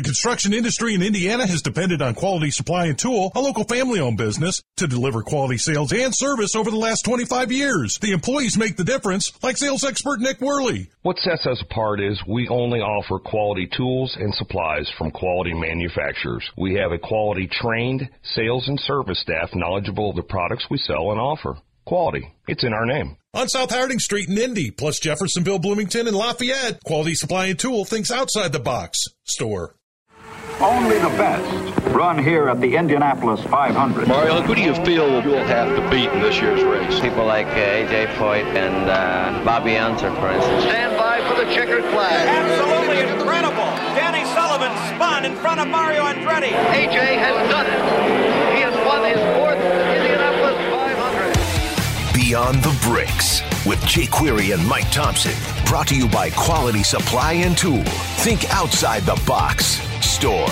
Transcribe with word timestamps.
The 0.00 0.04
construction 0.04 0.54
industry 0.54 0.94
in 0.94 1.02
Indiana 1.02 1.46
has 1.46 1.60
depended 1.60 2.00
on 2.00 2.14
Quality 2.14 2.50
Supply 2.50 2.86
and 2.86 2.98
Tool, 2.98 3.32
a 3.34 3.40
local 3.42 3.64
family 3.64 4.00
owned 4.00 4.16
business, 4.16 4.62
to 4.78 4.86
deliver 4.86 5.20
quality 5.20 5.58
sales 5.58 5.92
and 5.92 6.16
service 6.16 6.56
over 6.56 6.70
the 6.70 6.78
last 6.78 7.04
25 7.04 7.52
years. 7.52 7.98
The 7.98 8.12
employees 8.12 8.56
make 8.56 8.78
the 8.78 8.84
difference, 8.84 9.30
like 9.42 9.58
sales 9.58 9.84
expert 9.84 10.20
Nick 10.20 10.40
Worley. 10.40 10.88
What 11.02 11.18
sets 11.18 11.44
us 11.44 11.60
apart 11.60 12.00
is 12.00 12.18
we 12.26 12.48
only 12.48 12.80
offer 12.80 13.18
quality 13.18 13.68
tools 13.76 14.16
and 14.18 14.34
supplies 14.36 14.90
from 14.96 15.10
quality 15.10 15.52
manufacturers. 15.52 16.50
We 16.56 16.76
have 16.76 16.92
a 16.92 16.98
quality 16.98 17.46
trained 17.46 18.08
sales 18.22 18.68
and 18.68 18.80
service 18.80 19.20
staff 19.20 19.50
knowledgeable 19.54 20.08
of 20.08 20.16
the 20.16 20.22
products 20.22 20.64
we 20.70 20.78
sell 20.78 21.10
and 21.10 21.20
offer. 21.20 21.58
Quality. 21.84 22.32
It's 22.48 22.64
in 22.64 22.72
our 22.72 22.86
name. 22.86 23.18
On 23.34 23.50
South 23.50 23.70
Harding 23.70 23.98
Street 23.98 24.30
in 24.30 24.38
Indy, 24.38 24.70
plus 24.70 24.98
Jeffersonville, 24.98 25.58
Bloomington, 25.58 26.08
and 26.08 26.16
Lafayette, 26.16 26.82
Quality 26.84 27.14
Supply 27.14 27.46
and 27.46 27.58
Tool 27.58 27.84
thinks 27.84 28.10
outside 28.10 28.52
the 28.52 28.60
box. 28.60 28.98
Store. 29.24 29.74
Only 30.60 30.98
the 30.98 31.08
best 31.16 31.74
run 31.88 32.18
here 32.18 32.48
at 32.48 32.60
the 32.60 32.76
Indianapolis 32.76 33.42
500. 33.44 34.06
Mario, 34.06 34.42
who 34.42 34.54
do 34.54 34.60
you 34.60 34.74
feel 34.84 35.22
you'll 35.24 35.42
have 35.44 35.74
to 35.74 35.80
beat 35.88 36.10
in 36.12 36.20
this 36.20 36.38
year's 36.38 36.62
race? 36.62 37.00
People 37.00 37.24
like 37.24 37.46
uh, 37.46 37.80
A.J. 37.80 38.06
Foyt 38.18 38.44
and 38.54 38.90
uh, 38.90 39.42
Bobby 39.42 39.78
Unser, 39.78 40.12
for 40.16 40.30
instance. 40.30 40.64
Stand 40.64 40.98
by 40.98 41.26
for 41.26 41.42
the 41.42 41.50
checkered 41.54 41.84
flag. 41.96 42.28
Absolutely 42.28 43.00
incredible. 43.00 43.72
Danny 43.96 44.24
Sullivan 44.36 44.76
spun 44.94 45.24
in 45.24 45.34
front 45.36 45.60
of 45.60 45.68
Mario 45.68 46.04
Andretti. 46.04 46.52
A.J. 46.52 47.16
has 47.16 47.36
done 47.48 47.64
it. 47.64 47.80
He 48.54 48.60
has 48.60 48.76
won 48.86 49.00
his 49.08 49.16
fourth 49.36 49.49
Indianapolis 49.49 49.49
500. 49.49 49.49
Beyond 52.30 52.62
the 52.62 52.78
Bricks 52.82 53.40
with 53.66 53.84
Jake 53.86 54.12
Query 54.12 54.52
and 54.52 54.64
Mike 54.64 54.84
Thomsen. 54.84 55.34
Brought 55.66 55.88
to 55.88 55.96
you 55.96 56.06
by 56.06 56.30
Quality 56.30 56.84
Supply 56.84 57.32
and 57.32 57.58
Tool. 57.58 57.82
Think 58.18 58.48
outside 58.54 59.02
the 59.02 59.20
box. 59.26 59.80
Store 60.00 60.44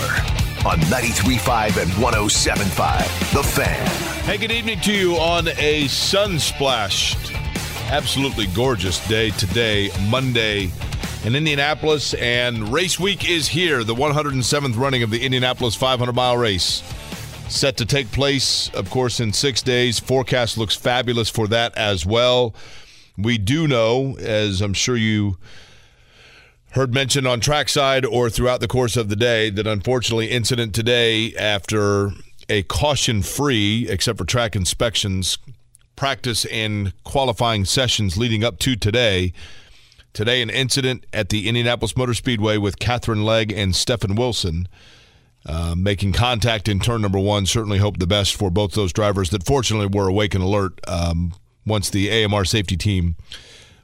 on 0.67 0.81
93.5 0.91 1.81
and 1.81 1.89
107.5. 1.93 3.33
The 3.33 3.45
Fan. 3.45 3.87
Hey, 4.25 4.39
good 4.39 4.51
evening 4.51 4.81
to 4.81 4.93
you 4.93 5.15
on 5.19 5.47
a 5.57 5.87
sun 5.87 6.41
splashed, 6.41 7.33
absolutely 7.93 8.49
gorgeous 8.49 9.07
day 9.07 9.31
today, 9.31 9.91
Monday 10.09 10.73
in 11.25 11.37
Indianapolis. 11.37 12.13
And 12.15 12.73
race 12.73 12.99
week 12.99 13.31
is 13.31 13.47
here, 13.47 13.85
the 13.85 13.95
107th 13.95 14.77
running 14.77 15.05
of 15.05 15.11
the 15.11 15.25
Indianapolis 15.25 15.77
500 15.77 16.13
mile 16.13 16.39
race. 16.39 16.83
Set 17.49 17.79
to 17.79 17.87
take 17.87 18.13
place, 18.13 18.69
of 18.75 18.91
course, 18.91 19.21
in 19.21 19.33
six 19.33 19.63
days. 19.63 19.99
Forecast 19.99 20.59
looks 20.59 20.77
fabulous 20.77 21.31
for 21.31 21.49
that 21.49 21.77
as 21.77 22.05
well. 22.05 22.55
We 23.17 23.39
do 23.39 23.67
know, 23.67 24.17
as 24.19 24.61
I'm 24.61 24.75
sure 24.75 24.97
you 24.97 25.39
heard 26.73 26.93
mentioned 26.93 27.27
on 27.27 27.41
trackside 27.41 28.05
or 28.05 28.29
throughout 28.29 28.61
the 28.61 28.69
course 28.69 28.97
of 28.97 29.09
the 29.09 29.17
day, 29.17 29.49
that 29.51 29.67
unfortunately, 29.67 30.31
incident 30.31 30.75
today 30.75 31.35
after 31.37 32.11
a 32.51 32.63
caution 32.65 33.23
free, 33.23 33.89
except 33.89 34.19
for 34.19 34.25
track 34.27 34.55
inspections, 34.55 35.39
practice 35.97 36.45
and 36.47 36.93
qualifying 37.03 37.65
sessions 37.65 38.19
leading 38.19 38.45
up 38.45 38.59
to 38.61 38.77
today. 38.77 39.33
Today, 40.13 40.43
an 40.43 40.51
incident 40.51 41.07
at 41.15 41.31
the 41.31 41.49
Indianapolis 41.49 41.97
Motor 41.97 42.15
Speedway 42.15 42.59
with 42.59 42.79
Katherine 42.79 43.25
Legge 43.25 43.53
and 43.53 43.75
Stefan 43.75 44.17
Wilson. 44.17 44.69
Uh, 45.47 45.75
making 45.75 46.13
contact 46.13 46.69
in 46.69 46.79
turn 46.79 47.01
number 47.01 47.19
one. 47.19 47.47
Certainly 47.47 47.79
hope 47.79 47.99
the 47.99 48.07
best 48.07 48.37
for 48.37 48.51
both 48.51 48.73
those 48.73 48.93
drivers 48.93 49.31
that 49.31 49.47
fortunately 49.47 49.87
were 49.87 50.09
awake 50.09 50.35
and 50.35 50.45
alert 50.45 50.79
um, 50.87 51.33
once 51.65 51.89
the 51.89 52.11
AMR 52.11 52.45
safety 52.45 52.77
team 52.77 53.17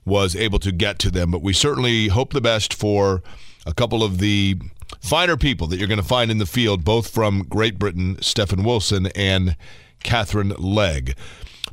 was 0.04 0.36
able 0.36 0.58
to 0.58 0.72
get 0.72 0.98
to 0.98 1.10
them. 1.10 1.30
But 1.30 1.42
we 1.42 1.52
certainly 1.52 2.08
hope 2.08 2.32
the 2.32 2.40
best 2.40 2.74
for 2.74 3.22
a 3.66 3.72
couple 3.72 4.02
of 4.02 4.18
the 4.18 4.58
finer 5.00 5.36
people 5.36 5.66
that 5.68 5.78
you're 5.78 5.88
going 5.88 6.00
to 6.00 6.06
find 6.06 6.30
in 6.30 6.38
the 6.38 6.46
field, 6.46 6.84
both 6.84 7.08
from 7.08 7.44
Great 7.48 7.78
Britain, 7.78 8.20
Stefan 8.20 8.64
Wilson 8.64 9.06
and 9.14 9.56
Katherine 10.02 10.52
Legge. 10.58 11.16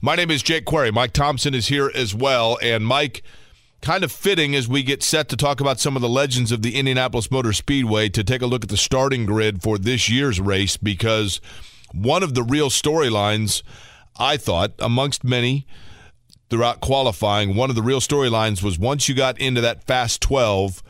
My 0.02 0.16
name 0.16 0.32
is 0.32 0.42
Jake 0.42 0.66
Query. 0.66 0.92
Mike 0.92 1.14
Thomsen 1.14 1.54
is 1.54 1.68
here 1.68 1.92
as 1.94 2.16
well. 2.16 2.58
And 2.62 2.86
Mike, 2.86 3.24
kind 3.82 4.04
of 4.04 4.12
fitting 4.12 4.56
as 4.56 4.68
we 4.68 4.84
get 4.84 5.02
set 5.02 5.28
to 5.30 5.36
talk 5.36 5.60
about 5.60 5.80
some 5.80 5.96
of 5.96 6.02
the 6.02 6.10
legends 6.10 6.52
of 6.52 6.62
the 6.62 6.78
Indianapolis 6.78 7.32
Motor 7.32 7.52
Speedway 7.52 8.10
to 8.10 8.24
take 8.24 8.42
a 8.42 8.46
look 8.46 8.64
at 8.64 8.70
the 8.70 8.78
starting 8.78 9.26
grid 9.26 9.62
for 9.62 9.78
this 9.78 10.10
year's 10.10 10.40
race 10.40 10.78
because 10.78 11.42
one 11.94 12.22
of 12.24 12.36
the 12.36 12.44
real 12.44 12.70
storylines, 12.70 13.64
I 14.18 14.38
thought, 14.38 14.74
amongst 14.80 15.24
many 15.24 15.66
throughout 16.50 16.80
qualifying, 16.80 17.56
one 17.56 17.70
of 17.70 17.76
the 17.76 17.82
real 17.82 18.00
storylines 18.00 18.62
was 18.62 18.78
once 18.78 19.10
you 19.10 19.16
got 19.16 19.40
into 19.40 19.62
that 19.62 19.84
fast 19.86 20.22
12 20.22 20.84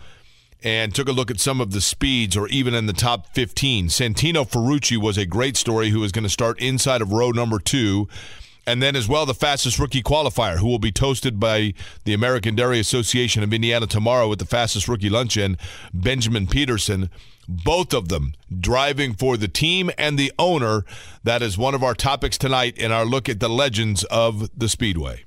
and 0.63 0.93
took 0.93 1.07
a 1.07 1.13
look 1.13 1.31
at 1.31 1.39
some 1.39 1.61
of 1.61 1.71
the 1.71 1.81
speeds 1.81 2.35
or 2.35 2.47
even 2.49 2.73
in 2.73 2.85
the 2.85 2.93
top 2.93 3.33
15. 3.33 3.87
Santino 3.87 4.47
Ferrucci 4.47 4.97
was 4.97 5.17
a 5.17 5.25
great 5.25 5.55
story 5.55 5.89
who 5.89 6.01
was 6.01 6.11
going 6.11 6.23
to 6.23 6.29
start 6.29 6.59
inside 6.59 7.01
of 7.01 7.11
row 7.11 7.31
number 7.31 7.57
two 7.57 8.07
and 8.65 8.81
then 8.81 8.95
as 8.95 9.07
well 9.07 9.25
the 9.25 9.33
fastest 9.33 9.79
rookie 9.79 10.03
qualifier 10.03 10.57
who 10.57 10.67
will 10.67 10.79
be 10.79 10.91
toasted 10.91 11.39
by 11.39 11.73
the 12.05 12.13
American 12.13 12.55
Dairy 12.55 12.79
Association 12.79 13.43
of 13.43 13.53
Indiana 13.53 13.87
tomorrow 13.87 14.27
with 14.27 14.39
the 14.39 14.45
fastest 14.45 14.87
rookie 14.87 15.09
luncheon, 15.09 15.57
Benjamin 15.93 16.47
Pedersen. 16.47 17.09
Both 17.47 17.93
of 17.93 18.07
them 18.07 18.33
driving 18.59 19.13
for 19.13 19.35
the 19.35 19.47
team 19.47 19.91
and 19.97 20.17
the 20.17 20.31
owner. 20.39 20.85
That 21.23 21.41
is 21.41 21.57
one 21.57 21.75
of 21.75 21.83
our 21.83 21.95
topics 21.95 22.37
tonight 22.37 22.77
in 22.77 22.91
our 22.91 23.03
look 23.03 23.27
at 23.27 23.39
the 23.39 23.49
legends 23.49 24.03
of 24.05 24.49
the 24.57 24.69
Speedway. 24.69 25.25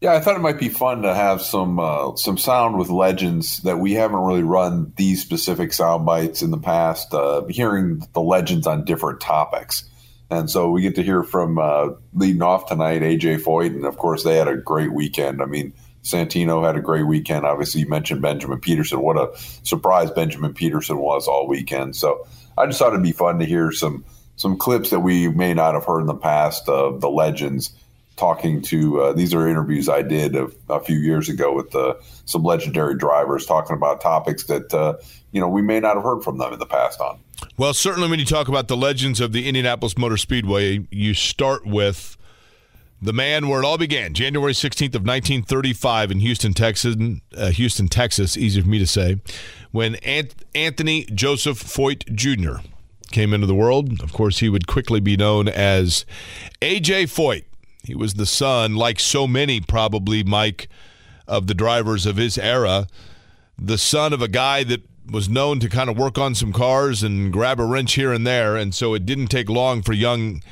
Yeah, 0.00 0.12
I 0.12 0.20
thought 0.20 0.36
it 0.36 0.40
might 0.40 0.60
be 0.60 0.68
fun 0.68 1.00
to 1.02 1.14
have 1.14 1.40
some 1.40 1.80
uh, 1.80 2.14
some 2.16 2.36
sound 2.36 2.78
with 2.78 2.90
legends 2.90 3.62
that 3.62 3.78
we 3.78 3.94
haven't 3.94 4.20
really 4.20 4.42
run 4.42 4.92
these 4.96 5.22
specific 5.22 5.72
sound 5.72 6.04
bites 6.04 6.42
in 6.42 6.50
the 6.50 6.58
past. 6.58 7.14
Uh, 7.14 7.44
hearing 7.46 8.02
the 8.12 8.20
legends 8.20 8.66
on 8.66 8.84
different 8.84 9.20
topics. 9.20 9.88
And 10.30 10.50
so 10.50 10.70
we 10.70 10.82
get 10.82 10.94
to 10.96 11.02
hear 11.02 11.22
from 11.22 11.58
uh, 11.58 11.90
leading 12.12 12.42
off 12.42 12.66
tonight, 12.66 13.02
AJ 13.02 13.42
Foyt, 13.42 13.74
and 13.74 13.84
of 13.84 13.98
course 13.98 14.24
they 14.24 14.36
had 14.36 14.48
a 14.48 14.56
great 14.56 14.92
weekend. 14.92 15.42
I 15.42 15.46
mean, 15.46 15.72
Santino 16.02 16.64
had 16.64 16.76
a 16.76 16.80
great 16.80 17.06
weekend. 17.06 17.46
Obviously, 17.46 17.80
you 17.80 17.88
mentioned 17.88 18.22
Benjamin 18.22 18.60
Pedersen. 18.60 19.00
What 19.00 19.16
a 19.16 19.30
surprise 19.62 20.10
Benjamin 20.10 20.54
Pedersen 20.54 20.98
was 20.98 21.26
all 21.26 21.48
weekend. 21.48 21.96
So 21.96 22.26
I 22.56 22.66
just 22.66 22.78
thought 22.78 22.92
it'd 22.92 23.02
be 23.02 23.12
fun 23.12 23.38
to 23.38 23.46
hear 23.46 23.72
some 23.72 24.04
some 24.36 24.56
clips 24.56 24.90
that 24.90 25.00
we 25.00 25.28
may 25.28 25.54
not 25.54 25.74
have 25.74 25.84
heard 25.84 26.00
in 26.00 26.06
the 26.06 26.14
past 26.14 26.68
of 26.68 27.00
the 27.00 27.08
legends 27.08 27.72
talking 28.16 28.62
to. 28.62 29.00
Uh, 29.00 29.12
these 29.12 29.32
are 29.32 29.48
interviews 29.48 29.88
I 29.88 30.02
did 30.02 30.36
a, 30.36 30.50
a 30.68 30.80
few 30.80 30.98
years 30.98 31.28
ago 31.28 31.54
with 31.54 31.74
uh, 31.74 31.94
some 32.24 32.42
legendary 32.42 32.96
drivers 32.96 33.46
talking 33.46 33.76
about 33.76 34.00
topics 34.00 34.44
that 34.44 34.72
uh, 34.74 34.94
you 35.32 35.40
know 35.40 35.48
we 35.48 35.62
may 35.62 35.80
not 35.80 35.96
have 35.96 36.04
heard 36.04 36.22
from 36.22 36.38
them 36.38 36.52
in 36.52 36.58
the 36.58 36.66
past 36.66 37.00
on. 37.00 37.18
Well, 37.56 37.74
certainly 37.74 38.08
when 38.08 38.18
you 38.18 38.24
talk 38.24 38.48
about 38.48 38.68
the 38.68 38.76
legends 38.76 39.20
of 39.20 39.32
the 39.32 39.46
Indianapolis 39.46 39.96
Motor 39.96 40.16
Speedway, 40.16 40.86
you 40.90 41.14
start 41.14 41.66
with 41.66 42.16
the 43.00 43.12
man 43.12 43.48
where 43.48 43.60
it 43.60 43.66
all 43.66 43.78
began, 43.78 44.14
January 44.14 44.52
16th 44.52 44.94
of 44.94 45.02
1935 45.02 46.10
in 46.10 46.20
Houston, 46.20 46.54
Texas, 46.54 46.96
uh, 47.36 47.50
Houston, 47.50 47.88
Texas, 47.88 48.36
easy 48.36 48.60
for 48.60 48.68
me 48.68 48.78
to 48.78 48.86
say, 48.86 49.20
when 49.72 49.96
Ant- 49.96 50.34
Anthony 50.54 51.04
Joseph 51.06 51.62
Foyt 51.62 52.12
Jr. 52.14 52.66
came 53.10 53.34
into 53.34 53.46
the 53.46 53.54
world. 53.54 54.02
Of 54.02 54.12
course, 54.12 54.38
he 54.38 54.48
would 54.48 54.66
quickly 54.66 55.00
be 55.00 55.16
known 55.16 55.48
as 55.48 56.06
AJ 56.62 57.04
Foyt. 57.04 57.44
He 57.84 57.94
was 57.94 58.14
the 58.14 58.26
son, 58.26 58.76
like 58.76 58.98
so 58.98 59.26
many 59.26 59.60
probably, 59.60 60.24
Mike, 60.24 60.68
of 61.28 61.46
the 61.46 61.54
drivers 61.54 62.06
of 62.06 62.16
his 62.16 62.38
era, 62.38 62.86
the 63.58 63.78
son 63.78 64.12
of 64.12 64.22
a 64.22 64.28
guy 64.28 64.64
that 64.64 64.82
was 65.10 65.28
known 65.28 65.60
to 65.60 65.68
kind 65.68 65.90
of 65.90 65.96
work 65.96 66.18
on 66.18 66.34
some 66.34 66.52
cars 66.52 67.02
and 67.02 67.32
grab 67.32 67.60
a 67.60 67.64
wrench 67.64 67.94
here 67.94 68.12
and 68.12 68.26
there. 68.26 68.56
And 68.56 68.74
so 68.74 68.94
it 68.94 69.06
didn't 69.06 69.28
take 69.28 69.48
long 69.48 69.82
for 69.82 69.92
young 69.92 70.42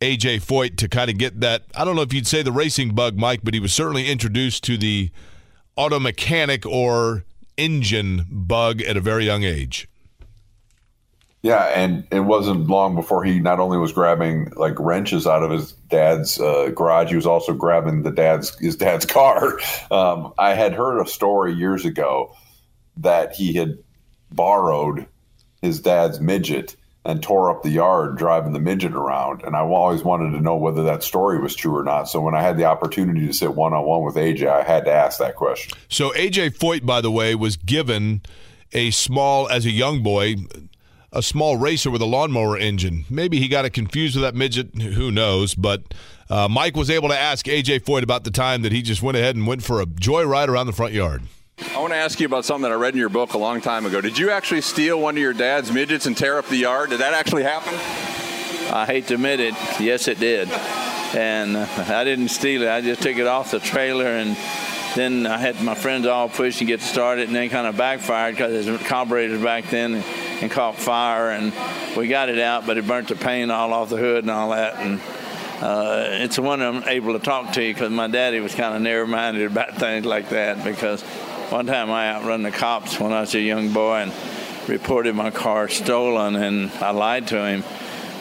AJ 0.00 0.42
Foyt 0.42 0.76
to 0.78 0.88
kind 0.88 1.10
of 1.10 1.18
get 1.18 1.40
that. 1.40 1.62
I 1.76 1.84
don't 1.84 1.96
know 1.96 2.02
if 2.02 2.12
you'd 2.12 2.26
say 2.26 2.42
the 2.42 2.52
racing 2.52 2.94
bug, 2.94 3.16
Mike, 3.16 3.40
but 3.42 3.54
he 3.54 3.60
was 3.60 3.72
certainly 3.72 4.10
introduced 4.10 4.64
to 4.64 4.76
the 4.76 5.10
auto 5.76 5.98
mechanic 5.98 6.66
or 6.66 7.24
engine 7.56 8.26
bug 8.30 8.82
at 8.82 8.96
a 8.96 9.00
very 9.00 9.24
young 9.24 9.44
age. 9.44 9.88
Yeah, 11.42 11.64
and 11.74 12.06
it 12.12 12.20
wasn't 12.20 12.68
long 12.68 12.94
before 12.94 13.24
he 13.24 13.40
not 13.40 13.58
only 13.58 13.76
was 13.76 13.92
grabbing 13.92 14.52
like 14.54 14.78
wrenches 14.78 15.26
out 15.26 15.42
of 15.42 15.50
his 15.50 15.72
dad's 15.72 16.40
uh, 16.40 16.70
garage, 16.72 17.10
he 17.10 17.16
was 17.16 17.26
also 17.26 17.52
grabbing 17.52 18.04
the 18.04 18.12
dad's 18.12 18.56
his 18.60 18.76
dad's 18.76 19.06
car. 19.06 19.58
Um, 19.90 20.32
I 20.38 20.54
had 20.54 20.72
heard 20.72 21.00
a 21.00 21.06
story 21.06 21.52
years 21.52 21.84
ago 21.84 22.36
that 22.98 23.34
he 23.34 23.54
had 23.54 23.78
borrowed 24.30 25.06
his 25.60 25.80
dad's 25.80 26.20
midget 26.20 26.76
and 27.04 27.22
tore 27.22 27.50
up 27.50 27.62
the 27.62 27.70
yard 27.70 28.16
driving 28.16 28.52
the 28.52 28.60
midget 28.60 28.92
around. 28.92 29.42
And 29.42 29.56
I 29.56 29.60
always 29.60 30.04
wanted 30.04 30.30
to 30.32 30.40
know 30.40 30.56
whether 30.56 30.84
that 30.84 31.02
story 31.02 31.40
was 31.40 31.54
true 31.54 31.76
or 31.76 31.82
not. 31.82 32.04
So 32.04 32.20
when 32.20 32.34
I 32.34 32.42
had 32.42 32.56
the 32.56 32.64
opportunity 32.64 33.26
to 33.26 33.32
sit 33.32 33.54
one 33.54 33.72
on 33.72 33.84
one 33.84 34.04
with 34.04 34.14
AJ, 34.14 34.46
I 34.46 34.62
had 34.62 34.84
to 34.84 34.92
ask 34.92 35.18
that 35.18 35.34
question. 35.34 35.76
So 35.88 36.10
AJ 36.10 36.56
Foyt, 36.58 36.86
by 36.86 37.00
the 37.00 37.10
way, 37.10 37.34
was 37.34 37.56
given 37.56 38.22
a 38.72 38.92
small, 38.92 39.48
as 39.48 39.66
a 39.66 39.70
young 39.70 40.02
boy, 40.02 40.36
a 41.12 41.22
small 41.22 41.56
racer 41.56 41.90
with 41.90 42.02
a 42.02 42.06
lawnmower 42.06 42.56
engine. 42.56 43.04
Maybe 43.10 43.38
he 43.38 43.48
got 43.48 43.64
it 43.64 43.70
confused 43.70 44.14
with 44.14 44.22
that 44.22 44.36
midget. 44.36 44.74
Who 44.80 45.10
knows? 45.10 45.54
But 45.54 45.94
uh, 46.30 46.48
Mike 46.48 46.76
was 46.76 46.88
able 46.88 47.08
to 47.08 47.18
ask 47.18 47.46
AJ 47.46 47.80
Foyt 47.80 48.02
about 48.02 48.22
the 48.24 48.30
time 48.30 48.62
that 48.62 48.72
he 48.72 48.80
just 48.80 49.02
went 49.02 49.16
ahead 49.16 49.34
and 49.34 49.46
went 49.46 49.62
for 49.64 49.80
a 49.80 49.86
joyride 49.86 50.48
around 50.48 50.66
the 50.66 50.72
front 50.72 50.94
yard. 50.94 51.22
I 51.70 51.78
want 51.80 51.92
to 51.92 51.96
ask 51.96 52.18
you 52.18 52.26
about 52.26 52.44
something 52.44 52.62
that 52.62 52.72
I 52.72 52.74
read 52.74 52.94
in 52.94 53.00
your 53.00 53.08
book 53.08 53.34
a 53.34 53.38
long 53.38 53.60
time 53.60 53.86
ago. 53.86 54.00
Did 54.00 54.18
you 54.18 54.30
actually 54.30 54.60
steal 54.60 55.00
one 55.00 55.16
of 55.16 55.22
your 55.22 55.32
dad's 55.32 55.72
midgets 55.72 56.06
and 56.06 56.16
tear 56.16 56.38
up 56.38 56.48
the 56.48 56.56
yard? 56.56 56.90
Did 56.90 57.00
that 57.00 57.14
actually 57.14 57.44
happen? 57.44 57.74
I 58.74 58.84
hate 58.86 59.06
to 59.08 59.14
admit 59.14 59.40
it. 59.40 59.54
Yes, 59.80 60.08
it 60.08 60.18
did. 60.18 60.50
And 61.14 61.56
I 61.78 62.04
didn't 62.04 62.28
steal 62.28 62.62
it. 62.62 62.68
I 62.68 62.80
just 62.80 63.02
took 63.02 63.16
it 63.16 63.26
off 63.26 63.52
the 63.52 63.60
trailer 63.60 64.06
and 64.06 64.36
then 64.94 65.26
I 65.26 65.38
had 65.38 65.62
my 65.62 65.74
friends 65.74 66.06
all 66.06 66.28
push 66.28 66.60
and 66.60 66.68
get 66.68 66.82
started, 66.82 67.28
and 67.28 67.34
then 67.34 67.48
kind 67.48 67.66
of 67.66 67.78
backfired 67.78 68.34
because 68.34 68.66
his 68.66 68.82
carburetor's 68.82 69.42
back 69.42 69.70
then 69.70 69.94
and, 69.94 70.04
and, 70.42 70.50
caught 70.50 70.76
fire, 70.76 71.30
and 71.30 71.52
we 71.96 72.08
got 72.08 72.28
it 72.28 72.38
out, 72.38 72.66
but 72.66 72.76
it 72.76 72.86
burnt 72.86 73.08
the 73.08 73.16
paint 73.16 73.50
all 73.50 73.72
off 73.72 73.88
the 73.88 73.96
hood 73.96 74.24
and 74.24 74.30
all 74.30 74.50
that. 74.50 74.74
And 74.76 75.00
uh, 75.62 76.08
it's 76.22 76.38
one 76.38 76.60
I'm 76.60 76.82
able 76.88 77.12
to 77.12 77.20
talk 77.20 77.52
to 77.52 77.62
you 77.62 77.72
because 77.72 77.90
my 77.90 78.08
daddy 78.08 78.40
was 78.40 78.54
kind 78.54 78.74
of 78.74 78.82
narrow-minded 78.82 79.50
about 79.50 79.74
things 79.78 80.04
like 80.04 80.28
that. 80.30 80.64
Because 80.64 81.02
one 81.52 81.66
time 81.66 81.90
I 81.90 82.08
outrun 82.08 82.42
the 82.42 82.50
cops 82.50 82.98
when 82.98 83.12
I 83.12 83.20
was 83.20 83.34
a 83.34 83.40
young 83.40 83.74
boy 83.74 83.96
and 83.98 84.12
reported 84.70 85.14
my 85.14 85.30
car 85.30 85.68
stolen, 85.68 86.34
and 86.34 86.70
I 86.80 86.92
lied 86.92 87.28
to 87.28 87.44
him. 87.44 87.62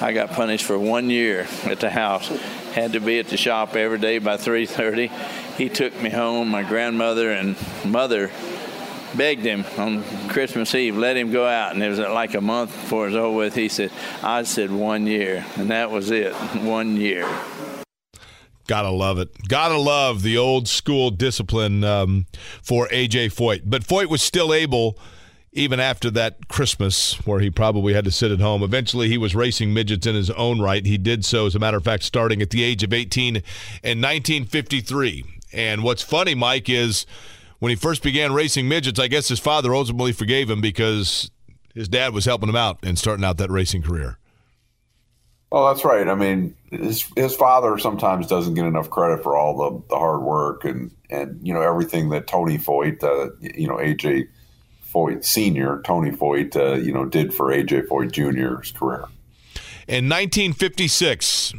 I 0.02 0.12
got 0.12 0.32
punished 0.32 0.66
for 0.66 0.78
one 0.78 1.10
year 1.10 1.48
at 1.64 1.80
the 1.80 1.90
house. 1.90 2.28
Had 2.74 2.92
to 2.92 3.00
be 3.00 3.20
at 3.20 3.28
the 3.28 3.38
shop 3.38 3.78
every 3.78 4.00
day 4.00 4.20
by 4.20 4.36
3:30 4.36 5.10
he 5.58 5.70
took 5.70 5.98
me 6.02 6.10
home. 6.10 6.50
My 6.50 6.64
grandmother 6.64 7.32
and 7.32 7.56
mother 7.86 8.32
begged 9.16 9.46
him 9.46 9.64
on 9.78 10.04
Christmas 10.28 10.76
Eve, 10.76 10.98
let 10.98 11.16
him 11.16 11.32
go 11.32 11.46
out. 11.46 11.74
And 11.74 11.82
it 11.82 11.88
was 11.88 12.00
like 12.00 12.34
a 12.34 12.42
month 12.42 12.72
before 12.72 13.06
it 13.06 13.12
was 13.12 13.16
over 13.16 13.38
with. 13.38 13.56
He 13.56 13.70
said, 13.70 13.92
I 14.22 14.44
said 14.44 14.72
one 14.72 15.08
year. 15.08 15.46
And 15.56 15.70
that 15.70 15.90
was 15.90 16.12
it, 16.12 16.34
one 16.34 16.98
year. 16.98 17.26
Gotta 18.72 18.90
love 18.90 19.20
it. 19.20 19.50
Gotta 19.50 19.78
love 19.78 20.22
the 20.22 20.38
old 20.38 20.66
school 20.66 21.12
discipline 21.12 21.84
um, 21.84 22.26
for 22.64 22.88
AJ 22.88 23.34
Foyt. 23.34 23.64
But 23.66 23.84
Foyt 23.84 24.06
was 24.06 24.22
still 24.22 24.54
able, 24.54 24.98
even 25.52 25.82
after 25.82 26.10
that 26.12 26.48
Christmas 26.48 27.16
where 27.28 27.42
he 27.42 27.50
probably 27.50 27.94
had 27.94 28.06
to 28.06 28.12
sit 28.12 28.32
at 28.32 28.40
home. 28.40 28.64
Eventually, 28.64 29.10
he 29.10 29.18
was 29.18 29.36
racing 29.36 29.74
midgets 29.74 30.08
in 30.08 30.16
his 30.16 30.30
own 30.30 30.62
right. 30.62 30.86
He 30.86 30.98
did 30.98 31.26
so, 31.26 31.48
as 31.48 31.54
a 31.54 31.60
matter 31.60 31.76
of 31.76 31.84
fact, 31.84 32.04
starting 32.04 32.42
at 32.42 32.52
the 32.52 32.64
age 32.64 32.82
of 32.82 32.94
18 32.94 33.36
in 33.36 33.42
1953. 33.44 35.26
And 35.52 35.84
what's 35.84 36.02
funny, 36.02 36.34
Mike, 36.34 36.70
is 36.70 37.06
when 37.60 37.72
he 37.72 37.76
first 37.76 38.02
began 38.02 38.32
racing 38.32 38.70
midgets, 38.70 39.02
I 39.02 39.10
guess 39.10 39.28
his 39.28 39.40
father 39.42 39.76
ultimately 39.76 40.14
forgave 40.14 40.50
him 40.50 40.62
because 40.62 41.30
his 41.76 41.90
dad 41.90 42.14
was 42.14 42.24
helping 42.24 42.48
him 42.48 42.56
out 42.56 42.80
and 42.84 42.98
starting 42.98 43.26
out 43.26 43.36
that 43.36 43.52
racing 43.52 43.82
career. 43.82 44.18
Well, 45.52 45.68
that's 45.68 45.84
right. 45.84 46.08
I 46.08 46.16
mean, 46.16 46.56
his 46.72 47.06
his 47.16 47.36
father 47.36 47.78
sometimes 47.78 48.28
doesn't 48.28 48.54
get 48.54 48.66
enough 48.66 48.90
credit 48.90 49.22
for 49.22 49.36
all 49.36 49.58
the, 49.58 49.84
the 49.90 49.98
hard 49.98 50.22
work 50.22 50.64
and, 50.64 50.92
and 51.10 51.46
you 51.46 51.54
know 51.54 51.62
everything 51.62 52.10
that 52.10 52.28
Tony 52.28 52.58
Foyt, 52.58 53.04
uh, 53.04 53.32
you 53.42 53.68
know 53.68 53.76
AJ 53.76 54.30
Foyt 54.94 55.26
Senior, 55.26 55.82
Tony 55.86 56.12
Foyt, 56.12 56.56
uh, 56.56 56.76
you 56.76 56.94
know 56.94 57.06
did 57.06 57.34
for 57.34 57.48
AJ 57.48 57.88
Foyt 57.88 58.14
Junior's 58.14 58.72
career. 58.72 59.06
In 59.90 60.08
1956, 60.08 61.54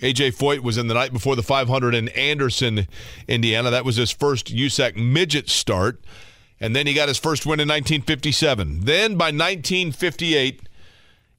AJ 0.00 0.36
Foyt 0.36 0.60
was 0.60 0.78
in 0.78 0.86
the 0.86 0.94
night 0.94 1.12
before 1.12 1.36
the 1.36 1.42
500 1.42 1.94
in 1.94 2.08
Anderson, 2.10 2.88
Indiana. 3.28 3.70
That 3.70 3.84
was 3.84 3.96
his 3.96 4.10
first 4.10 4.54
USAC 4.54 4.96
midget 4.96 5.50
start. 5.50 6.02
And 6.60 6.74
then 6.74 6.86
he 6.86 6.94
got 6.94 7.08
his 7.08 7.18
first 7.18 7.44
win 7.44 7.60
in 7.60 7.68
1957. 7.68 8.80
Then 8.84 9.16
by 9.16 9.26
1958, 9.26 10.68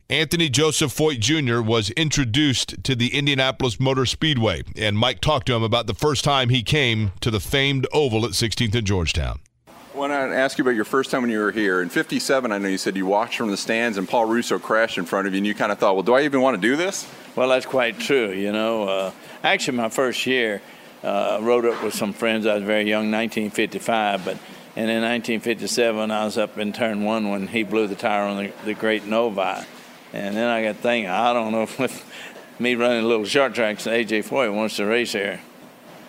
Anthony 0.10 0.50
Joseph 0.50 0.96
Foyt 0.96 1.19
Jr. 1.19 1.62
was 1.62 1.90
introduced 1.92 2.84
to 2.84 2.96
the 2.96 3.07
Indianapolis 3.18 3.80
Motor 3.80 4.06
Speedway. 4.06 4.62
And 4.78 4.96
Mike 4.96 5.19
talked 5.19 5.48
to 5.48 5.56
him 5.56 5.63
about 5.63 5.88
the 5.88 5.96
first 5.96 6.24
time 6.24 6.50
he 6.50 6.62
came 6.62 7.12
to 7.22 7.31
the 7.31 7.40
famed 7.40 7.88
oval 7.92 8.24
at 8.24 8.34
16th 8.34 8.75
and 8.75 8.86
Georgetown. 8.86 9.40
I 9.68 9.98
want 9.98 10.13
to 10.13 10.18
ask 10.18 10.60
you 10.60 10.63
about 10.63 10.75
your 10.75 10.86
first 10.86 11.10
time 11.10 11.24
when 11.24 11.31
you 11.31 11.40
were 11.40 11.52
here. 11.52 11.81
In 11.81 11.90
57, 11.90 12.52
I 12.52 12.60
know 12.60 12.68
you 12.68 12.78
said 12.78 12.96
you 12.96 13.07
watched 13.07 13.38
from 13.40 13.50
the 13.50 13.57
stands 13.57 13.98
and 13.98 14.07
Paul 14.07 14.25
Russo 14.25 14.60
crashed 14.60 15.00
in 15.00 15.06
front 15.06 15.25
of 15.25 15.34
you, 15.34 15.40
and 15.40 15.48
you 15.48 15.56
kind 15.56 15.72
of 15.72 15.80
thought, 15.80 15.96
well, 15.96 16.04
do 16.04 16.13
I 16.13 16.22
even 16.22 16.40
want 16.40 16.62
to 16.62 16.62
do 16.62 16.75
this? 16.75 17.10
Well, 17.36 17.50
that's 17.50 17.66
quite 17.66 17.98
true. 17.98 18.30
You 18.30 18.52
know, 18.52 18.88
uh, 18.88 19.12
actually, 19.44 19.78
my 19.78 19.90
first 19.90 20.28
year, 20.28 20.62
uh, 21.04 21.40
rode 21.42 21.66
up 21.66 21.84
with 21.84 21.96
some 21.96 22.13
friends. 22.13 22.46
I 22.46 22.54
was 22.54 22.63
very 22.63 22.88
young, 22.88 23.10
1955, 23.10 24.24
but 24.24 24.38
and 24.78 24.92
in 24.92 25.02
1957, 25.02 26.12
I 26.12 26.25
was 26.25 26.38
up 26.38 26.60
in 26.60 26.74
turn 26.74 27.04
one 27.04 27.31
when 27.31 27.48
he 27.48 27.63
blew 27.63 27.88
the 27.88 27.96
tire 27.96 28.24
on 28.24 28.44
the, 28.44 28.54
the 28.66 28.74
Great 28.75 29.06
Novi. 29.06 29.66
And 30.15 30.35
then 30.35 30.47
I 30.47 30.63
got 30.63 30.77
thinking, 30.77 31.09
I 31.09 31.33
don't 31.33 31.51
know 31.51 31.63
if 31.63 31.77
with 31.79 32.06
me 32.57 32.75
running 32.75 33.03
a 33.03 33.07
little 33.07 33.25
short 33.25 33.53
tracks, 33.53 33.85
AJ 33.85 34.29
Foyt 34.29 34.53
wants 34.53 34.77
to 34.77 34.85
race 34.85 35.12
here. 35.12 35.41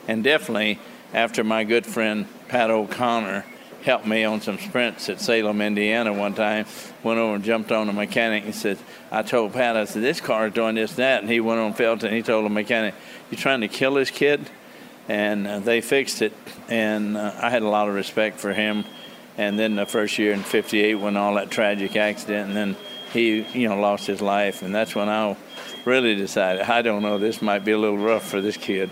And 0.06 0.22
definitely, 0.22 0.78
after 1.12 1.42
my 1.42 1.64
good 1.64 1.84
friend 1.84 2.26
Pat 2.48 2.70
O'Connor 2.70 3.44
helped 3.82 4.06
me 4.06 4.24
on 4.24 4.40
some 4.40 4.58
sprints 4.58 5.08
at 5.08 5.20
Salem, 5.20 5.60
Indiana 5.60 6.12
one 6.12 6.34
time. 6.34 6.66
Went 7.02 7.18
over 7.18 7.34
and 7.34 7.44
jumped 7.44 7.72
on 7.72 7.88
the 7.88 7.92
mechanic 7.92 8.44
and 8.44 8.54
said, 8.54 8.78
I 9.10 9.22
told 9.22 9.52
Pat, 9.52 9.76
I 9.76 9.84
said, 9.84 10.02
this 10.02 10.20
car 10.20 10.48
is 10.48 10.54
doing 10.54 10.76
this, 10.76 10.90
and 10.90 10.98
that. 10.98 11.22
And 11.22 11.30
he 11.30 11.40
went 11.40 11.60
on 11.60 11.72
felt 11.72 12.02
and 12.04 12.14
he 12.14 12.22
told 12.22 12.44
the 12.44 12.50
mechanic, 12.50 12.94
You 13.30 13.36
trying 13.36 13.60
to 13.62 13.68
kill 13.68 13.94
this 13.94 14.10
kid? 14.10 14.48
And 15.08 15.46
uh, 15.46 15.58
they 15.60 15.80
fixed 15.80 16.22
it. 16.22 16.32
And 16.68 17.16
uh, 17.16 17.32
I 17.40 17.50
had 17.50 17.62
a 17.62 17.68
lot 17.68 17.88
of 17.88 17.94
respect 17.94 18.38
for 18.38 18.52
him. 18.52 18.84
And 19.36 19.58
then 19.58 19.76
the 19.76 19.86
first 19.86 20.18
year 20.18 20.32
in 20.32 20.42
58, 20.42 20.94
when 20.96 21.16
all 21.16 21.34
that 21.34 21.50
tragic 21.50 21.96
accident, 21.96 22.48
and 22.48 22.56
then 22.56 22.76
he, 23.12 23.46
you 23.52 23.68
know, 23.68 23.78
lost 23.78 24.06
his 24.06 24.20
life. 24.20 24.62
And 24.62 24.74
that's 24.74 24.94
when 24.94 25.08
I 25.08 25.36
really 25.84 26.14
decided, 26.14 26.62
I 26.62 26.82
don't 26.82 27.02
know, 27.02 27.18
this 27.18 27.40
might 27.40 27.64
be 27.64 27.72
a 27.72 27.78
little 27.78 27.98
rough 27.98 28.26
for 28.28 28.40
this 28.40 28.56
kid. 28.56 28.90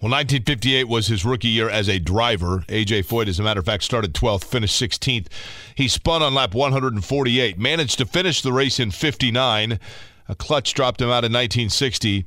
Well, 0.00 0.10
1958 0.12 0.88
was 0.88 1.08
his 1.08 1.26
rookie 1.26 1.48
year 1.48 1.68
as 1.68 1.86
a 1.86 1.98
driver. 1.98 2.64
A.J. 2.70 3.02
Foyt, 3.02 3.28
as 3.28 3.38
a 3.38 3.42
matter 3.42 3.60
of 3.60 3.66
fact, 3.66 3.82
started 3.82 4.14
12th, 4.14 4.44
finished 4.44 4.80
16th. 4.80 5.26
He 5.74 5.88
spun 5.88 6.22
on 6.22 6.32
lap 6.32 6.54
148, 6.54 7.58
managed 7.58 7.98
to 7.98 8.06
finish 8.06 8.40
the 8.40 8.52
race 8.52 8.80
in 8.80 8.92
59. 8.92 9.78
A 10.26 10.34
clutch 10.34 10.72
dropped 10.72 11.02
him 11.02 11.08
out 11.08 11.24
in 11.24 11.32
1960. 11.32 12.24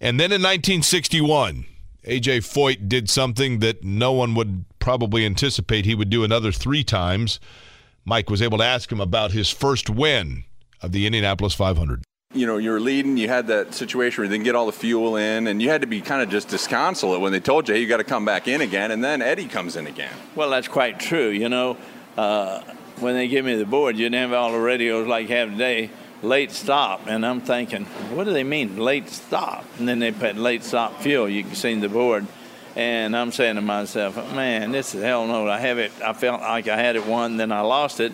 And 0.00 0.18
then 0.18 0.32
in 0.32 0.42
1961, 0.42 1.64
A.J. 2.04 2.38
Foyt 2.38 2.88
did 2.88 3.08
something 3.08 3.60
that 3.60 3.84
no 3.84 4.10
one 4.10 4.34
would 4.34 4.64
probably 4.80 5.24
anticipate 5.24 5.84
he 5.84 5.94
would 5.94 6.10
do 6.10 6.24
another 6.24 6.50
three 6.50 6.82
times. 6.82 7.38
Mike 8.04 8.28
was 8.28 8.42
able 8.42 8.58
to 8.58 8.64
ask 8.64 8.90
him 8.90 9.00
about 9.00 9.32
his 9.32 9.50
first 9.50 9.88
win 9.88 10.44
of 10.80 10.92
the 10.92 11.06
Indianapolis 11.06 11.54
500 11.54 12.02
you 12.34 12.46
know, 12.46 12.56
you 12.56 12.70
were 12.70 12.80
leading, 12.80 13.16
you 13.16 13.28
had 13.28 13.48
that 13.48 13.74
situation 13.74 14.22
where 14.22 14.24
you 14.24 14.30
didn't 14.30 14.44
get 14.44 14.54
all 14.54 14.66
the 14.66 14.72
fuel 14.72 15.16
in, 15.16 15.46
and 15.46 15.60
you 15.60 15.68
had 15.68 15.82
to 15.82 15.86
be 15.86 16.00
kind 16.00 16.22
of 16.22 16.30
just 16.30 16.48
disconsolate 16.48 17.20
when 17.20 17.32
they 17.32 17.40
told 17.40 17.68
you, 17.68 17.74
hey, 17.74 17.80
you 17.80 17.86
got 17.86 17.98
to 17.98 18.04
come 18.04 18.24
back 18.24 18.48
in 18.48 18.60
again, 18.62 18.90
and 18.90 19.04
then 19.04 19.20
Eddie 19.20 19.48
comes 19.48 19.76
in 19.76 19.86
again. 19.86 20.12
Well, 20.34 20.50
that's 20.50 20.68
quite 20.68 20.98
true. 20.98 21.28
You 21.28 21.48
know, 21.48 21.76
uh, 22.16 22.62
when 23.00 23.14
they 23.14 23.28
give 23.28 23.44
me 23.44 23.56
the 23.56 23.66
board, 23.66 23.96
you 23.96 24.06
didn't 24.06 24.30
have 24.30 24.32
all 24.32 24.52
the 24.52 24.58
radios 24.58 25.06
like 25.06 25.28
you 25.28 25.36
have 25.36 25.50
today, 25.50 25.90
late 26.22 26.52
stop, 26.52 27.06
and 27.06 27.26
I'm 27.26 27.42
thinking, 27.42 27.84
what 28.14 28.24
do 28.24 28.32
they 28.32 28.44
mean, 28.44 28.78
late 28.78 29.08
stop? 29.10 29.66
And 29.78 29.86
then 29.86 29.98
they 29.98 30.12
put 30.12 30.36
late 30.36 30.64
stop 30.64 31.00
fuel, 31.02 31.28
you 31.28 31.42
can 31.44 31.54
see 31.54 31.74
the 31.74 31.88
board. 31.88 32.26
And 32.74 33.14
I'm 33.14 33.32
saying 33.32 33.56
to 33.56 33.60
myself, 33.60 34.16
man, 34.34 34.72
this 34.72 34.94
is 34.94 35.02
hell 35.02 35.26
no. 35.26 35.46
I 35.46 35.58
have 35.58 35.78
it. 35.78 35.92
I 36.02 36.14
felt 36.14 36.40
like 36.40 36.68
I 36.68 36.76
had 36.76 36.96
it 36.96 37.06
one, 37.06 37.36
then 37.36 37.52
I 37.52 37.60
lost 37.60 38.00
it, 38.00 38.12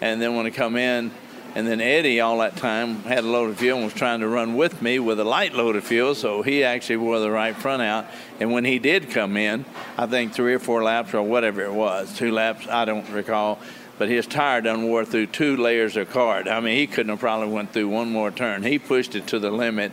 and 0.00 0.20
then 0.20 0.34
when 0.34 0.46
I 0.46 0.50
come 0.50 0.76
in, 0.76 1.10
and 1.54 1.66
then 1.66 1.80
Eddie, 1.80 2.20
all 2.20 2.38
that 2.38 2.56
time, 2.56 3.02
had 3.02 3.24
a 3.24 3.26
load 3.26 3.50
of 3.50 3.58
fuel 3.58 3.78
and 3.78 3.84
was 3.84 3.94
trying 3.94 4.20
to 4.20 4.28
run 4.28 4.54
with 4.54 4.80
me 4.80 4.98
with 4.98 5.18
a 5.18 5.24
light 5.24 5.54
load 5.54 5.76
of 5.76 5.84
fuel, 5.84 6.14
so 6.14 6.42
he 6.42 6.62
actually 6.62 6.98
wore 6.98 7.18
the 7.18 7.30
right 7.30 7.56
front 7.56 7.82
out. 7.82 8.06
And 8.38 8.52
when 8.52 8.64
he 8.64 8.78
did 8.78 9.10
come 9.10 9.36
in, 9.36 9.64
I 9.96 10.06
think 10.06 10.34
three 10.34 10.54
or 10.54 10.58
four 10.58 10.82
laps 10.82 11.14
or 11.14 11.22
whatever 11.22 11.62
it 11.62 11.72
was, 11.72 12.16
two 12.16 12.32
laps, 12.32 12.68
I 12.68 12.84
don't 12.84 13.08
recall, 13.10 13.58
but 13.98 14.08
his 14.08 14.26
tire 14.26 14.60
done 14.60 14.84
wore 14.84 15.04
through 15.04 15.26
two 15.26 15.56
layers 15.56 15.96
of 15.96 16.10
card. 16.10 16.48
I 16.48 16.60
mean, 16.60 16.76
he 16.76 16.86
couldn't 16.86 17.10
have 17.10 17.18
probably 17.18 17.48
went 17.48 17.72
through 17.72 17.88
one 17.88 18.12
more 18.12 18.30
turn. 18.30 18.62
He 18.62 18.78
pushed 18.78 19.14
it 19.16 19.26
to 19.28 19.38
the 19.38 19.50
limit. 19.50 19.92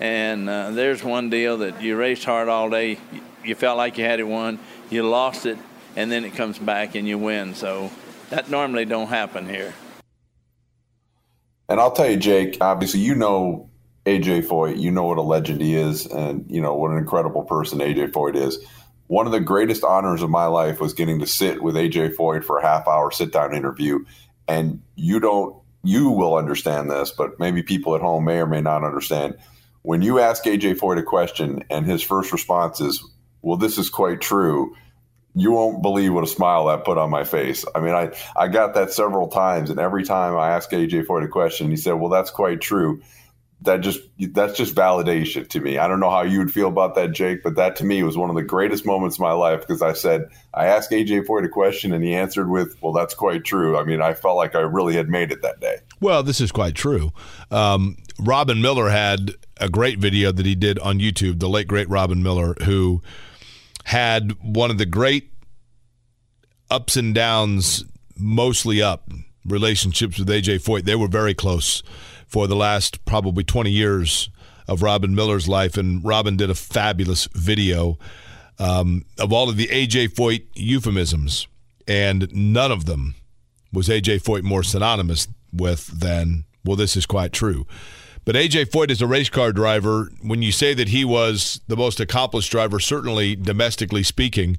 And 0.00 0.50
uh, 0.50 0.72
there's 0.72 1.04
one 1.04 1.30
deal 1.30 1.58
that 1.58 1.80
you 1.80 1.96
raced 1.96 2.24
hard 2.24 2.48
all 2.48 2.68
day, 2.68 2.98
you 3.46 3.54
felt 3.54 3.76
like 3.76 3.98
you 3.98 4.04
had 4.04 4.20
it 4.20 4.24
won, 4.24 4.58
you 4.90 5.02
lost 5.02 5.46
it, 5.46 5.58
and 5.96 6.10
then 6.10 6.24
it 6.24 6.34
comes 6.34 6.58
back 6.58 6.94
and 6.94 7.06
you 7.06 7.18
win. 7.18 7.54
So 7.54 7.90
that 8.30 8.50
normally 8.50 8.84
don't 8.84 9.08
happen 9.08 9.48
here. 9.48 9.74
And 11.68 11.80
I'll 11.80 11.92
tell 11.92 12.10
you, 12.10 12.16
Jake, 12.16 12.58
obviously, 12.60 13.00
you 13.00 13.14
know 13.14 13.70
AJ 14.06 14.46
Foyt, 14.46 14.78
you 14.78 14.90
know 14.90 15.04
what 15.04 15.18
a 15.18 15.22
legend 15.22 15.60
he 15.62 15.74
is, 15.74 16.06
and 16.06 16.44
you 16.48 16.60
know 16.60 16.74
what 16.74 16.90
an 16.90 16.98
incredible 16.98 17.42
person 17.42 17.78
AJ 17.78 18.12
Foyt 18.12 18.36
is. 18.36 18.58
One 19.06 19.26
of 19.26 19.32
the 19.32 19.40
greatest 19.40 19.84
honors 19.84 20.22
of 20.22 20.30
my 20.30 20.46
life 20.46 20.80
was 20.80 20.92
getting 20.92 21.20
to 21.20 21.26
sit 21.26 21.62
with 21.62 21.74
AJ 21.74 22.16
Foyt 22.16 22.44
for 22.44 22.58
a 22.58 22.62
half 22.62 22.86
hour 22.86 23.10
sit 23.10 23.32
down 23.32 23.54
interview. 23.54 24.04
And 24.46 24.82
you 24.94 25.20
don't, 25.20 25.56
you 25.82 26.10
will 26.10 26.36
understand 26.36 26.90
this, 26.90 27.10
but 27.10 27.38
maybe 27.38 27.62
people 27.62 27.94
at 27.94 28.00
home 28.00 28.24
may 28.24 28.38
or 28.38 28.46
may 28.46 28.60
not 28.60 28.84
understand. 28.84 29.36
When 29.82 30.02
you 30.02 30.18
ask 30.18 30.44
AJ 30.44 30.78
Foyt 30.78 30.98
a 30.98 31.02
question 31.02 31.64
and 31.70 31.86
his 31.86 32.02
first 32.02 32.32
response 32.32 32.80
is, 32.80 33.04
Well, 33.44 33.58
this 33.58 33.78
is 33.78 33.90
quite 33.90 34.20
true 34.20 34.74
you 35.34 35.50
won't 35.50 35.82
believe 35.82 36.14
what 36.14 36.24
a 36.24 36.28
smile 36.28 36.66
that 36.66 36.84
put 36.84 36.96
on 36.96 37.10
my 37.10 37.24
face. 37.24 37.64
I 37.74 37.80
mean, 37.80 37.94
I, 37.94 38.12
I 38.36 38.48
got 38.48 38.74
that 38.74 38.92
several 38.92 39.28
times, 39.28 39.68
and 39.68 39.80
every 39.80 40.04
time 40.04 40.36
I 40.36 40.50
asked 40.50 40.70
AJ 40.70 41.06
Foyt 41.06 41.24
a 41.24 41.28
question, 41.28 41.70
he 41.70 41.76
said, 41.76 41.94
Well, 41.94 42.08
that's 42.08 42.30
quite 42.30 42.60
true. 42.60 43.02
that 43.62 43.80
just 43.80 44.00
that's 44.32 44.56
just 44.56 44.74
validation 44.74 45.48
to 45.48 45.60
me. 45.60 45.78
I 45.78 45.88
don't 45.88 45.98
know 45.98 46.10
how 46.10 46.22
you 46.22 46.38
would 46.38 46.52
feel 46.52 46.68
about 46.68 46.94
that, 46.94 47.12
Jake, 47.12 47.42
but 47.42 47.56
that 47.56 47.76
to 47.76 47.84
me 47.84 48.02
was 48.02 48.16
one 48.16 48.30
of 48.30 48.36
the 48.36 48.42
greatest 48.42 48.86
moments 48.86 49.16
of 49.16 49.20
my 49.20 49.32
life 49.32 49.60
because 49.60 49.82
I 49.82 49.92
said 49.92 50.26
I 50.52 50.66
asked 50.66 50.92
AJ 50.92 51.26
Foyt 51.26 51.44
a 51.44 51.48
question 51.48 51.92
and 51.92 52.04
he 52.04 52.14
answered 52.14 52.48
with, 52.48 52.76
"Well, 52.80 52.92
that's 52.92 53.14
quite 53.14 53.44
true." 53.44 53.76
I 53.76 53.84
mean, 53.84 54.00
I 54.00 54.14
felt 54.14 54.36
like 54.36 54.54
I 54.54 54.60
really 54.60 54.94
had 54.94 55.08
made 55.08 55.32
it 55.32 55.42
that 55.42 55.60
day. 55.60 55.78
Well, 56.00 56.22
this 56.22 56.40
is 56.40 56.52
quite 56.52 56.74
true. 56.74 57.12
Um, 57.50 57.96
Robin 58.20 58.60
Miller 58.60 58.90
had 58.90 59.32
a 59.58 59.68
great 59.68 59.98
video 59.98 60.30
that 60.30 60.46
he 60.46 60.54
did 60.54 60.78
on 60.78 60.98
YouTube. 60.98 61.40
The 61.40 61.48
late 61.48 61.66
great 61.66 61.88
Robin 61.88 62.22
Miller, 62.22 62.54
who 62.64 63.02
had 63.84 64.32
one 64.42 64.70
of 64.70 64.78
the 64.78 64.86
great 64.86 65.30
ups 66.70 66.96
and 66.96 67.14
downs, 67.14 67.84
mostly 68.16 68.82
up 68.82 69.10
relationships 69.44 70.18
with 70.18 70.28
AJ 70.28 70.62
Foyt. 70.62 70.84
They 70.84 70.96
were 70.96 71.08
very 71.08 71.34
close 71.34 71.82
for 72.26 72.46
the 72.46 72.56
last 72.56 73.04
probably 73.04 73.44
20 73.44 73.70
years 73.70 74.30
of 74.66 74.82
Robin 74.82 75.14
Miller's 75.14 75.46
life, 75.46 75.76
and 75.76 76.04
Robin 76.04 76.36
did 76.36 76.50
a 76.50 76.54
fabulous 76.54 77.28
video 77.34 77.98
um, 78.58 79.04
of 79.18 79.32
all 79.32 79.48
of 79.48 79.56
the 79.56 79.66
AJ 79.66 80.14
Foyt 80.14 80.44
euphemisms, 80.54 81.46
and 81.86 82.32
none 82.34 82.72
of 82.72 82.86
them 82.86 83.14
was 83.72 83.88
AJ 83.88 84.22
Foyt 84.22 84.42
more 84.42 84.62
synonymous 84.62 85.28
with 85.52 85.86
than, 85.88 86.44
well, 86.64 86.76
this 86.76 86.96
is 86.96 87.06
quite 87.06 87.32
true. 87.32 87.66
But 88.24 88.36
AJ 88.36 88.70
Foyt 88.70 88.90
is 88.90 89.02
a 89.02 89.06
race 89.06 89.28
car 89.28 89.52
driver. 89.52 90.10
When 90.22 90.40
you 90.40 90.50
say 90.50 90.72
that 90.74 90.88
he 90.88 91.04
was 91.04 91.60
the 91.68 91.76
most 91.76 92.00
accomplished 92.00 92.50
driver, 92.50 92.80
certainly 92.80 93.36
domestically 93.36 94.02
speaking, 94.02 94.56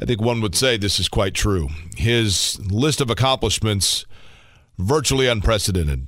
I 0.00 0.04
think 0.04 0.20
one 0.20 0.40
would 0.40 0.54
say 0.54 0.76
this 0.76 1.00
is 1.00 1.08
quite 1.08 1.34
true. 1.34 1.68
His 1.96 2.60
list 2.70 3.00
of 3.00 3.10
accomplishments 3.10 4.06
virtually 4.78 5.26
unprecedented. 5.26 6.06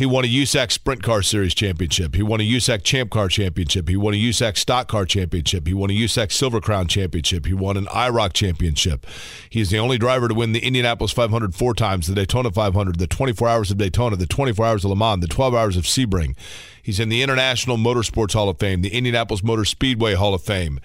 He 0.00 0.06
won 0.06 0.24
a 0.24 0.28
USAC 0.28 0.72
Sprint 0.72 1.02
Car 1.02 1.20
Series 1.20 1.52
championship. 1.52 2.14
He 2.14 2.22
won 2.22 2.40
a 2.40 2.50
USAC 2.50 2.82
Champ 2.84 3.10
Car 3.10 3.28
championship. 3.28 3.86
He 3.86 3.98
won 3.98 4.14
a 4.14 4.16
USAC 4.16 4.56
Stock 4.56 4.88
Car 4.88 5.04
championship. 5.04 5.66
He 5.66 5.74
won 5.74 5.90
a 5.90 5.92
USAC 5.92 6.32
Silver 6.32 6.58
Crown 6.58 6.88
championship. 6.88 7.44
He 7.44 7.52
won 7.52 7.76
an 7.76 7.84
IROC 7.84 8.32
championship. 8.32 9.04
He 9.50 9.60
is 9.60 9.68
the 9.68 9.76
only 9.76 9.98
driver 9.98 10.26
to 10.26 10.32
win 10.32 10.52
the 10.52 10.66
Indianapolis 10.66 11.12
500 11.12 11.54
four 11.54 11.74
times, 11.74 12.06
the 12.06 12.14
Daytona 12.14 12.50
500, 12.50 12.98
the 12.98 13.06
24 13.06 13.46
Hours 13.46 13.70
of 13.70 13.76
Daytona, 13.76 14.16
the 14.16 14.24
24 14.24 14.64
Hours 14.64 14.84
of 14.86 14.88
Le 14.88 14.96
Mans, 14.96 15.20
the 15.20 15.28
12 15.28 15.54
Hours 15.54 15.76
of 15.76 15.84
Sebring. 15.84 16.34
He's 16.82 16.98
in 16.98 17.10
the 17.10 17.20
International 17.20 17.76
Motorsports 17.76 18.32
Hall 18.32 18.48
of 18.48 18.58
Fame, 18.58 18.80
the 18.80 18.96
Indianapolis 18.96 19.42
Motor 19.42 19.66
Speedway 19.66 20.14
Hall 20.14 20.32
of 20.32 20.40
Fame. 20.40 20.80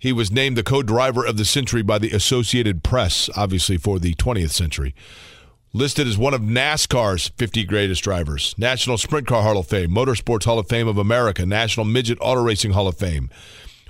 He 0.00 0.12
was 0.12 0.32
named 0.32 0.56
the 0.56 0.64
co-driver 0.64 1.24
of 1.24 1.36
the 1.36 1.44
century 1.44 1.82
by 1.82 2.00
the 2.00 2.10
Associated 2.10 2.82
Press, 2.82 3.30
obviously 3.36 3.76
for 3.76 4.00
the 4.00 4.14
20th 4.14 4.50
century 4.50 4.96
listed 5.74 6.06
as 6.06 6.18
one 6.18 6.34
of 6.34 6.42
NASCAR's 6.42 7.28
50 7.36 7.64
greatest 7.64 8.04
drivers, 8.04 8.54
National 8.58 8.98
Sprint 8.98 9.26
Car 9.26 9.42
Hall 9.42 9.56
of 9.56 9.66
Fame, 9.66 9.90
Motorsports 9.90 10.44
Hall 10.44 10.58
of 10.58 10.68
Fame 10.68 10.86
of 10.86 10.98
America, 10.98 11.46
National 11.46 11.86
Midget 11.86 12.18
Auto 12.20 12.42
Racing 12.42 12.72
Hall 12.72 12.88
of 12.88 12.96
Fame. 12.96 13.30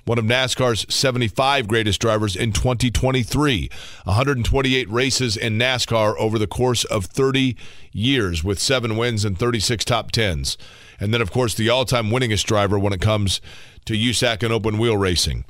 One 0.04 0.18
of 0.18 0.24
NASCAR's 0.24 0.92
75 0.92 1.68
greatest 1.68 2.00
drivers 2.00 2.34
in 2.34 2.52
2023. 2.52 3.70
128 4.04 4.90
races 4.90 5.36
in 5.36 5.58
NASCAR 5.58 6.16
over 6.18 6.38
the 6.38 6.48
course 6.48 6.84
of 6.84 7.06
30 7.06 7.56
years 7.92 8.42
with 8.42 8.58
seven 8.58 8.96
wins 8.96 9.24
and 9.24 9.38
36 9.38 9.84
top 9.84 10.10
tens. 10.10 10.58
And 10.98 11.14
then, 11.14 11.20
of 11.20 11.30
course, 11.30 11.54
the 11.54 11.68
all 11.68 11.84
time 11.84 12.10
winningest 12.10 12.46
driver 12.46 12.78
when 12.78 12.92
it 12.92 13.00
comes 13.00 13.40
to 13.84 13.94
USAC 13.94 14.42
and 14.42 14.52
open 14.52 14.78
wheel 14.78 14.96
racing. 14.96 15.44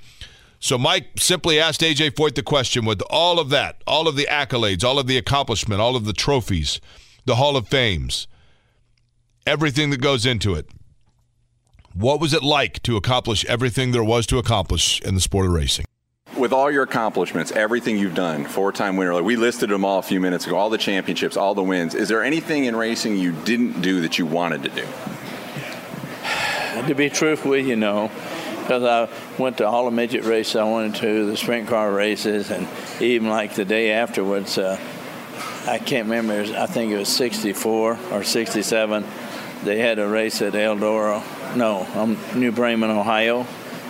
So 0.63 0.79
Mike 0.79 1.19
simply 1.19 1.59
asked 1.59 1.81
AJ 1.81 2.13
Foyt 2.13 2.37
the 2.37 2.43
question 2.45 2.85
with 2.85 3.03
all 3.11 3.41
of 3.41 3.51
that, 3.51 3.83
all 3.85 4.07
of 4.07 4.15
the 4.15 4.29
accolades, 4.31 4.85
all 4.85 5.01
of 5.01 5.09
the 5.09 5.19
accomplishment, 5.19 5.81
all 5.81 5.97
of 5.97 6.05
the 6.05 6.13
trophies, 6.13 6.81
the 7.25 7.35
Hall 7.35 7.57
of 7.57 7.67
Fames, 7.67 8.29
everything 9.45 9.91
that 9.91 10.01
goes 10.01 10.25
into 10.25 10.55
it. 10.55 10.67
What 11.95 12.21
was 12.21 12.33
it 12.33 12.45
like 12.45 12.81
to 12.85 12.97
accomplish 12.97 13.45
everything 13.47 13.91
there 13.91 14.05
was 14.05 14.25
to 14.29 14.39
accomplish 14.39 15.01
in 15.01 15.17
the 15.17 15.21
sport 15.21 15.47
of 15.47 15.53
racing? 15.53 15.85
With 16.37 16.53
all 16.53 16.71
your 16.71 16.85
accomplishments, 16.85 17.51
everything 17.51 17.99
you've 17.99 18.15
done, 18.15 18.45
four-time 18.45 18.97
winner, 18.97 19.15
like 19.15 19.25
we 19.25 19.35
listed 19.35 19.69
them 19.69 19.85
all 19.85 19.99
a 19.99 20.03
few 20.03 20.21
minutes 20.21 20.47
ago, 20.47 20.57
all 20.57 20.71
the 20.71 20.79
championships, 20.79 21.37
all 21.37 21.57
the 21.57 21.63
wins. 21.65 21.97
Is 21.97 22.09
there 22.09 22.23
anything 22.23 22.67
in 22.67 22.77
racing 22.77 23.19
you 23.19 23.33
didn't 23.33 23.83
do 23.83 24.01
that 24.03 24.17
you 24.17 24.27
wanted 24.27 24.63
to 24.63 24.69
do? 24.69 24.87
To 26.87 26.95
be 26.95 27.11
truthful, 27.11 27.57
you 27.57 27.77
know, 27.77 28.11
because 28.73 29.11
I 29.11 29.39
went 29.43 29.59
to 29.59 29.67
all 29.67 29.85
the 29.85 29.91
midget 29.91 30.25
races 30.25 30.57
I 30.57 30.65
wanted 30.65 30.95
to, 30.97 31.27
the 31.27 31.37
sprint 31.37 31.69
car 31.69 31.93
races, 31.93 32.51
and 32.51 32.67
even 33.03 33.29
like 33.29 33.55
the 33.55 33.67
day 33.67 33.93
afterwards, 33.93 34.57
uh, 34.57 34.81
I 35.67 35.79
can't 35.79 36.07
remember, 36.09 36.41
was, 36.41 36.53
I 36.53 36.65
think 36.65 36.91
it 36.91 36.97
was 36.97 37.09
64 37.09 37.99
or 38.11 38.25
67, 38.25 39.05
they 39.65 39.79
had 39.79 39.99
a 39.99 40.09
race 40.09 40.41
at 40.41 40.55
Eldora, 40.55 41.23
no, 41.55 41.87
um, 41.95 42.17
New 42.35 42.51
Bremen, 42.51 42.91
Ohio. 42.91 43.47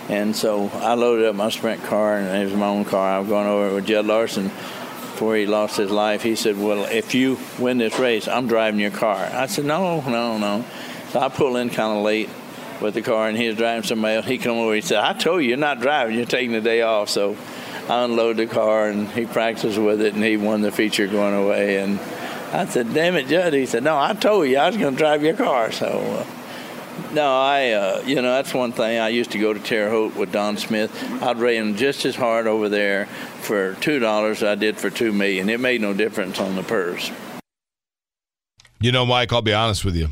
And 0.09 0.35
so 0.35 0.67
I 0.73 0.95
loaded 0.95 1.27
up 1.27 1.35
my 1.35 1.47
sprint 1.47 1.81
car, 1.83 2.17
and 2.17 2.27
it 2.27 2.43
was 2.43 2.53
my 2.53 2.67
own 2.67 2.83
car. 2.83 3.15
I 3.15 3.19
was 3.19 3.29
going 3.29 3.47
over 3.47 3.75
with 3.75 3.85
Jud 3.85 4.05
Larson 4.05 4.49
before 4.49 5.37
he 5.37 5.45
lost 5.45 5.77
his 5.77 5.91
life. 5.91 6.23
He 6.23 6.35
said, 6.35 6.59
Well, 6.59 6.83
if 6.83 7.15
you 7.15 7.39
win 7.57 7.77
this 7.77 7.97
race, 7.97 8.27
I'm 8.27 8.49
driving 8.49 8.81
your 8.81 8.91
car. 8.91 9.29
I 9.31 9.45
said, 9.45 9.63
No, 9.63 10.01
no, 10.01 10.37
no. 10.37 10.65
So 11.11 11.21
I 11.21 11.29
pulled 11.29 11.55
in 11.55 11.69
kind 11.69 11.97
of 11.97 12.03
late 12.03 12.29
with 12.83 12.93
the 12.93 13.01
car, 13.01 13.27
and 13.27 13.37
he 13.37 13.47
was 13.47 13.57
driving 13.57 13.83
somebody 13.83 14.15
else. 14.15 14.25
He 14.25 14.37
come 14.37 14.57
over. 14.57 14.75
He 14.75 14.81
said, 14.81 14.99
"I 14.99 15.13
told 15.13 15.41
you, 15.41 15.49
you're 15.49 15.57
not 15.57 15.79
driving. 15.79 16.15
You're 16.15 16.25
taking 16.25 16.51
the 16.51 16.61
day 16.61 16.81
off." 16.81 17.09
So 17.09 17.35
I 17.89 18.03
unloaded 18.03 18.49
the 18.49 18.53
car, 18.53 18.89
and 18.89 19.07
he 19.09 19.25
practiced 19.25 19.77
with 19.77 20.01
it, 20.01 20.13
and 20.13 20.23
he 20.23 20.37
won 20.37 20.61
the 20.61 20.71
feature 20.71 21.07
going 21.07 21.33
away. 21.33 21.77
And 21.77 21.99
I 22.51 22.65
said, 22.65 22.93
"Damn 22.93 23.15
it, 23.15 23.27
Jud!" 23.27 23.53
He 23.53 23.65
said, 23.65 23.83
"No, 23.83 23.97
I 23.97 24.13
told 24.13 24.47
you 24.47 24.57
I 24.57 24.67
was 24.67 24.77
going 24.77 24.93
to 24.93 24.97
drive 24.97 25.23
your 25.23 25.35
car." 25.35 25.71
So. 25.71 25.87
Uh, 25.87 26.25
no, 27.11 27.35
I, 27.35 27.71
uh, 27.71 28.03
you 28.05 28.15
know, 28.15 28.33
that's 28.33 28.53
one 28.53 28.71
thing. 28.71 28.99
I 28.99 29.09
used 29.09 29.31
to 29.31 29.39
go 29.39 29.53
to 29.53 29.59
Terre 29.59 29.89
Haute 29.89 30.15
with 30.15 30.31
Don 30.31 30.57
Smith. 30.57 30.91
I'd 31.23 31.37
race 31.37 31.75
just 31.75 32.05
as 32.05 32.15
hard 32.15 32.45
over 32.45 32.69
there 32.69 33.07
for 33.41 33.73
two 33.75 33.99
dollars 33.99 34.43
I 34.43 34.55
did 34.55 34.77
for 34.77 34.89
two 34.89 35.11
million. 35.11 35.49
It 35.49 35.59
made 35.59 35.81
no 35.81 35.93
difference 35.93 36.39
on 36.39 36.55
the 36.55 36.63
purse. 36.63 37.11
You 38.79 38.91
know, 38.91 39.05
Mike, 39.05 39.31
I'll 39.31 39.41
be 39.41 39.53
honest 39.53 39.85
with 39.85 39.95
you. 39.95 40.09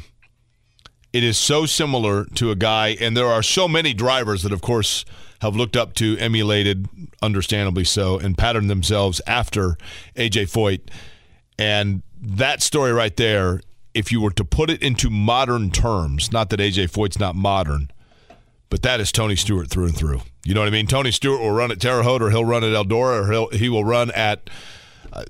It 1.14 1.24
is 1.24 1.38
so 1.38 1.66
similar 1.66 2.26
to 2.36 2.52
a 2.52 2.56
guy, 2.56 2.96
and 3.00 3.18
there 3.18 3.28
are 3.28 3.44
so 3.44 3.68
many 3.68 3.94
drivers 3.94 4.44
that, 4.44 4.54
of 4.54 4.62
course, 4.62 5.04
have 5.42 5.56
looked 5.56 5.76
up 5.76 5.94
to, 5.96 6.18
emulated, 6.18 6.88
understandably 7.22 7.84
so, 7.84 8.18
and 8.18 8.38
patterned 8.38 8.70
themselves 8.70 9.22
after 9.28 9.76
AJ 10.16 10.50
Foyt. 10.52 10.82
And 11.60 12.04
that 12.22 12.62
story 12.62 12.94
right 12.94 13.16
there, 13.18 13.62
if 13.94 14.12
you 14.12 14.22
were 14.22 14.32
to 14.32 14.46
put 14.46 14.70
it 14.70 14.82
into 14.82 15.10
modern 15.10 15.72
terms, 15.72 16.32
not 16.32 16.50
that 16.52 16.60
AJ 16.60 16.92
Foyt's 16.92 17.20
not 17.20 17.36
modern, 17.36 17.92
but 18.70 18.84
that 18.84 19.02
is 19.02 19.12
Tony 19.12 19.36
Stewart 19.36 19.70
through 19.70 19.86
and 19.86 19.98
through. 19.98 20.22
You 20.46 20.54
know 20.54 20.62
what 20.62 20.68
I 20.68 20.72
mean? 20.72 20.88
Tony 20.88 21.12
Stewart 21.12 21.42
will 21.42 21.52
run 21.52 21.72
at 21.72 21.82
Terre 21.82 22.04
Haute, 22.04 22.22
or 22.22 22.30
he'll 22.30 22.46
run 22.46 22.64
at 22.64 22.72
Eldora, 22.72 23.24
or 23.28 23.32
he'll, 23.32 23.50
he 23.50 23.68
will 23.68 23.84
run 23.84 24.12
at 24.12 24.50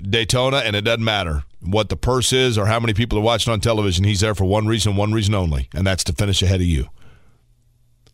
Daytona, 0.02 0.58
and 0.58 0.76
it 0.76 0.82
doesn't 0.82 1.04
matter 1.04 1.44
what 1.62 1.90
the 1.90 1.96
purse 1.96 2.34
is 2.34 2.58
or 2.58 2.66
how 2.66 2.80
many 2.80 2.94
people 2.94 3.18
are 3.18 3.24
watching 3.24 3.54
on 3.54 3.60
television. 3.60 4.04
He's 4.04 4.20
there 4.22 4.36
for 4.36 4.46
one 4.46 4.68
reason, 4.68 4.96
one 4.96 5.12
reason 5.12 5.36
only, 5.36 5.70
and 5.74 5.86
that's 5.86 6.04
to 6.06 6.14
finish 6.14 6.42
ahead 6.42 6.62
of 6.62 6.68
you. 6.68 6.88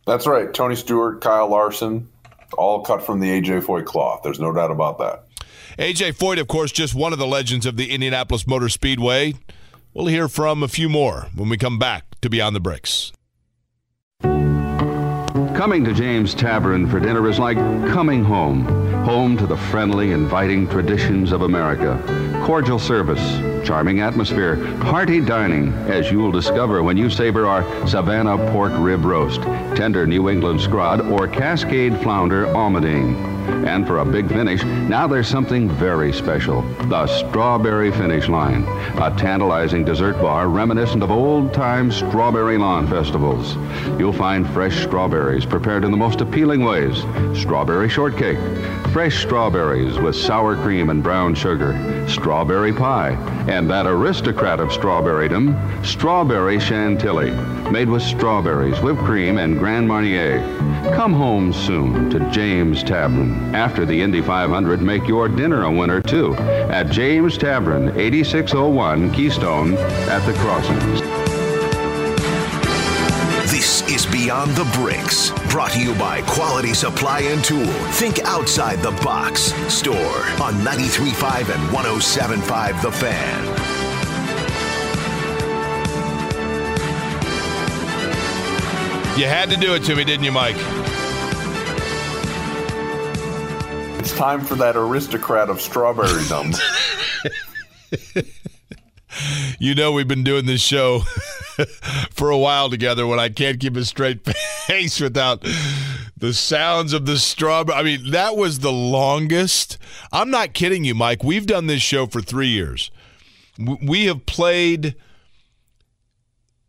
That's 0.06 0.26
right. 0.26 0.52
Tony 0.52 0.74
Stewart, 0.74 1.20
Kyle 1.20 1.48
Larson, 1.48 2.08
all 2.56 2.82
cut 2.82 3.04
from 3.04 3.20
the 3.20 3.28
AJ 3.28 3.64
Foyt 3.64 3.84
cloth. 3.84 4.20
There's 4.22 4.40
no 4.40 4.52
doubt 4.52 4.70
about 4.70 4.98
that. 4.98 5.24
AJ 5.78 6.16
Foyt, 6.16 6.40
of 6.40 6.48
course, 6.48 6.72
just 6.72 6.94
one 6.94 7.12
of 7.12 7.18
the 7.18 7.26
legends 7.26 7.66
of 7.66 7.76
the 7.76 7.92
Indianapolis 7.92 8.46
Motor 8.46 8.68
Speedway. 8.68 9.34
We'll 9.94 10.06
hear 10.06 10.28
from 10.28 10.62
a 10.62 10.68
few 10.68 10.88
more 10.88 11.28
when 11.34 11.48
we 11.48 11.56
come 11.56 11.78
back 11.78 12.04
to 12.22 12.30
Beyond 12.30 12.56
the 12.56 12.60
Bricks. 12.60 13.12
Coming 14.22 15.84
to 15.84 15.92
James 15.92 16.34
Tavern 16.34 16.88
for 16.88 17.00
dinner 17.00 17.28
is 17.28 17.38
like 17.38 17.56
coming 17.92 18.24
home. 18.24 18.66
Home 19.08 19.38
to 19.38 19.46
the 19.46 19.56
friendly, 19.56 20.12
inviting 20.12 20.68
traditions 20.68 21.32
of 21.32 21.40
America. 21.40 21.98
Cordial 22.44 22.78
service, 22.78 23.66
charming 23.66 24.00
atmosphere, 24.00 24.56
hearty 24.82 25.18
dining, 25.18 25.72
as 25.88 26.10
you'll 26.12 26.30
discover 26.30 26.82
when 26.82 26.98
you 26.98 27.08
savor 27.08 27.46
our 27.46 27.64
Savannah 27.88 28.36
pork 28.52 28.72
rib 28.76 29.06
roast, 29.06 29.40
tender 29.74 30.06
New 30.06 30.28
England 30.28 30.60
scrod, 30.60 31.10
or 31.10 31.26
Cascade 31.26 31.98
flounder 32.02 32.48
almondine. 32.48 33.37
And 33.48 33.86
for 33.86 33.98
a 33.98 34.04
big 34.04 34.28
finish, 34.28 34.62
now 34.64 35.06
there's 35.06 35.28
something 35.28 35.68
very 35.68 36.12
special. 36.12 36.62
The 36.88 37.06
Strawberry 37.06 37.90
Finish 37.90 38.28
Line, 38.28 38.64
a 38.98 39.14
tantalizing 39.16 39.84
dessert 39.84 40.20
bar 40.20 40.48
reminiscent 40.48 41.02
of 41.02 41.10
old 41.10 41.52
time 41.52 41.90
strawberry 41.90 42.58
lawn 42.58 42.86
festivals. 42.88 43.56
You'll 43.98 44.12
find 44.12 44.48
fresh 44.50 44.82
strawberries 44.84 45.46
prepared 45.46 45.84
in 45.84 45.90
the 45.90 45.96
most 45.96 46.20
appealing 46.20 46.64
ways. 46.64 47.02
Strawberry 47.38 47.88
shortcake, 47.88 48.38
fresh 48.92 49.22
strawberries 49.22 49.98
with 49.98 50.16
sour 50.16 50.56
cream 50.56 50.90
and 50.90 51.02
brown 51.02 51.34
sugar, 51.34 51.72
strawberry 52.08 52.72
pie, 52.72 53.10
and 53.48 53.70
that 53.70 53.86
aristocrat 53.86 54.60
of 54.60 54.68
strawberrydom, 54.70 55.84
strawberry 55.84 56.58
chantilly, 56.58 57.30
made 57.70 57.88
with 57.88 58.02
strawberries, 58.02 58.80
whipped 58.80 59.00
cream, 59.00 59.38
and 59.38 59.58
Grand 59.58 59.86
Marnier. 59.86 60.40
Come 60.94 61.12
home 61.12 61.52
soon 61.52 62.10
to 62.10 62.30
James 62.30 62.82
Tavern. 62.82 63.54
After 63.54 63.84
the 63.84 64.00
Indy 64.00 64.22
500, 64.22 64.80
make 64.80 65.06
your 65.06 65.28
dinner 65.28 65.64
a 65.64 65.70
winner 65.70 66.00
too 66.00 66.34
at 66.34 66.90
James 66.90 67.36
Tavern, 67.36 67.88
8601 67.98 69.12
Keystone 69.12 69.74
at 69.74 70.24
the 70.26 70.32
Crossings. 70.34 71.00
This 73.50 73.82
is 73.90 74.06
Beyond 74.06 74.52
the 74.52 74.70
Bricks, 74.74 75.30
brought 75.50 75.72
to 75.72 75.80
you 75.80 75.94
by 75.94 76.22
Quality 76.22 76.74
Supply 76.74 77.20
and 77.20 77.42
Tool. 77.42 77.66
Think 77.92 78.20
outside 78.20 78.78
the 78.78 78.92
box. 79.02 79.52
Store 79.72 79.96
on 80.40 80.54
93.5 80.64 81.54
and 81.54 81.76
107.5 81.76 82.82
The 82.82 82.92
Fan. 82.92 83.57
You 89.18 89.26
had 89.26 89.50
to 89.50 89.56
do 89.56 89.74
it 89.74 89.82
to 89.82 89.96
me, 89.96 90.04
didn't 90.04 90.22
you, 90.22 90.30
Mike? 90.30 90.54
It's 93.98 94.16
time 94.16 94.42
for 94.44 94.54
that 94.54 94.76
aristocrat 94.76 95.50
of 95.50 95.60
strawberry 95.60 96.22
dumb. 96.28 96.52
you 99.58 99.74
know 99.74 99.90
we've 99.90 100.06
been 100.06 100.22
doing 100.22 100.46
this 100.46 100.60
show 100.60 101.00
for 102.12 102.30
a 102.30 102.38
while 102.38 102.70
together 102.70 103.08
when 103.08 103.18
I 103.18 103.28
can't 103.28 103.58
keep 103.58 103.74
a 103.74 103.84
straight 103.84 104.24
face 104.68 105.00
without 105.00 105.44
the 106.16 106.32
sounds 106.32 106.92
of 106.92 107.04
the 107.04 107.18
strawberry. 107.18 107.76
I 107.76 107.82
mean, 107.82 108.12
that 108.12 108.36
was 108.36 108.60
the 108.60 108.70
longest. 108.70 109.78
I'm 110.12 110.30
not 110.30 110.54
kidding 110.54 110.84
you, 110.84 110.94
Mike. 110.94 111.24
We've 111.24 111.44
done 111.44 111.66
this 111.66 111.82
show 111.82 112.06
for 112.06 112.20
three 112.20 112.50
years. 112.50 112.92
We 113.82 114.04
have 114.04 114.26
played 114.26 114.94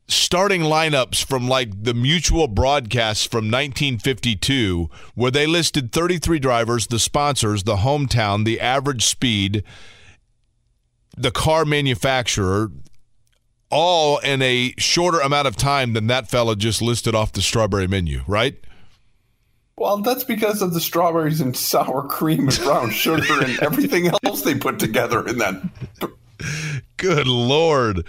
starting 0.09 0.61
lineups 0.61 1.23
from 1.23 1.47
like 1.47 1.83
the 1.83 1.93
mutual 1.93 2.47
broadcasts 2.47 3.25
from 3.25 3.45
1952 3.45 4.89
where 5.15 5.31
they 5.31 5.45
listed 5.45 5.91
33 5.91 6.39
drivers, 6.39 6.87
the 6.87 6.99
sponsors, 6.99 7.63
the 7.63 7.77
hometown, 7.77 8.43
the 8.43 8.59
average 8.59 9.05
speed, 9.05 9.63
the 11.15 11.31
car 11.31 11.63
manufacturer, 11.63 12.71
all 13.69 14.17
in 14.19 14.41
a 14.41 14.73
shorter 14.77 15.19
amount 15.19 15.47
of 15.47 15.55
time 15.55 15.93
than 15.93 16.07
that 16.07 16.29
fella 16.29 16.55
just 16.55 16.81
listed 16.81 17.13
off 17.13 17.31
the 17.33 17.41
strawberry 17.41 17.87
menu, 17.87 18.21
right? 18.27 18.55
Well, 19.77 19.99
that's 19.99 20.23
because 20.25 20.61
of 20.61 20.73
the 20.73 20.81
strawberries 20.81 21.39
and 21.39 21.55
sour 21.55 22.05
cream 22.07 22.49
and 22.49 22.57
brown 22.57 22.89
sugar 22.91 23.41
and 23.43 23.59
everything 23.61 24.11
else 24.25 24.41
they 24.41 24.55
put 24.55 24.79
together 24.79 25.25
in 25.25 25.37
that. 25.37 25.61
Good 26.97 27.27
Lord. 27.27 28.05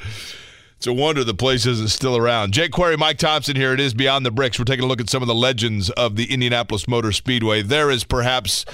It's 0.81 0.87
a 0.87 0.95
wonder 0.95 1.23
the 1.25 1.35
place 1.35 1.67
isn't 1.67 1.91
still 1.91 2.17
around. 2.17 2.55
Jake 2.55 2.73
Query, 2.73 2.97
Mike 2.97 3.19
Thomsen 3.19 3.55
here. 3.55 3.75
It 3.75 3.81
is 3.81 3.93
Beyond 3.93 4.25
the 4.25 4.31
Bricks. 4.31 4.59
We're 4.59 4.65
taking 4.65 4.83
a 4.83 4.89
look 4.89 4.99
at 4.99 5.11
some 5.11 5.21
of 5.23 5.29
the 5.29 5.35
legends 5.35 5.91
of 5.91 6.17
the 6.17 6.33
Indianapolis 6.33 6.89
Motor 6.89 7.13
Speedway. 7.13 7.61
There 7.61 7.91
is 7.91 8.03
perhaps, 8.03 8.65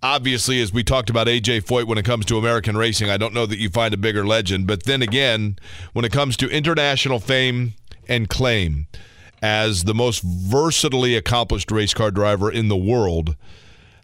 obviously, 0.00 0.62
as 0.62 0.72
we 0.72 0.84
talked 0.84 1.10
about 1.10 1.26
AJ 1.26 1.64
Foyt 1.64 1.88
when 1.88 1.98
it 1.98 2.04
comes 2.04 2.24
to 2.26 2.38
American 2.38 2.76
racing, 2.76 3.10
I 3.10 3.16
don't 3.16 3.34
know 3.34 3.46
that 3.46 3.58
you 3.58 3.68
find 3.68 3.92
a 3.92 3.96
bigger 3.96 4.24
legend. 4.24 4.68
But 4.68 4.84
then 4.84 5.02
again, 5.02 5.58
when 5.92 6.04
it 6.04 6.12
comes 6.12 6.36
to 6.36 6.48
international 6.48 7.18
fame 7.18 7.74
and 8.06 8.28
claim 8.28 8.86
as 9.42 9.82
the 9.82 9.94
most 9.94 10.22
versatilely 10.22 11.16
accomplished 11.16 11.72
race 11.72 11.94
car 11.94 12.12
driver 12.12 12.48
in 12.48 12.68
the 12.68 12.76
world, 12.76 13.34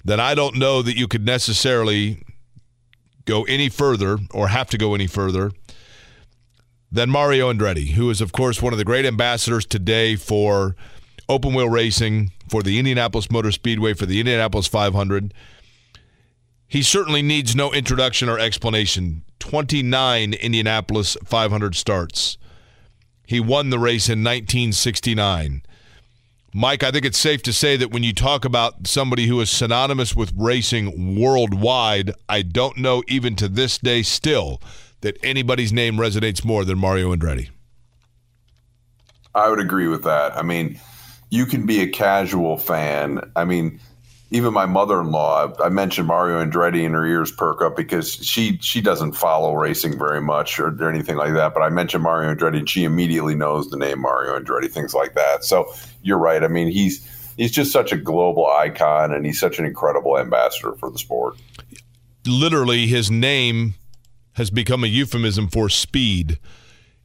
then 0.05 0.19
I 0.19 0.35
don't 0.35 0.57
know 0.57 0.83
that 0.83 0.97
you 0.97 1.07
could 1.07 1.25
necessarily 1.25 2.25
go 3.25 3.45
any 3.45 3.69
further 3.69 4.19
or 4.33 4.49
have 4.49 4.69
to 4.71 4.77
go 4.77 4.97
any 4.97 5.07
further 5.07 5.53
than 6.93 7.11
Mario 7.11 7.53
Andretti, 7.53 7.93
who 7.93 8.11
is, 8.11 8.21
of 8.21 8.33
course, 8.33 8.61
one 8.61 8.73
of 8.73 8.79
the 8.79 8.85
great 8.85 9.07
ambassadors 9.07 9.65
today 9.65 10.17
for 10.17 10.75
open 11.29 11.55
wheel 11.55 11.69
racing, 11.69 12.33
for 12.49 12.63
the 12.63 12.79
Indianapolis 12.79 13.31
Motor 13.31 13.53
Speedway, 13.53 13.95
for 13.95 14.07
the 14.07 14.19
Indianapolis 14.19 14.67
500. 14.67 15.33
He 16.67 16.83
certainly 16.83 17.23
needs 17.23 17.55
no 17.55 17.73
introduction 17.73 18.29
or 18.29 18.39
explanation. 18.39 19.25
29 19.39 20.35
Indianapolis 20.35 21.17
500 21.25 21.75
starts. 21.75 22.39
He 23.27 23.41
won 23.41 23.71
the 23.71 23.79
race 23.79 24.09
in 24.09 24.25
1969. 24.25 25.63
Mike, 26.53 26.83
I 26.83 26.91
think 26.91 27.05
it's 27.05 27.19
safe 27.19 27.43
to 27.43 27.53
say 27.53 27.77
that 27.77 27.93
when 27.93 28.03
you 28.03 28.13
talk 28.13 28.45
about 28.45 28.89
somebody 28.89 29.29
who 29.29 29.41
is 29.41 29.51
synonymous 29.51 30.17
with 30.17 30.33
racing 30.37 31.21
worldwide, 31.21 32.11
I 32.29 32.43
don't 32.43 32.79
know 32.79 33.05
even 33.07 33.37
to 33.37 33.49
this 33.49 33.79
day 33.79 34.03
still 34.03 34.61
that 35.01 35.19
anybody's 35.23 35.73
name 35.73 35.97
resonates 35.97 36.45
more 36.45 36.65
than 36.65 36.79
Mario 36.79 37.15
Andretti. 37.15 37.51
I 39.35 39.49
would 39.49 39.61
agree 39.61 39.89
with 39.89 40.05
that. 40.05 40.37
I 40.37 40.43
mean, 40.43 40.81
you 41.31 41.47
can 41.47 41.67
be 41.67 41.81
a 41.81 41.89
casual 41.89 42.57
fan. 42.59 43.21
I 43.37 43.45
mean, 43.45 43.81
even 44.33 44.53
my 44.53 44.67
mother-in-law, 44.67 45.55
I 45.63 45.69
mentioned 45.69 46.07
Mario 46.07 46.45
Andretti 46.45 46.85
and 46.85 46.95
her 46.95 47.05
ears 47.05 47.33
perk 47.33 47.63
up 47.63 47.77
because 47.77 48.13
she 48.13 48.59
she 48.61 48.81
doesn't 48.81 49.13
follow 49.13 49.55
racing 49.55 49.99
very 49.99 50.21
much 50.21 50.59
or, 50.61 50.69
or 50.69 50.89
anything 50.89 51.17
like 51.17 51.35
that. 51.35 51.55
But 51.55 51.63
I 51.63 51.69
mentioned 51.69 52.03
Mario 52.03 52.35
Andretti 52.35 52.59
and 52.59 52.69
she 52.69 52.85
immediately 52.85 53.35
knows 53.35 53.69
the 53.71 53.77
name 53.77 54.01
Mario 54.01 54.39
Andretti, 54.39 54.71
things 54.71 54.95
like 54.95 55.15
that. 55.15 55.45
So 55.45 55.73
you're 56.03 56.19
right. 56.19 56.43
I 56.45 56.49
mean, 56.49 56.69
he's 56.69 57.05
he's 57.37 57.51
just 57.51 57.73
such 57.73 57.93
a 57.93 57.97
global 57.97 58.47
icon 58.47 59.13
and 59.13 59.27
he's 59.27 59.41
such 59.41 59.59
an 59.59 59.65
incredible 59.65 60.19
ambassador 60.19 60.75
for 60.75 60.91
the 60.91 60.99
sport. 60.99 61.37
Literally, 62.27 62.87
his 62.87 63.11
name 63.11 63.75
has 64.41 64.49
become 64.49 64.83
a 64.83 64.87
euphemism 64.87 65.49
for 65.49 65.69
speed. 65.69 66.39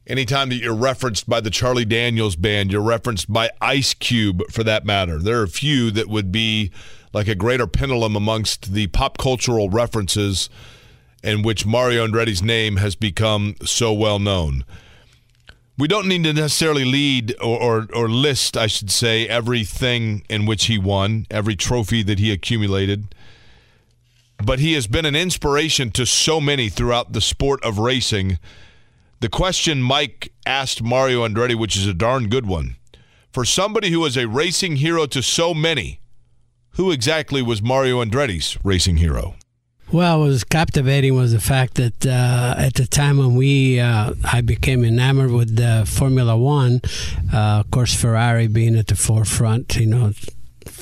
Anytime 0.06 0.48
that 0.48 0.54
you're 0.54 0.74
referenced 0.74 1.28
by 1.28 1.38
the 1.38 1.50
Charlie 1.50 1.84
Daniels 1.84 2.34
band, 2.34 2.72
you're 2.72 2.80
referenced 2.80 3.30
by 3.30 3.50
Ice 3.60 3.92
Cube 3.92 4.42
for 4.50 4.64
that 4.64 4.86
matter. 4.86 5.18
There 5.18 5.40
are 5.40 5.44
a 5.44 5.48
few 5.48 5.90
that 5.90 6.08
would 6.08 6.32
be 6.32 6.70
like 7.12 7.28
a 7.28 7.34
greater 7.34 7.66
pendulum 7.66 8.16
amongst 8.16 8.72
the 8.72 8.86
pop 8.86 9.18
cultural 9.18 9.68
references 9.68 10.48
in 11.22 11.42
which 11.42 11.66
Mario 11.66 12.06
Andretti's 12.06 12.42
name 12.42 12.78
has 12.78 12.94
become 12.94 13.54
so 13.62 13.92
well 13.92 14.18
known. 14.18 14.64
We 15.76 15.88
don't 15.88 16.08
need 16.08 16.24
to 16.24 16.32
necessarily 16.32 16.86
lead 16.86 17.34
or, 17.42 17.60
or, 17.60 17.86
or 17.92 18.08
list, 18.08 18.56
I 18.56 18.66
should 18.66 18.90
say, 18.90 19.28
everything 19.28 20.24
in 20.30 20.46
which 20.46 20.66
he 20.66 20.78
won, 20.78 21.26
every 21.30 21.54
trophy 21.54 22.02
that 22.04 22.18
he 22.18 22.32
accumulated 22.32 23.14
but 24.44 24.58
he 24.58 24.74
has 24.74 24.86
been 24.86 25.04
an 25.04 25.16
inspiration 25.16 25.90
to 25.92 26.06
so 26.06 26.40
many 26.40 26.68
throughout 26.68 27.12
the 27.12 27.20
sport 27.20 27.62
of 27.64 27.78
racing. 27.78 28.38
The 29.20 29.28
question 29.28 29.82
Mike 29.82 30.32
asked 30.44 30.82
Mario 30.82 31.26
Andretti, 31.26 31.54
which 31.54 31.76
is 31.76 31.86
a 31.86 31.94
darn 31.94 32.28
good 32.28 32.46
one, 32.46 32.76
for 33.32 33.44
somebody 33.44 33.90
who 33.90 34.04
is 34.04 34.16
a 34.16 34.28
racing 34.28 34.76
hero 34.76 35.06
to 35.06 35.22
so 35.22 35.54
many, 35.54 36.00
who 36.72 36.90
exactly 36.90 37.42
was 37.42 37.62
Mario 37.62 38.04
Andretti's 38.04 38.58
racing 38.62 38.98
hero? 38.98 39.34
Well, 39.92 40.20
what 40.20 40.26
was 40.26 40.42
captivating 40.42 41.14
was 41.14 41.32
the 41.32 41.40
fact 41.40 41.74
that 41.74 42.04
uh, 42.04 42.54
at 42.58 42.74
the 42.74 42.86
time 42.86 43.18
when 43.18 43.36
we, 43.36 43.78
uh, 43.78 44.14
I 44.24 44.40
became 44.40 44.84
enamored 44.84 45.30
with 45.30 45.60
uh, 45.60 45.84
Formula 45.84 46.36
One, 46.36 46.80
uh, 47.32 47.60
of 47.60 47.70
course, 47.70 47.94
Ferrari 47.94 48.48
being 48.48 48.76
at 48.76 48.88
the 48.88 48.96
forefront, 48.96 49.76
you 49.76 49.86
know, 49.86 50.12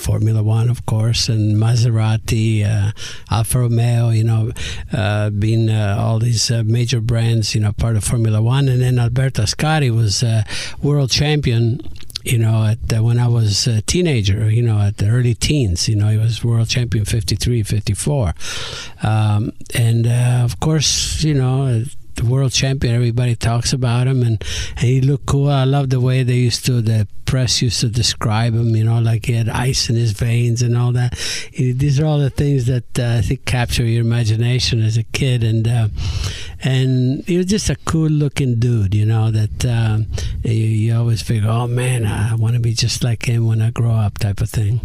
Formula 0.04 0.42
One, 0.42 0.68
of 0.68 0.84
course, 0.84 1.30
and 1.30 1.56
Maserati, 1.56 2.64
uh, 2.64 2.92
Alfa 3.30 3.60
Romeo, 3.60 4.10
you 4.10 4.24
know, 4.24 4.52
uh, 4.92 5.30
being 5.30 5.70
uh, 5.70 5.96
all 5.98 6.18
these 6.18 6.50
uh, 6.50 6.62
major 6.64 7.00
brands, 7.00 7.54
you 7.54 7.60
know, 7.62 7.72
part 7.72 7.96
of 7.96 8.04
Formula 8.04 8.42
One. 8.42 8.68
And 8.68 8.82
then 8.82 8.98
Alberto 8.98 9.42
Ascari 9.42 9.90
was 9.90 10.22
uh, 10.22 10.42
world 10.82 11.10
champion 11.10 11.80
you 12.24 12.38
know, 12.38 12.64
at 12.64 13.02
when 13.02 13.18
I 13.18 13.28
was 13.28 13.66
a 13.66 13.82
teenager, 13.82 14.50
you 14.50 14.62
know, 14.62 14.80
at 14.80 14.96
the 14.96 15.08
early 15.08 15.34
teens, 15.34 15.90
you 15.90 15.96
know, 15.96 16.08
he 16.08 16.16
was 16.16 16.42
world 16.42 16.68
champion 16.68 17.04
53, 17.04 17.62
54. 17.62 18.34
Um, 19.02 19.52
and 19.74 20.06
uh, 20.06 20.40
of 20.42 20.58
course, 20.58 21.22
you 21.22 21.34
know, 21.34 21.84
the 22.14 22.24
world 22.24 22.52
champion, 22.52 22.94
everybody 22.94 23.34
talks 23.36 23.74
about 23.74 24.06
him, 24.06 24.22
and, 24.22 24.42
and 24.70 24.84
he 24.84 25.02
looked 25.02 25.26
cool. 25.26 25.50
I 25.50 25.64
love 25.64 25.90
the 25.90 26.00
way 26.00 26.22
they 26.22 26.36
used 26.36 26.64
to, 26.66 26.80
the 26.80 27.06
press 27.34 27.60
used 27.60 27.80
to 27.80 27.88
describe 27.88 28.54
him, 28.54 28.76
you 28.76 28.84
know, 28.84 29.00
like 29.00 29.26
he 29.26 29.32
had 29.32 29.48
ice 29.48 29.90
in 29.90 29.96
his 29.96 30.12
veins 30.12 30.62
and 30.62 30.76
all 30.76 30.92
that. 30.92 31.18
These 31.52 31.98
are 31.98 32.06
all 32.06 32.20
the 32.20 32.30
things 32.30 32.66
that 32.66 32.96
uh, 32.96 33.18
I 33.18 33.22
think 33.22 33.44
capture 33.44 33.84
your 33.84 34.02
imagination 34.02 34.80
as 34.80 34.96
a 34.96 35.02
kid, 35.02 35.42
and 35.42 35.66
uh, 35.66 35.88
and 36.62 37.24
he 37.26 37.36
was 37.36 37.46
just 37.46 37.68
a 37.68 37.74
cool 37.86 38.08
looking 38.08 38.60
dude, 38.60 38.94
you 38.94 39.04
know, 39.04 39.32
that 39.32 39.64
uh, 39.64 39.98
you, 40.44 40.52
you, 40.52 40.94
always 40.94 41.22
figure, 41.22 41.50
oh 41.50 41.66
man, 41.66 42.06
I 42.06 42.36
want 42.36 42.54
to 42.54 42.60
be 42.60 42.72
just 42.72 43.02
like 43.02 43.26
him 43.26 43.48
when 43.48 43.60
I 43.60 43.70
grow 43.70 43.90
up, 43.90 44.18
type 44.18 44.40
of 44.40 44.48
thing. 44.48 44.80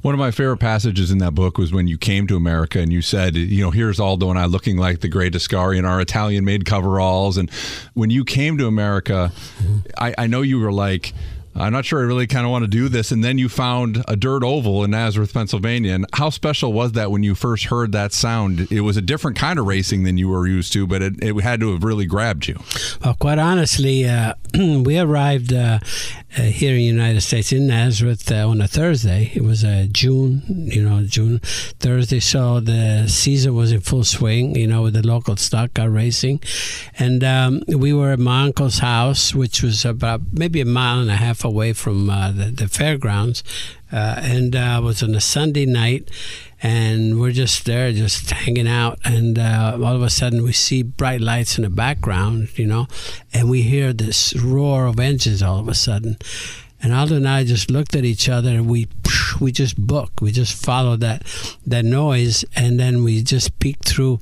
One 0.00 0.14
of 0.14 0.18
my 0.18 0.30
favorite 0.30 0.60
passages 0.60 1.10
in 1.10 1.18
that 1.18 1.34
book 1.34 1.58
was 1.58 1.74
when 1.74 1.88
you 1.88 1.98
came 1.98 2.26
to 2.28 2.36
America 2.36 2.78
and 2.78 2.90
you 2.90 3.02
said, 3.02 3.36
you 3.36 3.62
know, 3.62 3.70
here's 3.70 4.00
Aldo 4.00 4.30
and 4.30 4.38
I 4.38 4.46
looking 4.46 4.78
like 4.78 5.00
the 5.00 5.08
great 5.08 5.34
Ascari 5.34 5.76
in 5.76 5.84
our 5.84 6.00
Italian 6.00 6.46
made 6.46 6.64
coveralls. 6.64 7.36
And 7.36 7.50
when 7.92 8.08
you 8.08 8.24
came 8.24 8.56
to 8.56 8.66
America, 8.66 9.30
mm-hmm. 9.58 9.78
I, 9.98 10.14
I 10.16 10.26
know 10.26 10.40
you 10.40 10.58
were 10.58 10.72
like, 10.72 11.12
I'm 11.54 11.72
not 11.72 11.84
sure 11.84 12.00
I 12.00 12.04
really 12.04 12.26
kind 12.26 12.46
of 12.46 12.50
want 12.50 12.64
to 12.64 12.68
do 12.68 12.88
this. 12.88 13.10
And 13.10 13.22
then 13.22 13.38
you 13.38 13.48
found 13.48 14.02
a 14.08 14.16
dirt 14.16 14.42
oval 14.42 14.84
in 14.84 14.92
Nazareth, 14.92 15.34
Pennsylvania. 15.34 15.94
And 15.94 16.06
how 16.14 16.30
special 16.30 16.72
was 16.72 16.92
that 16.92 17.10
when 17.10 17.22
you 17.22 17.34
first 17.34 17.64
heard 17.64 17.92
that 17.92 18.12
sound? 18.12 18.72
It 18.72 18.80
was 18.80 18.96
a 18.96 19.02
different 19.02 19.36
kind 19.36 19.58
of 19.58 19.66
racing 19.66 20.04
than 20.04 20.16
you 20.16 20.28
were 20.28 20.46
used 20.46 20.72
to, 20.72 20.86
but 20.86 21.02
it, 21.02 21.22
it 21.22 21.38
had 21.42 21.60
to 21.60 21.72
have 21.72 21.84
really 21.84 22.06
grabbed 22.06 22.48
you. 22.48 22.58
Well, 23.04 23.14
quite 23.14 23.38
honestly, 23.38 24.06
uh, 24.06 24.34
we 24.54 24.98
arrived 24.98 25.52
uh, 25.52 25.80
uh, 26.36 26.42
here 26.42 26.70
in 26.70 26.76
the 26.76 26.84
United 26.84 27.20
States 27.20 27.52
in 27.52 27.66
Nazareth 27.66 28.30
uh, 28.32 28.48
on 28.48 28.60
a 28.60 28.68
Thursday. 28.68 29.30
It 29.34 29.42
was 29.42 29.64
uh, 29.64 29.86
June, 29.92 30.42
you 30.48 30.82
know, 30.82 31.02
June 31.04 31.40
Thursday. 31.80 32.20
So 32.20 32.60
the 32.60 33.06
season 33.08 33.54
was 33.54 33.72
in 33.72 33.80
full 33.80 34.04
swing, 34.04 34.54
you 34.56 34.66
know, 34.66 34.82
with 34.82 34.94
the 34.94 35.06
local 35.06 35.36
stock 35.36 35.74
car 35.74 35.90
racing, 35.90 36.40
and 36.98 37.22
um, 37.22 37.62
we 37.68 37.92
were 37.92 38.12
at 38.12 38.18
my 38.18 38.44
uncle's 38.44 38.78
house, 38.78 39.34
which 39.34 39.62
was 39.62 39.84
about 39.84 40.22
maybe 40.32 40.60
a 40.60 40.64
mile 40.64 41.00
and 41.00 41.10
a 41.10 41.16
half 41.16 41.41
away 41.44 41.72
from 41.72 42.10
uh, 42.10 42.30
the, 42.32 42.46
the, 42.46 42.68
fairgrounds, 42.68 43.42
uh, 43.92 44.16
and 44.18 44.54
uh, 44.56 44.78
it 44.80 44.84
was 44.84 45.02
on 45.02 45.14
a 45.14 45.20
Sunday 45.20 45.66
night 45.66 46.10
and 46.62 47.18
we're 47.20 47.32
just 47.32 47.64
there, 47.64 47.92
just 47.92 48.30
hanging 48.30 48.68
out. 48.68 48.98
And 49.04 49.38
uh, 49.38 49.78
all 49.82 49.96
of 49.96 50.02
a 50.02 50.10
sudden, 50.10 50.44
we 50.44 50.52
see 50.52 50.82
bright 50.82 51.20
lights 51.20 51.58
in 51.58 51.64
the 51.64 51.70
background, 51.70 52.56
you 52.56 52.66
know, 52.66 52.86
and 53.34 53.50
we 53.50 53.62
hear 53.62 53.92
this 53.92 54.34
roar 54.36 54.86
of 54.86 55.00
engines 55.00 55.42
all 55.42 55.58
of 55.58 55.68
a 55.68 55.74
sudden. 55.74 56.18
And 56.80 56.92
Aldo 56.92 57.16
and 57.16 57.28
I 57.28 57.44
just 57.44 57.70
looked 57.70 57.94
at 57.94 58.04
each 58.04 58.28
other 58.28 58.50
and 58.50 58.68
we 58.68 58.88
we 59.40 59.52
just 59.52 59.76
book 59.76 60.12
We 60.20 60.32
just 60.32 60.54
follow 60.64 60.96
that 60.96 61.22
that 61.66 61.84
noise, 61.84 62.44
and 62.54 62.78
then 62.78 63.04
we 63.04 63.22
just 63.22 63.58
peek 63.58 63.84
through 63.84 64.20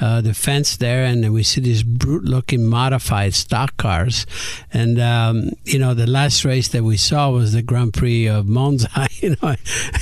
uh, 0.00 0.20
the 0.20 0.34
fence 0.34 0.76
there, 0.76 1.04
and 1.04 1.32
we 1.32 1.42
see 1.42 1.60
these 1.60 1.82
brute-looking 1.82 2.64
modified 2.64 3.34
stock 3.34 3.76
cars. 3.76 4.26
And 4.72 5.00
um, 5.00 5.50
you 5.64 5.78
know, 5.78 5.94
the 5.94 6.06
last 6.06 6.44
race 6.44 6.68
that 6.68 6.82
we 6.82 6.96
saw 6.96 7.30
was 7.30 7.52
the 7.52 7.62
Grand 7.62 7.94
Prix 7.94 8.26
of 8.26 8.46
Monza, 8.46 8.88
you 9.20 9.36
know, 9.42 9.54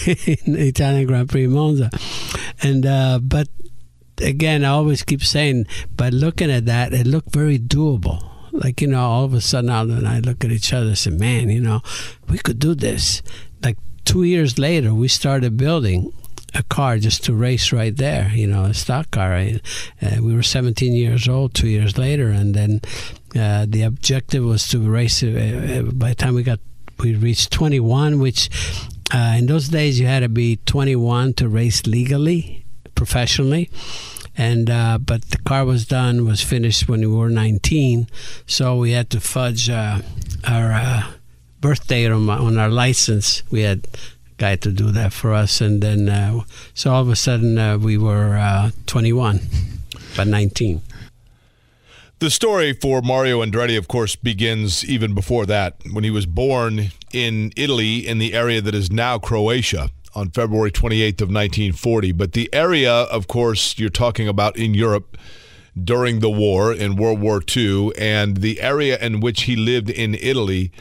Italian 0.06 1.06
Grand 1.06 1.28
Prix 1.28 1.46
Monza. 1.46 1.90
And 2.62 2.86
uh, 2.86 3.20
but 3.22 3.48
again, 4.20 4.64
I 4.64 4.68
always 4.68 5.02
keep 5.02 5.22
saying, 5.22 5.66
by 5.96 6.08
looking 6.08 6.50
at 6.50 6.66
that, 6.66 6.92
it 6.92 7.06
looked 7.06 7.32
very 7.32 7.58
doable 7.58 8.28
like, 8.58 8.80
you 8.80 8.88
know, 8.88 9.00
all 9.00 9.24
of 9.24 9.34
a 9.34 9.40
sudden 9.40 9.70
Aldo 9.70 9.94
and 9.94 10.08
I 10.08 10.18
look 10.18 10.44
at 10.44 10.50
each 10.50 10.72
other 10.72 10.88
and 10.88 10.98
say, 10.98 11.10
man, 11.10 11.48
you 11.48 11.60
know, 11.60 11.80
we 12.28 12.38
could 12.38 12.58
do 12.58 12.74
this. 12.74 13.22
Like 13.62 13.78
two 14.08 14.22
years 14.22 14.58
later, 14.58 14.94
we 14.94 15.06
started 15.06 15.58
building 15.58 16.10
a 16.54 16.62
car 16.62 16.96
just 16.96 17.24
to 17.24 17.34
race 17.34 17.72
right 17.74 17.94
there, 17.94 18.30
you 18.34 18.46
know, 18.46 18.64
a 18.64 18.72
stock 18.72 19.10
car. 19.10 19.34
Uh, 19.36 20.16
we 20.22 20.34
were 20.34 20.42
17 20.42 20.94
years 20.94 21.28
old 21.28 21.52
two 21.52 21.68
years 21.68 21.98
later, 21.98 22.28
and 22.30 22.54
then 22.54 22.80
uh, 23.36 23.66
the 23.68 23.82
objective 23.82 24.42
was 24.42 24.66
to 24.68 24.78
race. 24.78 25.22
Uh, 25.22 25.28
uh 25.28 25.92
by 25.92 26.08
the 26.08 26.14
time 26.14 26.34
we 26.34 26.42
got, 26.42 26.58
we 27.00 27.14
reached 27.14 27.52
21, 27.52 28.18
which 28.18 28.48
uh, 29.12 29.34
in 29.36 29.44
those 29.44 29.68
days 29.68 30.00
you 30.00 30.06
had 30.06 30.20
to 30.20 30.30
be 30.30 30.56
21 30.64 31.34
to 31.34 31.46
race 31.46 31.86
legally, 31.86 32.64
professionally 32.94 33.68
and 34.36 34.70
uh, 34.70 34.98
but 34.98 35.22
the 35.30 35.38
car 35.38 35.64
was 35.64 35.84
done 35.84 36.24
was 36.24 36.40
finished 36.40 36.88
when 36.88 37.00
we 37.00 37.06
were 37.06 37.28
19 37.28 38.08
so 38.46 38.76
we 38.76 38.92
had 38.92 39.08
to 39.10 39.20
fudge 39.20 39.68
our 39.70 41.17
birthday 41.60 42.06
on, 42.10 42.28
on, 42.28 42.58
our 42.58 42.68
license 42.68 43.42
we 43.50 43.62
had 43.62 43.86
a 43.86 44.34
guy 44.36 44.56
to 44.56 44.70
do 44.70 44.90
that 44.90 45.12
for 45.12 45.32
us 45.32 45.60
and 45.60 45.82
then 45.82 46.08
uh, 46.08 46.40
so 46.74 46.92
all 46.92 47.02
of 47.02 47.08
a 47.08 47.16
sudden 47.16 47.58
uh, 47.58 47.76
we 47.78 47.98
were 47.98 48.36
uh, 48.36 48.70
21 48.86 49.40
but 50.16 50.26
19 50.26 50.80
the 52.20 52.30
story 52.30 52.72
for 52.72 53.00
Mario 53.00 53.44
Andretti, 53.44 53.78
of 53.78 53.86
course, 53.86 54.16
begins 54.16 54.84
even 54.84 55.14
before 55.14 55.46
that, 55.46 55.76
when 55.92 56.02
he 56.02 56.10
was 56.10 56.26
born 56.26 56.90
in 57.12 57.52
Italy 57.56 58.04
in 58.04 58.18
the 58.18 58.34
area 58.34 58.60
that 58.60 58.74
is 58.74 58.90
now 58.90 59.20
Croatia 59.20 59.90
on 60.16 60.30
February 60.30 60.72
28th 60.72 61.20
of 61.20 61.28
1940. 61.28 62.10
But 62.10 62.32
the 62.32 62.52
area, 62.52 62.92
of 62.92 63.28
course, 63.28 63.78
you're 63.78 63.88
talking 63.88 64.26
about 64.26 64.56
in 64.56 64.74
Europe 64.74 65.16
during 65.80 66.18
the 66.18 66.28
war 66.28 66.72
in 66.72 66.96
World 66.96 67.20
War 67.20 67.40
II, 67.56 67.92
and 67.96 68.38
the 68.38 68.60
area 68.60 68.98
in 68.98 69.20
which 69.20 69.42
he 69.42 69.54
lived 69.54 69.88
in 69.88 70.16
Italy 70.16 70.72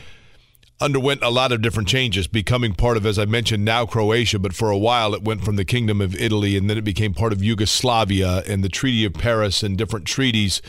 underwent 0.79 1.23
a 1.23 1.29
lot 1.29 1.51
of 1.51 1.61
different 1.61 1.87
changes, 1.87 2.27
becoming 2.27 2.73
part 2.73 2.97
of, 2.97 3.05
as 3.05 3.17
I 3.17 3.25
mentioned, 3.25 3.65
now 3.65 3.85
Croatia, 3.85 4.39
but 4.39 4.53
for 4.53 4.69
a 4.69 4.77
while 4.77 5.13
it 5.13 5.23
went 5.23 5.43
from 5.43 5.55
the 5.55 5.65
Kingdom 5.65 6.01
of 6.01 6.15
Italy 6.15 6.55
and 6.55 6.69
then 6.69 6.77
it 6.77 6.83
became 6.83 7.13
part 7.13 7.33
of 7.33 7.43
Yugoslavia 7.43 8.43
and 8.47 8.63
the 8.63 8.69
Treaty 8.69 9.03
of 9.05 9.13
Paris 9.13 9.63
and 9.63 9.77
different 9.77 10.05
treaties 10.05 10.61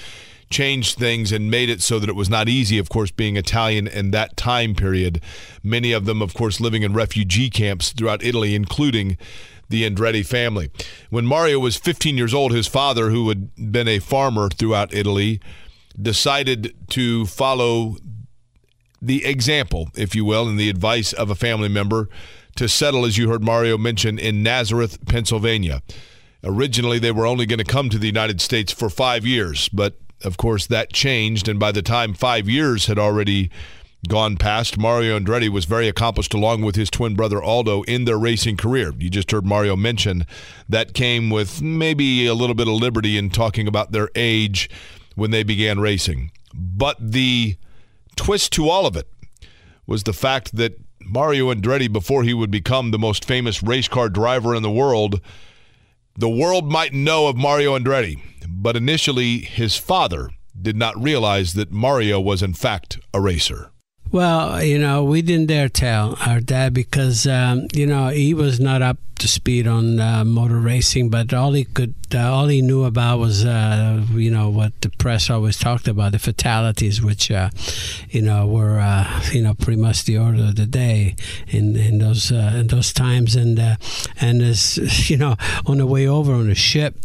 changed 0.51 0.99
things 0.99 1.31
and 1.31 1.51
made 1.51 1.69
it 1.69 1.83
so 1.83 1.99
that 1.99 2.09
it 2.09 2.17
was 2.17 2.31
not 2.31 2.49
easy, 2.49 2.79
of 2.79 2.89
course, 2.89 3.11
being 3.11 3.37
Italian 3.37 3.87
in 3.87 4.11
that 4.13 4.37
time 4.37 4.75
period. 4.75 5.21
Many 5.63 5.93
of 5.93 6.07
them, 6.07 6.23
of 6.23 6.33
course, 6.33 6.61
living 6.61 6.83
in 6.83 6.95
refugee 6.95 7.51
camps 7.51 7.93
throughout 7.93 8.25
Italy, 8.25 8.55
including 8.55 9.19
the 9.69 9.89
Andretti 9.89 10.25
family. 10.25 10.71
When 11.11 11.27
Mario 11.27 11.59
was 11.59 11.77
15 11.77 12.17
years 12.17 12.33
old, 12.33 12.53
his 12.53 12.67
father, 12.67 13.11
who 13.11 13.29
had 13.29 13.73
been 13.73 13.89
a 13.89 13.99
farmer 13.99 14.49
throughout 14.49 14.95
Italy, 14.95 15.41
decided 16.01 16.75
to 16.91 17.27
follow 17.27 17.97
the 19.01 19.25
example, 19.25 19.89
if 19.95 20.15
you 20.15 20.25
will, 20.25 20.49
and 20.49 20.59
the 20.59 20.71
advice 20.71 21.13
of 21.13 21.31
a 21.31 21.35
family 21.35 21.69
member 21.69 22.09
to 22.57 22.69
settle, 22.69 23.05
as 23.05 23.17
you 23.17 23.29
heard 23.29 23.43
Mario 23.43 23.79
mention, 23.79 24.19
in 24.19 24.43
Nazareth, 24.43 25.05
Pennsylvania. 25.07 25.83
Originally, 26.43 26.99
they 26.99 27.13
were 27.13 27.27
only 27.27 27.47
going 27.47 27.59
to 27.59 27.65
come 27.65 27.89
to 27.91 27.99
the 27.99 28.07
United 28.07 28.41
States 28.41 28.73
for 28.73 28.91
five 28.91 29.27
years, 29.27 29.69
but 29.69 29.95
of 30.25 30.37
course, 30.37 30.67
that 30.67 30.93
changed. 30.93 31.49
And 31.49 31.61
by 31.61 31.73
the 31.73 31.83
time 31.83 32.15
five 32.15 32.49
years 32.49 32.87
had 32.87 32.99
already 32.99 33.51
gone 34.09 34.37
past, 34.37 34.79
Mario 34.79 35.19
Andretti 35.19 35.49
was 35.49 35.65
very 35.65 35.89
accomplished 35.89 36.35
along 36.35 36.63
with 36.63 36.77
his 36.77 36.91
twin 36.91 37.15
brother 37.15 37.43
Aldo 37.43 37.83
in 37.83 38.05
their 38.05 38.19
racing 38.19 38.57
career. 38.57 38.93
You 38.99 39.11
just 39.11 39.31
heard 39.31 39.45
Mario 39.45 39.77
mention 39.77 40.27
that 40.69 40.95
came 40.95 41.31
with 41.31 41.63
maybe 41.63 42.27
a 42.27 42.35
little 42.35 42.55
bit 42.55 42.69
of 42.69 42.75
liberty 42.75 43.19
in 43.19 43.31
talking 43.31 43.69
about 43.69 43.93
their 43.93 44.11
age 44.15 44.71
when 45.15 45.31
they 45.31 45.43
began 45.43 45.81
racing. 45.81 46.31
But 46.55 46.97
the 47.01 47.57
twist 48.19 48.53
to 48.53 48.69
all 48.69 48.85
of 48.85 48.97
it 48.97 49.09
was 49.87 50.03
the 50.03 50.13
fact 50.13 50.57
that 50.57 50.79
Mario 51.01 51.53
Andretti, 51.53 51.91
before 51.91 52.25
he 52.25 52.35
would 52.35 52.51
become 52.51 52.91
the 52.91 52.99
most 52.99 53.25
famous 53.25 53.63
race 53.63 53.89
car 53.89 54.11
driver 54.11 54.55
in 54.55 54.63
the 54.63 54.71
world, 54.71 55.21
the 56.19 56.29
world 56.29 56.71
might 56.71 56.93
know 56.93 57.29
of 57.29 57.37
Mario 57.37 57.79
Andretti, 57.79 58.21
but 58.47 58.77
initially 58.77 59.39
his 59.39 59.77
father 59.77 60.31
did 60.61 60.77
not 60.77 61.01
realize 61.01 61.55
that 61.55 61.71
Mario 61.71 62.21
was 62.21 62.43
in 62.43 62.53
fact 62.53 62.99
a 63.15 63.21
racer. 63.21 63.71
Well, 64.11 64.63
you 64.63 64.79
know, 64.79 65.05
we 65.05 65.23
didn't 65.23 65.47
dare 65.47 65.69
tell 65.69 66.17
our 66.27 66.41
dad 66.41 66.75
because, 66.75 67.27
um, 67.27 67.69
you 67.73 67.87
know, 67.87 68.09
he 68.09 68.35
was 68.35 68.59
not 68.59 68.83
up 68.83 68.99
to 69.19 69.29
speed 69.29 69.67
on 69.67 70.01
uh, 70.01 70.25
motor 70.25 70.59
racing, 70.59 71.11
but 71.11 71.33
all 71.33 71.53
he 71.53 71.65
could, 71.65 71.95
uh, 72.15 72.33
all 72.33 72.47
he 72.47 72.63
knew 72.63 72.85
about 72.85 73.19
was, 73.19 73.45
uh, 73.45 74.05
you 74.13 74.31
know, 74.31 74.49
what 74.49 74.81
the 74.81 74.91
press 74.91 75.31
always 75.31 75.59
talked 75.59 75.89
about, 75.89 76.13
the 76.13 76.19
fatalities, 76.19 77.03
which, 77.03 77.31
uh, 77.31 77.51
you 78.11 78.23
know, 78.23 78.47
were, 78.47 78.79
uh, 78.79 79.23
you 79.33 79.43
know, 79.43 79.55
pretty 79.55 79.81
much 79.81 80.05
the 80.05 80.17
order 80.19 80.45
of 80.45 80.57
the 80.57 80.67
day 80.67 81.17
in 81.49 81.77
in 81.77 81.99
those 81.99 82.33
uh, 82.33 82.55
in 82.57 82.69
those 82.69 82.93
times, 82.93 83.37
and 83.37 83.59
and 84.21 84.43
as 84.43 84.79
you 85.11 85.17
know, 85.17 85.37
on 85.67 85.79
the 85.79 85.87
way 85.87 86.07
over 86.07 86.33
on 86.33 86.49
the 86.49 86.55
ship, 86.55 86.97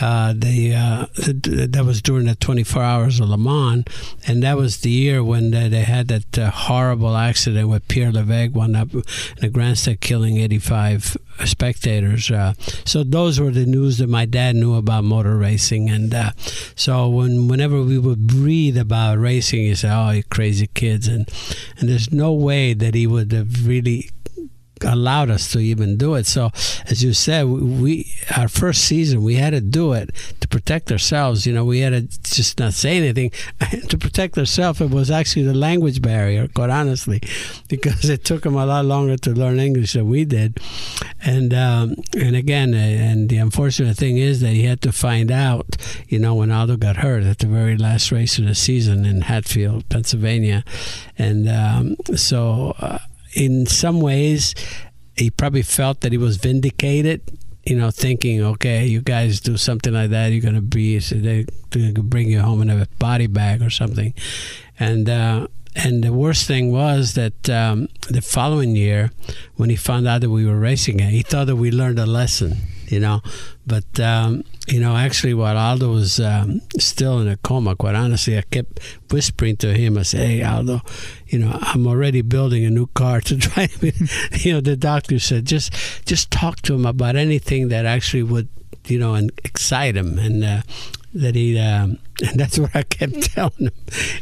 uh, 0.00 0.32
uh, 0.32 1.06
that 1.16 1.82
was 1.84 2.00
during 2.02 2.26
the 2.26 2.36
24 2.36 2.82
hours 2.82 3.20
of 3.20 3.28
Le 3.28 3.36
Mans, 3.36 3.84
and 4.26 4.42
that 4.42 4.56
was 4.56 4.78
the 4.78 4.90
year 4.90 5.24
when 5.24 5.50
they, 5.50 5.68
they 5.68 5.82
had 5.82 6.08
that 6.08 6.38
uh, 6.38 6.50
horrible 6.50 7.16
accident 7.16 7.68
with 7.68 7.86
Pierre 7.88 8.12
Levegh 8.12 8.52
wound 8.52 8.76
up 8.76 8.94
in 8.94 9.02
a 9.42 9.48
grandstand 9.48 10.00
killing 10.00 10.36
85 10.38 11.16
spectators. 11.44 12.30
Uh, 12.30 12.54
so 12.84 13.04
those 13.04 13.40
were 13.40 13.50
the 13.50 13.66
news 13.66 13.98
that 13.98 14.08
my 14.08 14.24
dad 14.24 14.56
knew 14.56 14.74
about 14.74 15.04
motor 15.04 15.36
racing, 15.36 15.88
and 15.90 16.12
uh, 16.14 16.32
so 16.74 17.08
when 17.08 17.48
whenever 17.48 17.82
we 17.82 17.98
would 17.98 18.32
read 18.32 18.76
about 18.76 19.18
racing, 19.18 19.60
he 19.60 19.74
said, 19.74 19.92
"Oh, 19.92 20.10
you 20.10 20.22
crazy 20.24 20.68
kids," 20.68 21.08
and 21.08 21.28
and 21.78 21.88
there's 21.88 22.12
no 22.12 22.32
way 22.32 22.74
that 22.74 22.94
he 22.94 23.06
would 23.06 23.32
have 23.32 23.66
really 23.66 24.10
allowed 24.84 25.30
us 25.30 25.50
to 25.52 25.58
even 25.58 25.96
do 25.96 26.14
it. 26.14 26.26
So, 26.26 26.50
as 26.86 27.02
you 27.02 27.12
said, 27.12 27.44
we 27.44 28.12
our 28.36 28.48
first 28.48 28.84
season 28.84 29.22
we 29.22 29.34
had 29.34 29.50
to 29.50 29.60
do 29.60 29.92
it 29.92 30.10
to 30.40 30.48
protect 30.48 30.90
ourselves. 30.92 31.46
You 31.46 31.52
know, 31.52 31.64
we 31.64 31.80
had 31.80 31.92
to 31.92 32.22
just 32.22 32.58
not 32.58 32.74
say 32.74 32.96
anything 32.96 33.30
to 33.88 33.98
protect 33.98 34.38
ourselves. 34.38 34.80
It 34.80 34.90
was 34.90 35.10
actually 35.10 35.42
the 35.42 35.54
language 35.54 36.02
barrier, 36.02 36.48
quite 36.48 36.70
honestly, 36.70 37.22
because 37.68 38.08
it 38.08 38.24
took 38.24 38.44
him 38.44 38.54
a 38.54 38.66
lot 38.66 38.84
longer 38.84 39.16
to 39.16 39.30
learn 39.30 39.58
English 39.58 39.92
than 39.92 40.08
we 40.08 40.24
did. 40.24 40.58
And 41.24 41.52
um, 41.52 41.96
and 42.16 42.36
again, 42.36 42.74
uh, 42.74 42.78
and 42.78 43.28
the 43.28 43.38
unfortunate 43.38 43.96
thing 43.96 44.18
is 44.18 44.40
that 44.40 44.52
he 44.52 44.64
had 44.64 44.80
to 44.82 44.92
find 44.92 45.30
out. 45.30 45.76
You 46.08 46.18
know, 46.18 46.34
when 46.34 46.50
Aldo 46.50 46.76
got 46.76 46.98
hurt 46.98 47.24
at 47.24 47.38
the 47.38 47.46
very 47.46 47.76
last 47.76 48.10
race 48.12 48.38
of 48.38 48.46
the 48.46 48.54
season 48.54 49.04
in 49.04 49.22
Hatfield, 49.22 49.88
Pennsylvania, 49.88 50.64
and 51.16 51.48
um, 51.48 51.96
so. 52.16 52.74
Uh, 52.78 52.98
in 53.38 53.66
some 53.66 54.00
ways, 54.00 54.54
he 55.16 55.30
probably 55.30 55.62
felt 55.62 56.00
that 56.00 56.12
he 56.12 56.18
was 56.18 56.36
vindicated. 56.36 57.22
You 57.64 57.76
know, 57.76 57.90
thinking, 57.90 58.42
okay, 58.42 58.86
you 58.86 59.02
guys 59.02 59.40
do 59.40 59.56
something 59.58 59.92
like 59.92 60.10
that, 60.10 60.32
you're 60.32 60.40
gonna 60.40 60.62
be 60.62 60.98
they're 60.98 61.44
gonna 61.70 62.02
bring 62.02 62.30
you 62.30 62.40
home 62.40 62.62
in 62.62 62.70
a 62.70 62.86
body 62.98 63.26
bag 63.26 63.62
or 63.62 63.70
something, 63.70 64.12
and. 64.78 65.08
Uh, 65.08 65.46
and 65.74 66.02
the 66.02 66.12
worst 66.12 66.48
thing 66.48 66.72
was 66.72 67.14
that 67.14 67.48
um, 67.48 67.88
the 68.08 68.20
following 68.20 68.74
year, 68.74 69.12
when 69.54 69.70
he 69.70 69.76
found 69.76 70.08
out 70.08 70.22
that 70.22 70.30
we 70.30 70.44
were 70.44 70.58
racing 70.58 70.98
he 70.98 71.22
thought 71.22 71.46
that 71.46 71.54
we 71.54 71.70
learned 71.70 72.00
a 72.00 72.06
lesson. 72.06 72.56
You 72.90 73.00
know. 73.00 73.20
But 73.66 74.00
um, 74.00 74.44
you 74.66 74.80
know, 74.80 74.96
actually, 74.96 75.34
while 75.34 75.56
Aldo 75.56 75.90
was 75.92 76.20
um, 76.20 76.60
still 76.78 77.20
in 77.20 77.28
a 77.28 77.36
coma, 77.36 77.76
quite 77.76 77.94
honestly, 77.94 78.36
I 78.36 78.42
kept 78.42 78.80
whispering 79.10 79.56
to 79.58 79.74
him. 79.74 79.98
I 79.98 80.02
said, 80.02 80.26
"Hey, 80.26 80.42
Aldo, 80.42 80.80
you 81.26 81.38
know, 81.38 81.58
I'm 81.60 81.86
already 81.86 82.22
building 82.22 82.64
a 82.64 82.70
new 82.70 82.86
car 82.88 83.20
to 83.22 83.36
drive." 83.46 83.82
you 84.44 84.52
know, 84.52 84.60
the 84.60 84.76
doctor 84.76 85.18
said, 85.18 85.44
"Just, 85.44 85.72
just 86.06 86.30
talk 86.30 86.62
to 86.62 86.74
him 86.74 86.86
about 86.86 87.16
anything 87.16 87.68
that 87.68 87.86
actually 87.86 88.22
would." 88.22 88.48
You 88.86 88.98
know, 88.98 89.14
and 89.14 89.30
excite 89.44 89.96
him, 89.96 90.18
and 90.18 90.42
uh, 90.42 90.62
that 91.14 91.34
he 91.34 91.58
um, 91.58 91.98
and 92.26 92.38
that's 92.38 92.58
what 92.58 92.74
I 92.74 92.82
kept 92.82 93.22
telling 93.34 93.52
him. 93.58 93.72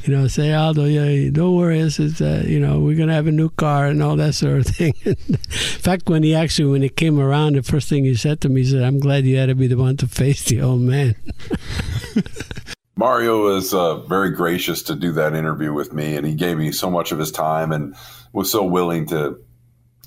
You 0.04 0.14
know, 0.14 0.28
say 0.28 0.52
Aldo, 0.52 0.84
yeah, 0.84 1.30
don't 1.30 1.56
worry, 1.56 1.80
it's, 1.80 1.98
it's 1.98 2.20
uh, 2.20 2.44
you 2.46 2.60
know 2.60 2.80
we're 2.80 2.96
gonna 2.96 3.14
have 3.14 3.26
a 3.26 3.32
new 3.32 3.50
car 3.50 3.86
and 3.86 4.02
all 4.02 4.16
that 4.16 4.34
sort 4.34 4.58
of 4.58 4.66
thing. 4.76 4.94
in 5.04 5.16
fact, 5.16 6.08
when 6.08 6.22
he 6.22 6.34
actually 6.34 6.70
when 6.70 6.82
it 6.82 6.96
came 6.96 7.18
around, 7.18 7.56
the 7.56 7.62
first 7.62 7.88
thing 7.88 8.04
he 8.04 8.14
said 8.14 8.40
to 8.42 8.48
me, 8.48 8.62
he 8.62 8.70
said, 8.70 8.82
"I'm 8.82 9.00
glad 9.00 9.24
you 9.24 9.36
had 9.36 9.46
to 9.46 9.54
be 9.54 9.66
the 9.66 9.76
one 9.76 9.96
to 9.98 10.06
face 10.06 10.44
the 10.44 10.62
old 10.62 10.80
man." 10.80 11.14
Mario 12.98 13.42
was 13.42 13.74
uh, 13.74 13.96
very 14.06 14.30
gracious 14.30 14.82
to 14.84 14.94
do 14.94 15.12
that 15.12 15.34
interview 15.34 15.72
with 15.72 15.92
me, 15.92 16.16
and 16.16 16.26
he 16.26 16.34
gave 16.34 16.56
me 16.56 16.72
so 16.72 16.90
much 16.90 17.12
of 17.12 17.18
his 17.18 17.30
time 17.30 17.70
and 17.70 17.94
was 18.32 18.50
so 18.50 18.64
willing 18.64 19.06
to, 19.06 19.38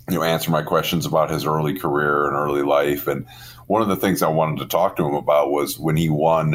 you 0.09 0.15
know, 0.15 0.23
answer 0.23 0.49
my 0.49 0.63
questions 0.63 1.05
about 1.05 1.29
his 1.29 1.45
early 1.45 1.77
career 1.77 2.25
and 2.25 2.35
early 2.35 2.63
life. 2.63 3.07
And 3.07 3.27
one 3.69 3.83
of 3.83 3.87
the 3.87 3.95
things 3.95 4.23
I 4.23 4.29
wanted 4.29 4.57
to 4.61 4.65
talk 4.65 4.95
to 4.95 5.05
him 5.05 5.13
about 5.13 5.51
was 5.51 5.77
when 5.77 5.95
he 5.95 6.09
won 6.09 6.53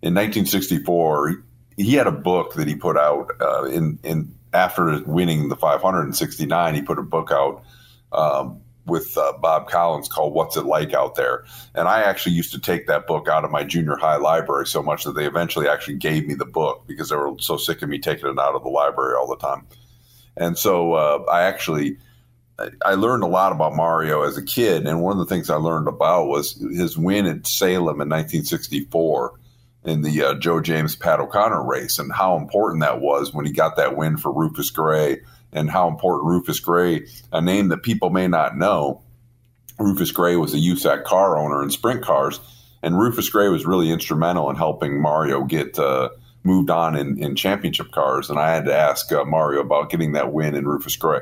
in 0.00 0.14
1964, 0.14 1.44
he 1.76 1.92
had 1.92 2.06
a 2.06 2.12
book 2.12 2.54
that 2.54 2.66
he 2.66 2.74
put 2.74 2.96
out 2.96 3.30
uh, 3.42 3.64
in 3.64 3.98
in 4.02 4.34
after 4.54 5.02
winning 5.04 5.50
the 5.50 5.56
569. 5.56 6.74
He 6.74 6.80
put 6.80 6.98
a 6.98 7.02
book 7.02 7.30
out 7.30 7.62
um, 8.10 8.62
with 8.86 9.18
uh, 9.18 9.34
Bob 9.38 9.68
Collins 9.68 10.08
called 10.08 10.32
"What's 10.32 10.56
It 10.56 10.64
Like 10.64 10.94
Out 10.94 11.16
There," 11.16 11.44
and 11.74 11.88
I 11.88 12.00
actually 12.00 12.36
used 12.36 12.52
to 12.54 12.58
take 12.58 12.86
that 12.86 13.06
book 13.06 13.28
out 13.28 13.44
of 13.44 13.50
my 13.50 13.62
junior 13.62 13.96
high 13.96 14.16
library 14.16 14.66
so 14.66 14.82
much 14.82 15.04
that 15.04 15.12
they 15.12 15.26
eventually 15.26 15.68
actually 15.68 15.98
gave 15.98 16.26
me 16.26 16.32
the 16.32 16.46
book 16.46 16.86
because 16.86 17.10
they 17.10 17.16
were 17.16 17.34
so 17.38 17.58
sick 17.58 17.82
of 17.82 17.90
me 17.90 17.98
taking 17.98 18.30
it 18.30 18.38
out 18.38 18.54
of 18.54 18.62
the 18.62 18.70
library 18.70 19.14
all 19.14 19.28
the 19.28 19.36
time. 19.36 19.66
And 20.38 20.56
so 20.56 20.94
uh, 20.94 21.22
I 21.30 21.42
actually. 21.42 21.98
I 22.84 22.94
learned 22.94 23.22
a 23.22 23.28
lot 23.28 23.52
about 23.52 23.74
Mario 23.74 24.22
as 24.22 24.38
a 24.38 24.42
kid, 24.42 24.86
and 24.86 25.02
one 25.02 25.18
of 25.18 25.18
the 25.18 25.34
things 25.34 25.50
I 25.50 25.56
learned 25.56 25.88
about 25.88 26.28
was 26.28 26.52
his 26.52 26.96
win 26.96 27.26
at 27.26 27.46
Salem 27.46 28.00
in 28.00 28.08
1964 28.08 29.38
in 29.84 30.02
the 30.02 30.22
uh, 30.22 30.34
Joe 30.34 30.60
James 30.60 30.96
Pat 30.96 31.20
O'Connor 31.20 31.64
race 31.64 31.98
and 31.98 32.12
how 32.12 32.36
important 32.36 32.82
that 32.82 33.00
was 33.00 33.32
when 33.32 33.44
he 33.46 33.52
got 33.52 33.76
that 33.76 33.96
win 33.96 34.16
for 34.16 34.32
Rufus 34.32 34.70
Gray 34.70 35.20
and 35.52 35.70
how 35.70 35.88
important 35.88 36.28
Rufus 36.28 36.58
Gray, 36.60 37.06
a 37.32 37.40
name 37.40 37.68
that 37.68 37.82
people 37.82 38.10
may 38.10 38.26
not 38.26 38.56
know, 38.56 39.02
Rufus 39.78 40.10
Gray 40.10 40.36
was 40.36 40.54
a 40.54 40.58
USAC 40.58 41.04
car 41.04 41.38
owner 41.38 41.62
in 41.62 41.70
sprint 41.70 42.02
cars, 42.02 42.40
and 42.82 42.98
Rufus 42.98 43.28
Gray 43.28 43.48
was 43.48 43.66
really 43.66 43.90
instrumental 43.90 44.48
in 44.50 44.56
helping 44.56 45.00
Mario 45.00 45.44
get 45.44 45.78
uh, 45.78 46.08
moved 46.42 46.70
on 46.70 46.96
in, 46.96 47.22
in 47.22 47.36
championship 47.36 47.90
cars. 47.92 48.30
And 48.30 48.38
I 48.38 48.54
had 48.54 48.64
to 48.64 48.74
ask 48.74 49.12
uh, 49.12 49.24
Mario 49.24 49.60
about 49.60 49.90
getting 49.90 50.12
that 50.12 50.32
win 50.32 50.54
in 50.54 50.66
Rufus 50.66 50.96
Gray. 50.96 51.20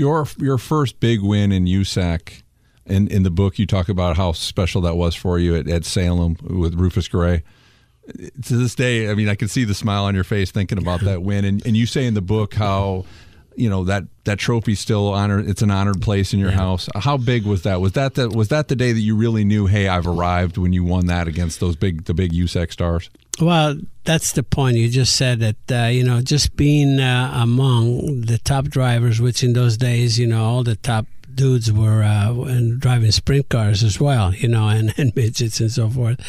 Your 0.00 0.26
your 0.38 0.58
first 0.58 0.98
big 0.98 1.20
win 1.22 1.52
in 1.52 1.66
USAC. 1.66 2.42
In, 2.86 3.06
in 3.06 3.22
the 3.22 3.30
book, 3.30 3.58
you 3.58 3.66
talk 3.66 3.88
about 3.88 4.16
how 4.16 4.32
special 4.32 4.80
that 4.80 4.96
was 4.96 5.14
for 5.14 5.38
you 5.38 5.54
at, 5.54 5.68
at 5.68 5.84
Salem 5.84 6.36
with 6.42 6.74
Rufus 6.74 7.06
Gray 7.06 7.44
to 8.42 8.56
this 8.56 8.74
day, 8.74 9.10
I 9.10 9.14
mean, 9.14 9.28
I 9.28 9.34
can 9.34 9.48
see 9.48 9.64
the 9.64 9.74
smile 9.74 10.04
on 10.04 10.14
your 10.14 10.24
face 10.24 10.50
thinking 10.50 10.78
about 10.78 11.00
that 11.02 11.22
win. 11.22 11.44
And, 11.44 11.64
and 11.66 11.76
you 11.76 11.86
say 11.86 12.06
in 12.06 12.14
the 12.14 12.22
book 12.22 12.54
how, 12.54 13.04
you 13.60 13.68
know, 13.68 13.84
that, 13.84 14.04
that 14.24 14.38
trophy 14.38 14.74
still 14.74 15.08
honored, 15.08 15.48
it's 15.48 15.62
an 15.62 15.70
honored 15.70 16.00
place 16.00 16.32
in 16.32 16.40
your 16.40 16.50
yeah. 16.50 16.56
house. 16.56 16.88
How 16.94 17.16
big 17.16 17.44
was 17.44 17.62
that? 17.62 17.80
Was 17.80 17.92
that 17.92 18.14
the, 18.14 18.28
was 18.28 18.48
that 18.48 18.68
the 18.68 18.76
day 18.76 18.92
that 18.92 19.00
you 19.00 19.14
really 19.14 19.44
knew, 19.44 19.66
hey, 19.66 19.86
I've 19.86 20.06
arrived 20.06 20.56
when 20.56 20.72
you 20.72 20.82
won 20.82 21.06
that 21.06 21.28
against 21.28 21.60
those 21.60 21.76
big, 21.76 22.04
the 22.04 22.14
big 22.14 22.32
USAC 22.32 22.72
stars? 22.72 23.10
Well, 23.40 23.76
that's 24.04 24.32
the 24.32 24.42
point. 24.42 24.76
You 24.76 24.88
just 24.88 25.16
said 25.16 25.40
that, 25.40 25.56
uh, 25.84 25.88
you 25.88 26.04
know, 26.04 26.20
just 26.20 26.56
being 26.56 26.98
uh, 27.00 27.32
among 27.34 28.22
the 28.22 28.38
top 28.38 28.64
drivers, 28.66 29.20
which 29.20 29.44
in 29.44 29.52
those 29.52 29.76
days, 29.76 30.18
you 30.18 30.26
know, 30.26 30.44
all 30.44 30.64
the 30.64 30.76
top 30.76 31.06
dudes 31.40 31.72
were 31.72 32.02
uh, 32.02 32.34
driving 32.76 33.10
sprint 33.10 33.48
cars 33.48 33.82
as 33.82 33.98
well, 33.98 34.34
you 34.34 34.46
know, 34.46 34.68
and, 34.68 34.92
and 34.98 35.16
midgets 35.16 35.58
and 35.58 35.72
so 35.72 35.88
forth. 35.88 36.20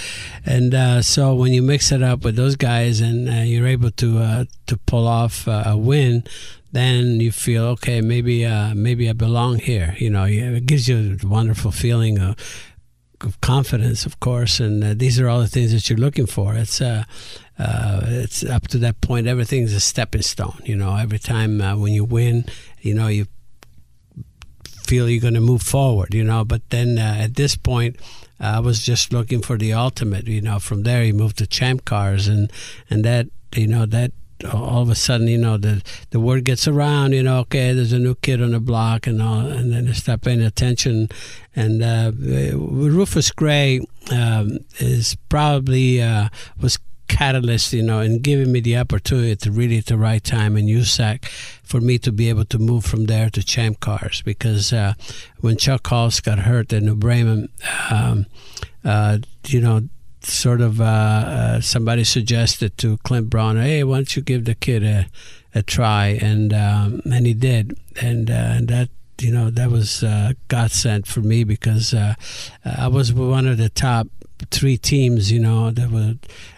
And 0.46 0.74
uh, 0.74 1.02
so 1.02 1.36
when 1.36 1.52
you 1.52 1.62
mix 1.62 1.92
it 1.92 2.02
up 2.02 2.24
with 2.24 2.38
those 2.38 2.56
guys 2.56 3.02
and 3.02 3.28
uh, 3.28 3.44
you're 3.44 3.68
able 3.68 3.92
to 3.92 4.20
uh, 4.20 4.46
to 4.68 4.78
pull 4.78 5.10
off 5.10 5.50
uh, 5.50 5.64
a 5.66 5.76
win, 5.76 6.24
then 6.72 7.20
you 7.20 7.34
feel 7.34 7.66
okay. 7.76 8.00
Maybe 8.00 8.46
uh, 8.46 8.74
maybe 8.74 9.10
I 9.10 9.14
belong 9.14 9.60
here. 9.60 9.98
You 10.00 10.10
know, 10.12 10.24
it 10.24 10.66
gives 10.66 10.88
you 10.88 11.18
a 11.22 11.28
wonderful 11.28 11.72
feeling 11.72 12.18
of, 12.18 12.38
of 13.20 13.42
confidence, 13.42 14.06
of 14.06 14.22
course. 14.22 14.62
And 14.62 14.98
these 14.98 15.20
are 15.20 15.28
all 15.28 15.42
the 15.42 15.48
things 15.48 15.74
that 15.74 15.90
you're 15.90 16.00
looking 16.00 16.26
for. 16.26 16.56
It's 16.56 16.80
uh, 16.80 17.04
it's 17.60 18.46
up 18.46 18.70
to 18.70 18.78
that 18.78 19.02
point. 19.02 19.28
Everything's 19.28 19.74
a 19.74 19.82
stepping 19.82 20.22
stone. 20.22 20.62
You 20.64 20.78
know, 20.78 20.96
every 20.96 21.20
time 21.20 21.60
when 21.82 21.92
you 21.92 22.06
win, 22.06 22.46
you 22.80 22.94
know 22.94 23.10
you 23.10 23.26
feel 24.92 25.10
you're 25.10 25.22
going 25.22 25.36
to 25.36 25.40
move 25.40 25.62
forward, 25.62 26.14
you 26.14 26.22
know. 26.22 26.44
But 26.44 26.70
then 26.70 27.00
uh, 27.00 27.16
at 27.26 27.36
this 27.36 27.56
point, 27.56 27.96
uh, 28.42 28.56
I 28.58 28.60
was 28.60 28.86
just 28.86 29.14
looking 29.14 29.42
for 29.42 29.58
the 29.58 29.72
ultimate, 29.72 30.28
you 30.28 30.42
know. 30.42 30.60
From 30.60 30.84
there, 30.84 31.04
he 31.04 31.14
moved 31.14 31.38
to 31.38 31.48
champ 31.48 31.86
cars, 31.86 32.28
and 32.28 32.52
and 32.90 33.06
that, 33.06 33.28
you 33.56 33.68
know, 33.68 33.86
that 33.86 34.12
all 34.44 34.82
of 34.82 34.90
a 34.90 34.96
sudden, 34.96 35.30
you 35.30 35.38
know, 35.38 35.56
the 35.56 35.82
the 36.10 36.20
word 36.20 36.44
gets 36.44 36.68
around, 36.68 37.14
you 37.14 37.24
know, 37.24 37.40
okay, 37.40 37.72
there's 37.72 37.94
a 37.94 38.00
new 38.00 38.16
kid 38.16 38.42
on 38.42 38.52
the 38.52 38.60
block 38.60 39.08
and 39.08 39.22
all, 39.22 39.48
and 39.48 39.72
then 39.72 39.86
they 39.86 39.94
start 39.94 40.22
paying 40.24 40.42
attention. 40.42 41.08
And 41.56 41.82
uh, 41.82 42.12
Rufus 42.14 43.32
Gray 43.32 43.80
um, 44.12 44.60
is 44.80 45.16
probably 45.30 46.02
uh, 46.02 46.28
was 46.60 46.80
catalyst, 47.12 47.74
you 47.74 47.84
know, 47.84 48.00
in 48.00 48.20
giving 48.20 48.52
me 48.52 48.62
the 48.62 48.78
opportunity 48.78 49.36
to 49.36 49.52
really 49.52 49.78
at 49.78 49.88
the 49.88 49.98
right 49.98 50.24
time 50.24 50.56
in 50.56 50.66
USAC 50.66 51.26
for 51.62 51.82
me 51.82 51.98
to 52.00 52.12
be 52.12 52.30
able 52.30 52.46
to 52.46 52.58
move 52.58 52.86
from 52.86 53.06
there 53.06 53.30
to 53.30 53.44
Champ 53.44 53.82
Cars 53.82 54.22
because 54.22 54.72
uh, 54.72 54.94
when 55.42 55.58
Chuck 55.58 55.84
Hulse 55.84 56.24
got 56.24 56.40
hurt 56.40 56.72
in 56.72 56.86
New 56.86 56.96
Bremen, 56.96 57.50
um, 57.90 58.26
uh, 58.86 59.18
you 59.48 59.60
know, 59.60 59.90
sort 60.22 60.62
of 60.62 60.80
uh, 60.80 60.84
uh, 60.86 61.62
somebody 61.62 62.06
suggested 62.06 62.78
to 62.78 62.98
Clint 63.00 63.30
Brawner, 63.30 63.64
hey, 63.64 63.84
why 63.84 63.98
don't 63.98 64.16
you 64.16 64.22
give 64.22 64.46
the 64.46 64.56
kid 64.56 64.84
a, 64.84 65.08
a 65.54 65.62
try? 65.62 66.18
And 66.22 66.54
um, 66.54 67.02
and 67.06 67.26
he 67.26 67.34
did, 67.34 67.78
and 68.02 68.30
uh, 68.32 68.56
and 68.56 68.68
that 68.70 68.90
you 69.20 69.32
know 69.32 69.50
that 69.50 69.70
was 69.70 70.04
uh, 70.04 70.34
God 70.48 70.72
sent 70.72 71.08
for 71.08 71.20
me 71.20 71.44
because 71.44 71.94
uh, 71.94 72.16
I 72.64 72.88
was 72.88 73.14
one 73.14 73.48
of 73.48 73.58
the 73.58 73.70
top 73.70 74.08
three 74.50 74.78
teams, 74.78 75.32
you 75.32 75.40
know, 75.40 75.72
that 75.72 75.92
were 75.92 76.16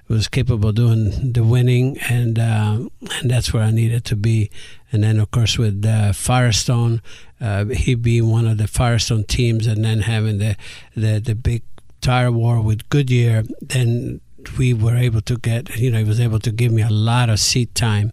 was 0.08 0.28
capable 0.28 0.70
of 0.70 0.76
doing 0.76 1.34
the 1.34 1.44
winning, 1.44 1.98
and 2.10 2.38
uh, 2.38 2.88
and 3.22 3.32
that's 3.32 3.54
where 3.54 3.63
I 3.63 3.72
needed 3.72 4.06
to 4.06 4.16
be. 4.16 4.50
And 4.92 5.04
then, 5.04 5.20
of 5.20 5.32
course, 5.32 5.58
with 5.58 5.86
uh, 5.86 6.13
Firestone, 6.13 7.02
uh, 7.42 7.66
he 7.66 7.96
being 7.96 8.30
one 8.30 8.48
of 8.48 8.58
the 8.58 8.68
Firestone 8.68 9.24
teams, 9.24 9.68
and 9.68 9.84
then 9.84 10.02
having 10.02 10.38
the 10.38 10.56
the, 10.96 11.20
the 11.20 11.36
big 11.36 11.63
tire 12.02 12.32
war 12.32 12.62
with 12.62 12.88
Goodyear, 12.89 13.44
then 13.62 14.20
we 14.58 14.74
were 14.74 14.98
able 14.98 15.22
to 15.22 15.38
get, 15.38 15.76
you 15.78 15.89
know, 15.89 16.00
he 16.00 16.04
was 16.04 16.20
able 16.20 16.39
to 16.39 16.52
give 16.52 16.72
me 16.72 16.82
a 16.82 16.89
lot 16.89 17.30
of 17.30 17.39
seat 17.39 17.74
time 17.74 18.12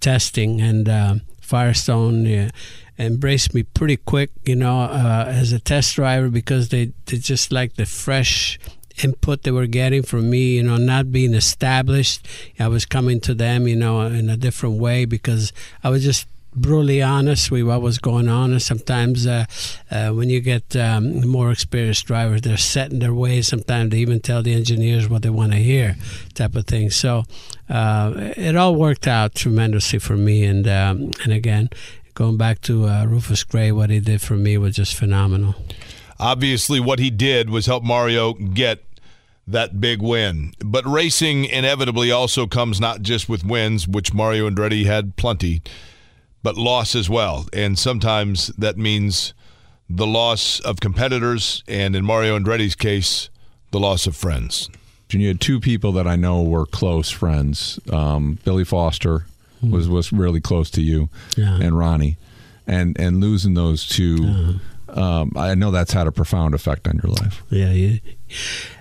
testing, 0.00 0.60
and 0.60 0.88
uh, 0.88 1.14
Firestone 1.40 2.26
uh, 2.26 2.50
embraced 2.98 3.54
me 3.54 3.62
pretty 3.62 3.96
quick, 3.96 4.30
you 4.44 4.54
know, 4.54 4.82
uh, 4.82 5.24
as 5.26 5.52
a 5.52 5.58
test 5.58 5.96
driver 5.96 6.28
because 6.28 6.68
they, 6.68 6.92
they 7.06 7.16
just 7.16 7.50
like 7.50 7.74
the 7.74 7.86
fresh 7.86 8.58
input 9.04 9.42
they 9.42 9.50
were 9.50 9.66
getting 9.66 10.02
from 10.02 10.30
me, 10.30 10.56
you 10.56 10.62
know, 10.62 10.76
not 10.76 11.12
being 11.12 11.34
established. 11.34 12.26
I 12.58 12.68
was 12.68 12.86
coming 12.86 13.20
to 13.20 13.34
them, 13.34 13.66
you 13.66 13.76
know, 13.76 14.02
in 14.02 14.28
a 14.28 14.36
different 14.36 14.78
way 14.78 15.04
because 15.04 15.52
I 15.82 15.90
was 15.90 16.04
just 16.04 16.26
brutally 16.54 17.00
honest 17.00 17.50
with 17.50 17.62
what 17.62 17.80
was 17.80 17.98
going 17.98 18.28
on. 18.28 18.52
And 18.52 18.62
sometimes 18.62 19.26
uh, 19.26 19.44
uh, 19.90 20.10
when 20.10 20.28
you 20.28 20.40
get 20.40 20.74
um, 20.76 21.26
more 21.26 21.50
experienced 21.50 22.06
drivers, 22.06 22.42
they're 22.42 22.56
set 22.56 22.92
in 22.92 22.98
their 22.98 23.14
ways. 23.14 23.48
Sometimes 23.48 23.90
they 23.90 23.98
even 23.98 24.20
tell 24.20 24.42
the 24.42 24.54
engineers 24.54 25.08
what 25.08 25.22
they 25.22 25.30
want 25.30 25.52
to 25.52 25.58
hear, 25.58 25.96
type 26.34 26.56
of 26.56 26.66
thing. 26.66 26.90
So 26.90 27.24
uh, 27.68 28.32
it 28.36 28.56
all 28.56 28.74
worked 28.74 29.06
out 29.06 29.34
tremendously 29.34 29.98
for 29.98 30.16
me. 30.16 30.44
And 30.44 30.66
um, 30.66 31.10
and 31.22 31.32
again, 31.32 31.70
going 32.14 32.36
back 32.36 32.60
to 32.62 32.86
uh, 32.86 33.04
Rufus 33.06 33.44
Gray, 33.44 33.72
what 33.72 33.90
he 33.90 34.00
did 34.00 34.20
for 34.20 34.34
me 34.34 34.58
was 34.58 34.76
just 34.76 34.94
phenomenal. 34.94 35.54
Obviously, 36.18 36.80
what 36.80 36.98
he 36.98 37.10
did 37.10 37.48
was 37.48 37.64
help 37.64 37.82
Mario 37.82 38.34
get 38.34 38.84
that 39.50 39.80
big 39.80 40.00
win. 40.02 40.52
But 40.64 40.86
racing 40.86 41.44
inevitably 41.44 42.10
also 42.10 42.46
comes 42.46 42.80
not 42.80 43.02
just 43.02 43.28
with 43.28 43.44
wins, 43.44 43.86
which 43.86 44.14
Mario 44.14 44.48
Andretti 44.48 44.86
had 44.86 45.16
plenty, 45.16 45.62
but 46.42 46.56
loss 46.56 46.94
as 46.94 47.10
well. 47.10 47.46
And 47.52 47.78
sometimes 47.78 48.48
that 48.58 48.76
means 48.76 49.34
the 49.88 50.06
loss 50.06 50.60
of 50.60 50.80
competitors, 50.80 51.64
and 51.66 51.96
in 51.96 52.04
Mario 52.04 52.38
Andretti's 52.38 52.76
case, 52.76 53.28
the 53.72 53.80
loss 53.80 54.06
of 54.06 54.16
friends. 54.16 54.70
And 55.12 55.20
you 55.20 55.28
had 55.28 55.40
two 55.40 55.58
people 55.58 55.90
that 55.92 56.06
I 56.06 56.14
know 56.14 56.42
were 56.42 56.66
close 56.66 57.10
friends. 57.10 57.80
Um, 57.92 58.38
Billy 58.44 58.64
Foster 58.64 59.26
was 59.62 59.88
was 59.88 60.12
really 60.12 60.40
close 60.40 60.70
to 60.70 60.80
you, 60.80 61.08
yeah. 61.36 61.58
and 61.60 61.76
Ronnie, 61.76 62.16
and 62.66 62.98
and 62.98 63.20
losing 63.20 63.54
those 63.54 63.86
two. 63.86 64.60
Um, 64.96 65.32
I 65.36 65.54
know 65.54 65.70
that's 65.70 65.92
had 65.92 66.06
a 66.06 66.12
profound 66.12 66.54
effect 66.54 66.88
on 66.88 67.00
your 67.02 67.12
life. 67.12 67.42
Yeah, 67.50 67.70
you, 67.70 68.00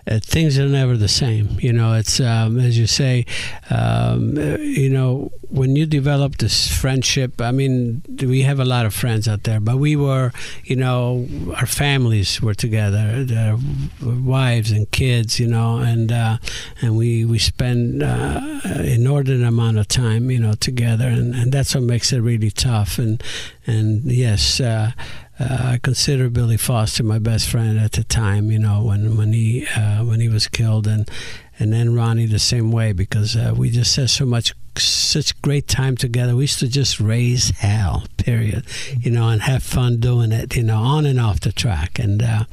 uh, 0.07 0.19
things 0.21 0.57
are 0.57 0.67
never 0.67 0.97
the 0.97 1.07
same. 1.07 1.57
You 1.59 1.73
know, 1.73 1.93
it's 1.93 2.19
um, 2.19 2.59
as 2.59 2.77
you 2.77 2.87
say. 2.87 3.25
Um, 3.69 4.37
you 4.59 4.89
know, 4.89 5.31
when 5.49 5.75
you 5.75 5.85
develop 5.85 6.37
this 6.37 6.67
friendship, 6.67 7.41
I 7.41 7.51
mean, 7.51 8.03
we 8.21 8.41
have 8.43 8.59
a 8.59 8.65
lot 8.65 8.85
of 8.85 8.93
friends 8.93 9.27
out 9.27 9.43
there, 9.43 9.59
but 9.59 9.77
we 9.77 9.95
were, 9.95 10.31
you 10.63 10.75
know, 10.75 11.27
our 11.55 11.65
families 11.65 12.41
were 12.41 12.53
together, 12.53 13.23
their 13.23 13.57
wives 14.01 14.71
and 14.71 14.89
kids, 14.91 15.39
you 15.39 15.47
know, 15.47 15.77
and 15.77 16.11
uh, 16.11 16.37
and 16.81 16.97
we 16.97 17.25
we 17.25 17.39
spend 17.39 18.03
uh, 18.03 18.59
inordinate 18.83 19.47
amount 19.47 19.77
of 19.77 19.87
time, 19.87 20.31
you 20.31 20.39
know, 20.39 20.53
together, 20.53 21.07
and, 21.07 21.35
and 21.35 21.51
that's 21.51 21.75
what 21.75 21.83
makes 21.83 22.11
it 22.13 22.19
really 22.19 22.51
tough. 22.51 22.97
And 22.97 23.21
and 23.65 24.03
yes. 24.05 24.59
Uh, 24.59 24.91
uh, 25.39 25.73
I 25.73 25.79
consider 25.81 26.29
Billy 26.29 26.57
Foster 26.57 27.03
my 27.03 27.19
best 27.19 27.49
friend 27.49 27.79
at 27.79 27.93
the 27.93 28.03
time. 28.03 28.51
You 28.51 28.59
know 28.59 28.83
when 28.83 29.15
when 29.15 29.33
he 29.33 29.65
uh, 29.67 30.03
when 30.03 30.19
he 30.19 30.27
was 30.27 30.47
killed, 30.47 30.85
and 30.85 31.09
and 31.57 31.71
then 31.71 31.95
Ronnie 31.95 32.25
the 32.25 32.39
same 32.39 32.71
way 32.71 32.91
because 32.91 33.35
uh, 33.35 33.53
we 33.55 33.69
just 33.69 33.95
had 33.95 34.09
so 34.09 34.25
much 34.25 34.53
such 34.77 35.41
great 35.41 35.67
time 35.67 35.97
together. 35.97 36.35
We 36.35 36.43
used 36.43 36.59
to 36.59 36.67
just 36.67 36.99
raise 36.99 37.51
hell, 37.51 38.05
period. 38.17 38.65
You 38.99 39.11
know, 39.11 39.29
and 39.29 39.41
have 39.41 39.63
fun 39.63 39.99
doing 39.99 40.31
it. 40.31 40.55
You 40.55 40.63
know, 40.63 40.77
on 40.77 41.05
and 41.05 41.19
off 41.19 41.39
the 41.39 41.51
track. 41.51 41.99
And 41.99 42.21
uh, 42.21 42.43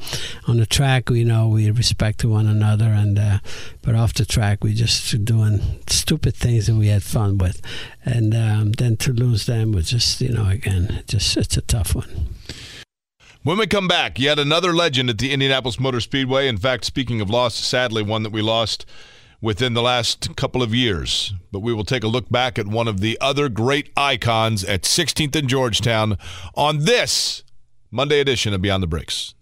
on 0.47 0.57
the 0.57 0.65
track, 0.65 1.09
you 1.09 1.25
know, 1.25 1.49
we 1.49 1.69
respected 1.71 2.29
one 2.29 2.47
another, 2.47 2.85
and 2.85 3.19
uh, 3.19 3.39
but 3.81 3.95
off 3.95 4.13
the 4.13 4.25
track, 4.25 4.63
we 4.63 4.73
just 4.73 5.25
doing 5.25 5.59
stupid 5.87 6.35
things 6.35 6.67
that 6.67 6.75
we 6.75 6.87
had 6.87 7.03
fun 7.03 7.37
with. 7.37 7.61
And 8.05 8.33
um, 8.33 8.71
then 8.73 8.95
to 8.97 9.11
lose 9.11 9.45
them 9.45 9.73
was 9.73 9.89
just, 9.89 10.21
you 10.21 10.29
know, 10.29 10.47
again, 10.47 11.03
just 11.07 11.35
it's 11.35 11.57
a 11.57 11.61
tough 11.61 11.93
one. 11.95 12.36
When 13.43 13.57
we 13.57 13.67
come 13.67 13.87
back, 13.87 14.19
yet 14.19 14.39
another 14.39 14.73
legend 14.73 15.09
at 15.09 15.19
the 15.19 15.31
Indianapolis 15.31 15.79
Motor 15.79 16.01
Speedway. 16.01 16.47
In 16.47 16.57
fact, 16.57 16.85
speaking 16.85 17.21
of 17.21 17.29
loss, 17.29 17.55
sadly, 17.55 18.01
one 18.01 18.23
that 18.23 18.31
we 18.31 18.41
lost 18.41 18.85
within 19.41 19.73
the 19.73 19.81
last 19.81 20.35
couple 20.35 20.63
of 20.63 20.73
years. 20.73 21.33
But 21.51 21.59
we 21.59 21.73
will 21.73 21.83
take 21.83 22.03
a 22.03 22.07
look 22.07 22.29
back 22.29 22.57
at 22.57 22.67
one 22.67 22.87
of 22.87 22.99
the 22.99 23.17
other 23.21 23.47
great 23.47 23.91
icons 23.95 24.63
at 24.63 24.81
16th 24.81 25.35
and 25.35 25.47
Georgetown 25.47 26.17
on 26.55 26.85
this 26.85 27.43
Monday 27.91 28.19
edition 28.19 28.53
of 28.53 28.61
Beyond 28.61 28.83
the 28.83 28.87
Bricks. 28.87 29.35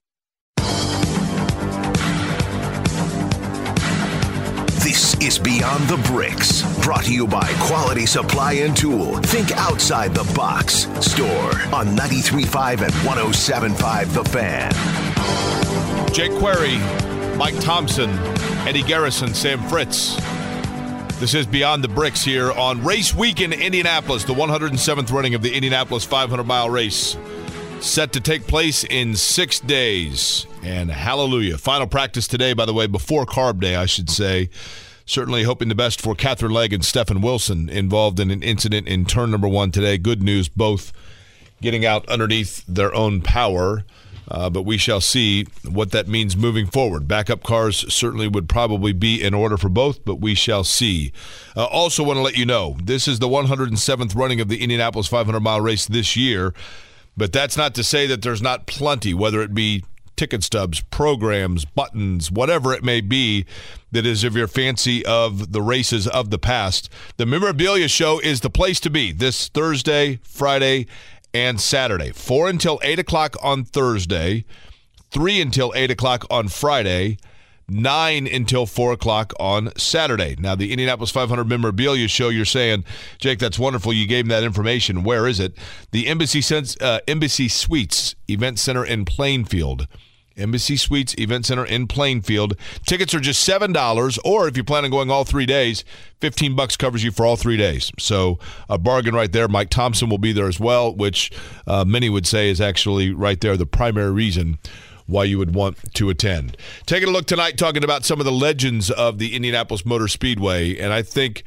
This 4.96 5.16
is 5.16 5.38
Beyond 5.38 5.90
the 5.90 5.98
Bricks, 6.08 6.64
brought 6.82 7.04
to 7.04 7.14
you 7.14 7.28
by 7.28 7.52
Quality 7.60 8.06
Supply 8.06 8.54
and 8.54 8.78
Tool. 8.78 9.18
Think 9.24 9.52
outside 9.52 10.16
the 10.16 10.24
box. 10.34 10.88
Store 11.06 11.52
on 11.74 11.98
93.5 11.98 12.82
and 12.82 12.94
107.5 13.04 14.14
The 14.14 14.24
Fan. 14.24 16.14
Jake 16.14 16.32
Query, 16.40 16.78
Mike 17.36 17.56
Thomsen, 17.56 18.10
Eddie 18.66 18.84
Garrison, 18.84 19.34
Sam 19.34 19.62
Fritz. 19.64 20.16
This 21.20 21.34
is 21.34 21.46
Beyond 21.46 21.84
the 21.84 21.90
Bricks 21.90 22.24
here 22.24 22.54
on 22.54 22.82
Race 22.82 23.14
Week 23.14 23.42
in 23.42 23.52
Indianapolis, 23.52 24.24
the 24.24 24.34
107th 24.34 25.12
running 25.12 25.36
of 25.36 25.42
the 25.42 25.54
Indianapolis 25.54 26.06
500 26.06 26.46
mile 26.46 26.70
race. 26.70 27.18
Set 27.86 28.12
to 28.14 28.20
take 28.20 28.48
place 28.48 28.84
in 28.84 29.16
six 29.16 29.60
days. 29.60 30.48
And 30.64 30.90
hallelujah. 30.90 31.60
Final 31.60 31.86
practice 31.86 32.28
today, 32.28 32.54
by 32.54 32.66
the 32.66 32.74
way, 32.74 32.88
before 32.88 33.28
Carb 33.28 33.62
Day, 33.62 33.76
I 33.76 33.86
should 33.86 34.10
say. 34.10 34.50
Certainly 35.06 35.44
hoping 35.44 35.70
the 35.70 35.76
best 35.76 36.02
for 36.02 36.16
Katherine 36.16 36.52
Legge 36.52 36.74
and 36.74 36.84
Stefan 36.84 37.22
Wilson 37.22 37.70
involved 37.70 38.20
in 38.20 38.32
an 38.32 38.42
incident 38.42 38.88
in 38.88 39.06
turn 39.06 39.30
number 39.30 39.48
one 39.48 39.70
today. 39.72 40.00
Good 40.00 40.24
news, 40.24 40.50
both 40.50 40.92
getting 41.62 41.86
out 41.86 42.10
underneath 42.10 42.66
their 42.68 42.94
own 42.94 43.22
power. 43.22 43.86
Uh, 44.28 44.50
but 44.50 44.64
we 44.64 44.78
shall 44.80 45.00
see 45.00 45.46
what 45.64 45.92
that 45.92 46.08
means 46.08 46.36
moving 46.36 46.66
forward. 46.66 47.08
Backup 47.08 47.44
cars 47.44 47.94
certainly 47.94 48.28
would 48.28 48.50
probably 48.50 48.94
be 48.94 49.22
in 49.22 49.36
order 49.36 49.58
for 49.58 49.70
both, 49.70 50.04
but 50.04 50.16
we 50.16 50.34
shall 50.34 50.64
see. 50.64 51.14
Uh, 51.56 51.66
also, 51.66 52.04
want 52.04 52.18
to 52.18 52.24
let 52.24 52.36
you 52.36 52.48
know 52.48 52.76
this 52.84 53.08
is 53.08 53.20
the 53.20 53.30
107th 53.30 54.16
running 54.16 54.42
of 54.42 54.50
the 54.50 54.64
Indianapolis 54.64 55.06
500 55.08 55.40
mile 55.40 55.62
race 55.62 55.86
this 55.86 56.18
year, 56.18 56.56
but 57.18 57.32
that's 57.32 57.58
not 57.58 57.74
to 57.76 57.84
say 57.84 58.08
that 58.08 58.22
there's 58.22 58.42
not 58.42 58.66
plenty, 58.66 59.14
whether 59.14 59.42
it 59.42 59.54
be 59.54 59.84
ticket 60.16 60.44
stubs, 60.44 60.82
programs, 60.82 61.66
buttons, 61.66 62.32
whatever 62.32 62.74
it 62.74 62.84
may 62.84 63.02
be 63.02 63.46
that 63.92 64.06
is 64.06 64.24
of 64.24 64.36
your 64.36 64.48
fancy 64.48 65.06
of 65.06 65.52
the 65.52 65.62
races 65.62 66.08
of 66.08 66.30
the 66.30 66.40
past. 66.40 66.90
The 67.18 67.26
Memorabilia 67.26 67.88
Show 67.88 68.20
is 68.20 68.42
the 68.42 68.50
place 68.50 68.80
to 68.82 68.90
be 68.90 69.12
this 69.12 69.50
Thursday, 69.50 70.20
Friday, 70.24 70.88
and 71.34 71.60
Saturday. 71.60 72.12
4 72.12 72.50
until 72.50 72.80
8 72.82 73.00
o'clock 73.00 73.36
on 73.42 73.66
Thursday, 73.66 74.46
3 75.12 75.42
until 75.42 75.74
8 75.76 75.92
o'clock 75.92 76.26
on 76.30 76.48
Friday. 76.48 77.18
9 77.68 78.28
until 78.28 78.66
4 78.66 78.94
o'clock 78.94 79.34
on 79.40 79.72
Saturday. 79.78 80.36
Now, 80.40 80.56
the 80.56 80.72
Indianapolis 80.72 81.12
500 81.12 81.46
memorabilia 81.46 82.08
show, 82.08 82.30
you're 82.30 82.46
saying, 82.46 82.86
Jake, 83.18 83.40
that's 83.40 83.60
wonderful. 83.60 83.94
You 83.94 84.08
gave 84.08 84.26
me 84.26 84.30
that 84.30 84.44
information. 84.44 85.04
Where 85.04 85.28
is 85.28 85.40
it? 85.40 85.58
The 85.92 86.08
Embassy, 86.08 86.42
uh, 86.82 87.00
Embassy 87.08 87.48
Suites 87.48 88.16
Event 88.28 88.60
Center 88.60 88.86
in 88.86 89.06
Plainfield. 89.06 89.88
Embassy 90.38 90.76
Suites 90.76 91.16
Event 91.18 91.46
Center 91.46 91.66
in 91.66 91.88
Plainfield. 91.88 92.56
Tickets 92.86 93.14
are 93.14 93.20
just 93.20 93.42
seven 93.42 93.72
dollars, 93.72 94.20
or 94.26 94.48
if 94.48 94.58
you 94.58 94.64
plan 94.64 94.84
on 94.84 94.92
going 94.92 95.10
all 95.10 95.24
three 95.24 95.46
days, 95.46 95.86
fifteen 96.20 96.56
bucks 96.56 96.76
covers 96.76 97.04
you 97.04 97.12
for 97.12 97.26
all 97.26 97.38
three 97.38 97.58
days. 97.58 97.92
So 97.98 98.38
a 98.70 98.78
bargain 98.78 99.16
right 99.16 99.32
there. 99.32 99.48
Mike 99.48 99.70
Thomsen 99.70 100.10
will 100.10 100.18
be 100.18 100.34
there 100.34 100.48
as 100.48 100.60
well, 100.60 100.94
which 100.94 101.32
uh, 101.68 101.86
many 101.86 102.10
would 102.10 102.28
say 102.28 102.50
is 102.50 102.60
actually 102.60 103.14
right 103.14 103.40
there 103.40 103.56
the 103.56 103.66
primary 103.66 104.12
reason 104.12 104.60
why 105.08 105.24
you 105.24 105.38
would 105.38 105.54
want 105.54 105.94
to 105.94 106.10
attend. 106.10 106.58
Taking 106.86 107.10
a 107.10 107.12
look 107.12 107.26
tonight, 107.26 107.58
talking 107.58 107.84
about 107.84 108.06
some 108.06 108.20
of 108.20 108.26
the 108.26 108.32
legends 108.32 108.90
of 108.90 109.18
the 109.18 109.36
Indianapolis 109.36 109.86
Motor 109.86 110.08
Speedway, 110.08 110.78
and 110.78 110.94
I 110.94 111.02
think. 111.02 111.44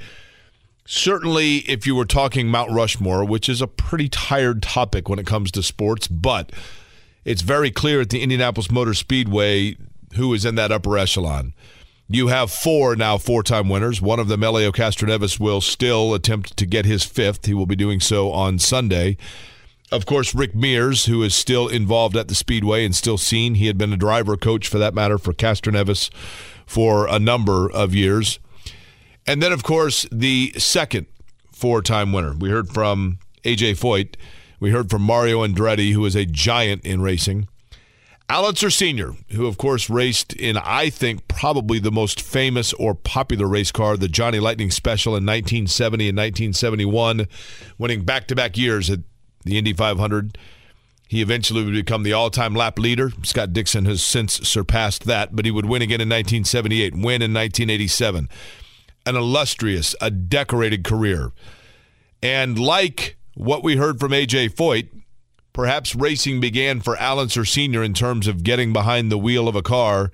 Certainly, 0.90 1.56
if 1.68 1.86
you 1.86 1.94
were 1.94 2.06
talking 2.06 2.48
Mount 2.48 2.70
Rushmore, 2.70 3.22
which 3.22 3.50
is 3.50 3.60
a 3.60 3.66
pretty 3.66 4.08
tired 4.08 4.62
topic 4.62 5.06
when 5.06 5.18
it 5.18 5.26
comes 5.26 5.50
to 5.50 5.62
sports, 5.62 6.08
but 6.08 6.50
it's 7.26 7.42
very 7.42 7.70
clear 7.70 8.00
at 8.00 8.08
the 8.08 8.22
Indianapolis 8.22 8.70
Motor 8.70 8.94
Speedway 8.94 9.76
who 10.14 10.32
is 10.34 10.44
in 10.44 10.54
that 10.56 10.72
upper 10.72 10.96
echelon. 10.96 11.54
You 12.08 12.28
have 12.28 12.50
four 12.50 12.96
now 12.96 13.18
four 13.18 13.42
time 13.42 13.68
winners. 13.68 14.00
One 14.00 14.18
of 14.18 14.28
them, 14.28 14.40
Helio 14.40 14.72
Castroneves, 14.72 15.38
will 15.38 15.60
still 15.60 16.14
attempt 16.14 16.56
to 16.56 16.66
get 16.66 16.86
his 16.86 17.04
fifth. 17.04 17.44
He 17.44 17.54
will 17.54 17.66
be 17.66 17.76
doing 17.76 18.00
so 18.00 18.32
on 18.32 18.58
Sunday. 18.58 19.18
Of 19.90 20.04
course, 20.04 20.34
Rick 20.34 20.54
Mears, 20.54 21.06
who 21.06 21.22
is 21.22 21.34
still 21.34 21.66
involved 21.66 22.16
at 22.16 22.28
the 22.28 22.34
Speedway 22.34 22.84
and 22.84 22.94
still 22.94 23.16
seen. 23.16 23.54
He 23.54 23.68
had 23.68 23.78
been 23.78 23.92
a 23.92 23.96
driver 23.96 24.36
coach, 24.36 24.68
for 24.68 24.78
that 24.78 24.94
matter, 24.94 25.16
for 25.16 25.32
Castor 25.32 25.70
Castroneves 25.70 26.10
for 26.66 27.06
a 27.06 27.18
number 27.18 27.70
of 27.70 27.94
years. 27.94 28.38
And 29.26 29.42
then, 29.42 29.52
of 29.52 29.62
course, 29.62 30.06
the 30.12 30.52
second 30.58 31.06
four 31.52 31.80
time 31.80 32.12
winner. 32.12 32.34
We 32.38 32.50
heard 32.50 32.68
from 32.68 33.18
AJ 33.44 33.78
Foyt 33.78 34.16
we 34.60 34.70
heard 34.70 34.90
from 34.90 35.02
Mario 35.02 35.46
Andretti, 35.46 35.92
who 35.92 36.04
is 36.04 36.16
a 36.16 36.24
giant 36.24 36.84
in 36.84 37.00
racing. 37.00 37.48
Al 38.28 38.44
Unser 38.44 38.70
Sr., 38.70 39.14
who 39.30 39.46
of 39.46 39.56
course 39.56 39.88
raced 39.88 40.34
in, 40.34 40.56
I 40.58 40.90
think, 40.90 41.28
probably 41.28 41.78
the 41.78 41.92
most 41.92 42.20
famous 42.20 42.72
or 42.74 42.94
popular 42.94 43.46
race 43.46 43.72
car, 43.72 43.96
the 43.96 44.08
Johnny 44.08 44.38
Lightning 44.38 44.70
Special 44.70 45.12
in 45.12 45.24
1970 45.24 46.08
and 46.08 46.18
1971, 46.18 47.26
winning 47.78 48.04
back 48.04 48.26
to 48.28 48.34
back 48.34 48.58
years 48.58 48.90
at 48.90 49.00
the 49.44 49.58
Indy 49.58 49.72
500. 49.72 50.38
He 51.08 51.22
eventually 51.22 51.64
would 51.64 51.72
become 51.72 52.02
the 52.02 52.12
all 52.12 52.30
time 52.30 52.54
lap 52.54 52.78
leader. 52.78 53.10
Scott 53.22 53.52
Dixon 53.52 53.86
has 53.86 54.02
since 54.02 54.46
surpassed 54.46 55.04
that, 55.04 55.34
but 55.34 55.46
he 55.46 55.50
would 55.50 55.66
win 55.66 55.82
again 55.82 56.00
in 56.00 56.08
1978, 56.08 56.94
win 56.94 57.22
in 57.22 57.32
1987. 57.32 58.28
An 59.06 59.16
illustrious, 59.16 59.96
a 60.02 60.10
decorated 60.10 60.84
career. 60.84 61.32
And 62.22 62.58
like 62.58 63.16
what 63.34 63.64
we 63.64 63.76
heard 63.76 63.98
from 63.98 64.12
AJ 64.12 64.54
Foyt, 64.54 64.88
perhaps 65.54 65.94
racing 65.94 66.40
began 66.40 66.80
for 66.80 66.96
Al 66.98 67.18
Unser 67.20 67.46
Sr. 67.46 67.82
in 67.82 67.94
terms 67.94 68.26
of 68.26 68.42
getting 68.42 68.74
behind 68.74 69.10
the 69.10 69.18
wheel 69.18 69.48
of 69.48 69.56
a 69.56 69.62
car 69.62 70.10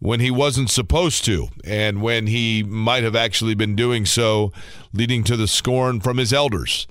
when 0.00 0.20
he 0.20 0.30
wasn't 0.30 0.70
supposed 0.70 1.24
to, 1.24 1.48
and 1.64 2.00
when 2.00 2.28
he 2.28 2.62
might 2.62 3.02
have 3.02 3.16
actually 3.16 3.54
been 3.54 3.74
doing 3.74 4.06
so, 4.06 4.52
leading 4.92 5.24
to 5.24 5.36
the 5.36 5.48
scorn 5.48 6.00
from 6.00 6.18
his 6.18 6.32
elders. 6.32 6.86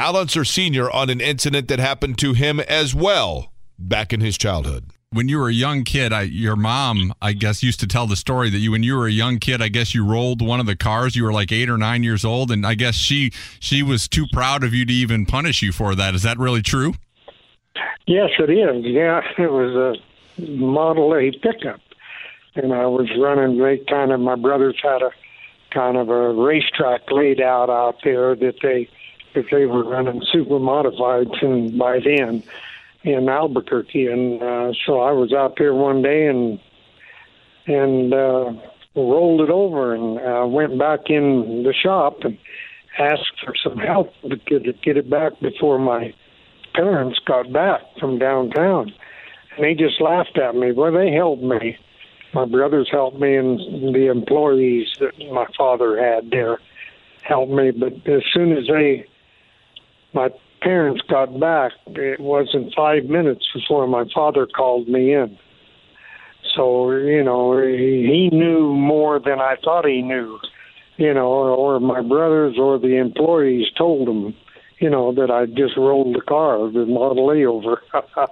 Al 0.00 0.16
Unser 0.16 0.46
Sr. 0.46 0.90
on 0.90 1.10
an 1.10 1.20
incident 1.20 1.68
that 1.68 1.78
happened 1.78 2.16
to 2.20 2.32
him 2.32 2.58
as 2.58 2.94
well 2.94 3.52
back 3.78 4.14
in 4.14 4.20
his 4.20 4.38
childhood 4.38 4.84
when 5.12 5.28
you 5.28 5.38
were 5.38 5.48
a 5.48 5.52
young 5.52 5.82
kid, 5.82 6.12
I, 6.12 6.22
your 6.22 6.54
mom, 6.56 7.12
I 7.20 7.32
guess, 7.32 7.62
used 7.62 7.80
to 7.80 7.86
tell 7.86 8.06
the 8.06 8.16
story 8.16 8.48
that 8.48 8.58
you, 8.58 8.70
when 8.70 8.84
you 8.84 8.96
were 8.96 9.06
a 9.06 9.12
young 9.12 9.38
kid, 9.38 9.60
I 9.60 9.68
guess 9.68 9.92
you 9.92 10.06
rolled 10.06 10.40
one 10.40 10.60
of 10.60 10.66
the 10.66 10.76
cars. 10.76 11.16
You 11.16 11.24
were 11.24 11.32
like 11.32 11.50
eight 11.50 11.68
or 11.68 11.76
nine 11.76 12.04
years 12.04 12.24
old, 12.24 12.50
and 12.50 12.64
I 12.64 12.74
guess 12.74 12.94
she 12.94 13.32
she 13.58 13.82
was 13.82 14.08
too 14.08 14.26
proud 14.32 14.62
of 14.62 14.72
you 14.72 14.86
to 14.86 14.92
even 14.92 15.26
punish 15.26 15.62
you 15.62 15.72
for 15.72 15.94
that. 15.96 16.14
Is 16.14 16.22
that 16.22 16.38
really 16.38 16.62
true? 16.62 16.94
Yes, 18.06 18.30
it 18.38 18.50
is. 18.50 18.84
Yeah, 18.86 19.20
it 19.36 19.50
was 19.50 19.98
a 20.38 20.42
Model 20.42 21.14
A 21.14 21.32
pickup, 21.32 21.80
and 22.54 22.72
I 22.72 22.86
was 22.86 23.08
running. 23.18 23.58
They 23.58 23.78
kind 23.78 24.12
of 24.12 24.20
my 24.20 24.36
brothers 24.36 24.78
had 24.80 25.02
a 25.02 25.10
kind 25.74 25.96
of 25.96 26.08
a 26.08 26.32
racetrack 26.32 27.10
laid 27.10 27.40
out 27.40 27.68
out 27.68 27.96
there 28.04 28.36
that 28.36 28.54
they 28.62 28.88
that 29.34 29.46
they 29.50 29.66
were 29.66 29.84
running 29.84 30.22
super 30.32 30.58
modifieds, 30.58 31.42
and 31.42 31.78
by 31.78 32.00
then 32.00 32.42
in 33.02 33.28
Albuquerque, 33.28 34.06
and 34.06 34.42
uh, 34.42 34.72
so 34.86 35.00
I 35.00 35.12
was 35.12 35.32
out 35.32 35.54
there 35.56 35.74
one 35.74 36.02
day 36.02 36.26
and 36.26 36.58
and 37.66 38.12
uh, 38.12 38.52
rolled 38.94 39.40
it 39.42 39.50
over 39.50 39.94
and 39.94 40.18
uh, 40.18 40.46
went 40.46 40.78
back 40.78 41.08
in 41.08 41.62
the 41.64 41.72
shop 41.72 42.18
and 42.24 42.36
asked 42.98 43.40
for 43.44 43.54
some 43.62 43.78
help 43.78 44.12
to 44.22 44.36
get 44.36 44.66
it, 44.66 44.82
get 44.82 44.96
it 44.96 45.08
back 45.08 45.38
before 45.40 45.78
my 45.78 46.12
parents 46.74 47.18
got 47.24 47.52
back 47.52 47.80
from 47.98 48.18
downtown. 48.18 48.92
And 49.56 49.64
they 49.64 49.74
just 49.74 50.00
laughed 50.00 50.38
at 50.38 50.54
me. 50.54 50.72
Well, 50.72 50.92
they 50.92 51.12
helped 51.12 51.42
me. 51.42 51.76
My 52.32 52.44
brothers 52.44 52.88
helped 52.90 53.18
me, 53.18 53.36
and 53.36 53.58
the 53.94 54.06
employees 54.10 54.88
that 55.00 55.18
my 55.32 55.46
father 55.56 55.98
had 55.98 56.30
there 56.30 56.58
helped 57.22 57.52
me. 57.52 57.72
But 57.72 57.94
as 58.08 58.22
soon 58.32 58.56
as 58.56 58.66
they, 58.68 59.06
my 60.12 60.28
parents 60.60 61.02
got 61.08 61.38
back, 61.38 61.72
it 61.86 62.20
wasn't 62.20 62.74
five 62.74 63.04
minutes 63.04 63.46
before 63.54 63.86
my 63.86 64.04
father 64.14 64.46
called 64.46 64.88
me 64.88 65.14
in. 65.14 65.38
So, 66.54 66.90
you 66.92 67.22
know, 67.22 67.60
he 67.60 68.28
knew 68.32 68.74
more 68.74 69.20
than 69.20 69.40
I 69.40 69.56
thought 69.62 69.86
he 69.86 70.02
knew, 70.02 70.38
you 70.96 71.14
know, 71.14 71.28
or 71.28 71.80
my 71.80 72.00
brothers 72.00 72.56
or 72.58 72.78
the 72.78 72.96
employees 72.96 73.66
told 73.76 74.08
him, 74.08 74.34
you 74.78 74.90
know, 74.90 75.12
that 75.14 75.30
I 75.30 75.46
just 75.46 75.76
rolled 75.76 76.16
the 76.16 76.22
car, 76.22 76.70
the 76.70 76.86
Model 76.86 77.30
A 77.30 77.44
over. 77.44 77.82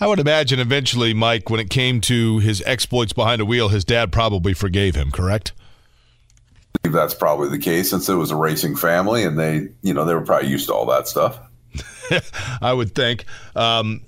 I 0.00 0.06
would 0.06 0.20
imagine 0.20 0.60
eventually, 0.60 1.12
Mike, 1.12 1.50
when 1.50 1.58
it 1.58 1.70
came 1.70 2.00
to 2.02 2.38
his 2.38 2.62
exploits 2.64 3.12
behind 3.12 3.40
a 3.40 3.44
wheel, 3.44 3.68
his 3.68 3.84
dad 3.84 4.12
probably 4.12 4.54
forgave 4.54 4.94
him, 4.94 5.10
correct? 5.10 5.52
Believe 6.82 6.94
that's 6.94 7.14
probably 7.14 7.48
the 7.48 7.58
case 7.58 7.90
since 7.90 8.08
it 8.08 8.14
was 8.14 8.30
a 8.30 8.36
racing 8.36 8.76
family 8.76 9.24
and 9.24 9.38
they, 9.38 9.68
you 9.82 9.94
know, 9.94 10.04
they 10.04 10.14
were 10.14 10.24
probably 10.24 10.48
used 10.48 10.68
to 10.68 10.74
all 10.74 10.86
that 10.86 11.08
stuff. 11.08 11.38
I 12.62 12.72
would 12.72 12.94
think. 12.94 13.24
Um, 13.54 14.02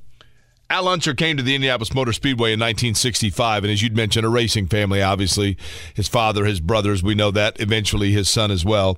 Al 0.70 0.86
Unser 0.86 1.14
came 1.14 1.36
to 1.36 1.42
the 1.42 1.56
Indianapolis 1.56 1.92
Motor 1.92 2.12
Speedway 2.12 2.52
in 2.52 2.60
1965, 2.60 3.64
and 3.64 3.72
as 3.72 3.82
you'd 3.82 3.96
mentioned, 3.96 4.24
a 4.24 4.28
racing 4.28 4.68
family, 4.68 5.02
obviously. 5.02 5.58
His 5.94 6.06
father, 6.06 6.44
his 6.44 6.60
brothers, 6.60 7.02
we 7.02 7.16
know 7.16 7.32
that, 7.32 7.60
eventually 7.60 8.12
his 8.12 8.28
son 8.28 8.52
as 8.52 8.64
well. 8.64 8.90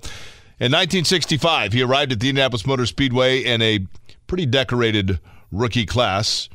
In 0.60 0.70
1965, 0.70 1.72
he 1.72 1.82
arrived 1.82 2.12
at 2.12 2.20
the 2.20 2.28
Indianapolis 2.28 2.66
Motor 2.66 2.84
Speedway 2.84 3.42
in 3.42 3.62
a 3.62 3.86
pretty 4.26 4.44
decorated 4.44 5.18
rookie 5.50 5.86
class. 5.86 6.50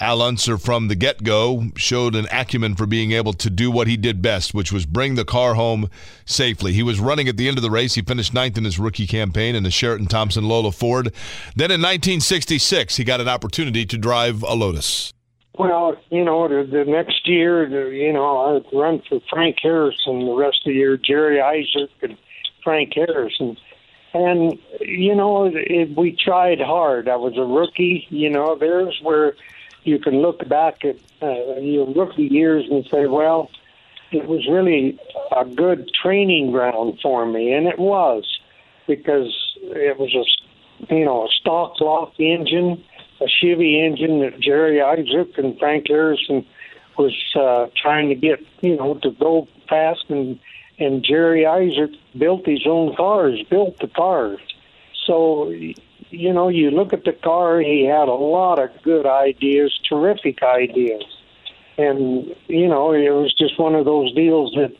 Al 0.00 0.20
Unser 0.20 0.58
from 0.58 0.88
the 0.88 0.94
get 0.94 1.22
go 1.22 1.70
showed 1.76 2.14
an 2.14 2.26
acumen 2.30 2.74
for 2.74 2.86
being 2.86 3.12
able 3.12 3.32
to 3.32 3.48
do 3.48 3.70
what 3.70 3.86
he 3.86 3.96
did 3.96 4.20
best, 4.20 4.52
which 4.52 4.70
was 4.70 4.84
bring 4.84 5.14
the 5.14 5.24
car 5.24 5.54
home 5.54 5.88
safely. 6.26 6.72
He 6.72 6.82
was 6.82 7.00
running 7.00 7.28
at 7.28 7.36
the 7.36 7.48
end 7.48 7.56
of 7.56 7.62
the 7.62 7.70
race. 7.70 7.94
He 7.94 8.02
finished 8.02 8.34
ninth 8.34 8.58
in 8.58 8.64
his 8.64 8.78
rookie 8.78 9.06
campaign 9.06 9.54
in 9.54 9.62
the 9.62 9.70
Sheraton 9.70 10.06
Thompson 10.06 10.46
Lola 10.46 10.72
Ford. 10.72 11.06
Then 11.54 11.70
in 11.70 11.80
1966, 11.80 12.96
he 12.96 13.04
got 13.04 13.20
an 13.20 13.28
opportunity 13.28 13.86
to 13.86 13.96
drive 13.96 14.42
a 14.42 14.54
Lotus. 14.54 15.12
Well, 15.58 15.96
you 16.10 16.22
know, 16.22 16.46
the, 16.48 16.68
the 16.70 16.84
next 16.84 17.26
year, 17.26 17.66
the, 17.66 17.88
you 17.88 18.12
know, 18.12 18.62
I 18.72 18.76
run 18.76 19.02
for 19.08 19.20
Frank 19.30 19.56
Harrison 19.62 20.26
the 20.26 20.34
rest 20.34 20.58
of 20.66 20.72
the 20.72 20.74
year, 20.74 20.98
Jerry 20.98 21.40
Isaac 21.40 21.90
and 22.02 22.18
Frank 22.62 22.92
Harrison. 22.94 23.56
And, 24.12 24.58
you 24.80 25.14
know, 25.14 25.50
it, 25.52 25.96
we 25.96 26.12
tried 26.12 26.60
hard. 26.60 27.08
I 27.08 27.16
was 27.16 27.38
a 27.38 27.44
rookie. 27.44 28.06
You 28.10 28.28
know, 28.28 28.56
there's 28.58 28.98
where 29.02 29.34
you 29.86 29.98
can 29.98 30.20
look 30.20 30.46
back 30.48 30.84
at 30.84 30.96
uh, 31.22 31.60
your 31.60 31.86
rookie 31.94 32.24
years 32.24 32.64
and 32.70 32.84
say, 32.90 33.06
well, 33.06 33.50
it 34.10 34.26
was 34.26 34.46
really 34.50 34.98
a 35.36 35.44
good 35.44 35.90
training 36.02 36.50
ground 36.50 36.98
for 37.02 37.26
me, 37.26 37.52
and 37.52 37.66
it 37.66 37.78
was 37.78 38.24
because 38.86 39.34
it 39.62 39.98
was 39.98 40.14
a 40.14 40.94
you 40.94 41.04
know 41.04 41.24
a 41.24 41.28
stock 41.40 41.76
block 41.78 42.12
engine, 42.18 42.82
a 43.20 43.26
Chevy 43.40 43.84
engine 43.84 44.20
that 44.20 44.38
Jerry 44.40 44.80
Isaac 44.80 45.36
and 45.38 45.58
Frank 45.58 45.86
Harrison 45.88 46.46
was 46.98 47.14
uh, 47.34 47.66
trying 47.80 48.08
to 48.08 48.14
get 48.14 48.40
you 48.60 48.76
know 48.76 48.94
to 49.02 49.10
go 49.10 49.48
fast, 49.68 50.04
and 50.08 50.38
and 50.78 51.04
Jerry 51.04 51.46
Isaac 51.46 51.90
built 52.16 52.46
his 52.46 52.66
own 52.66 52.94
cars, 52.94 53.42
built 53.50 53.78
the 53.78 53.88
cars. 53.88 54.40
So 55.06 55.52
you 56.16 56.32
know, 56.32 56.48
you 56.48 56.70
look 56.70 56.92
at 56.92 57.04
the 57.04 57.12
car, 57.12 57.60
he 57.60 57.84
had 57.84 58.08
a 58.08 58.14
lot 58.14 58.58
of 58.58 58.70
good 58.82 59.06
ideas, 59.06 59.78
terrific 59.88 60.42
ideas. 60.42 61.04
And, 61.78 62.34
you 62.48 62.68
know, 62.68 62.92
it 62.92 63.10
was 63.10 63.34
just 63.38 63.58
one 63.58 63.74
of 63.74 63.84
those 63.84 64.14
deals 64.14 64.54
that, 64.54 64.72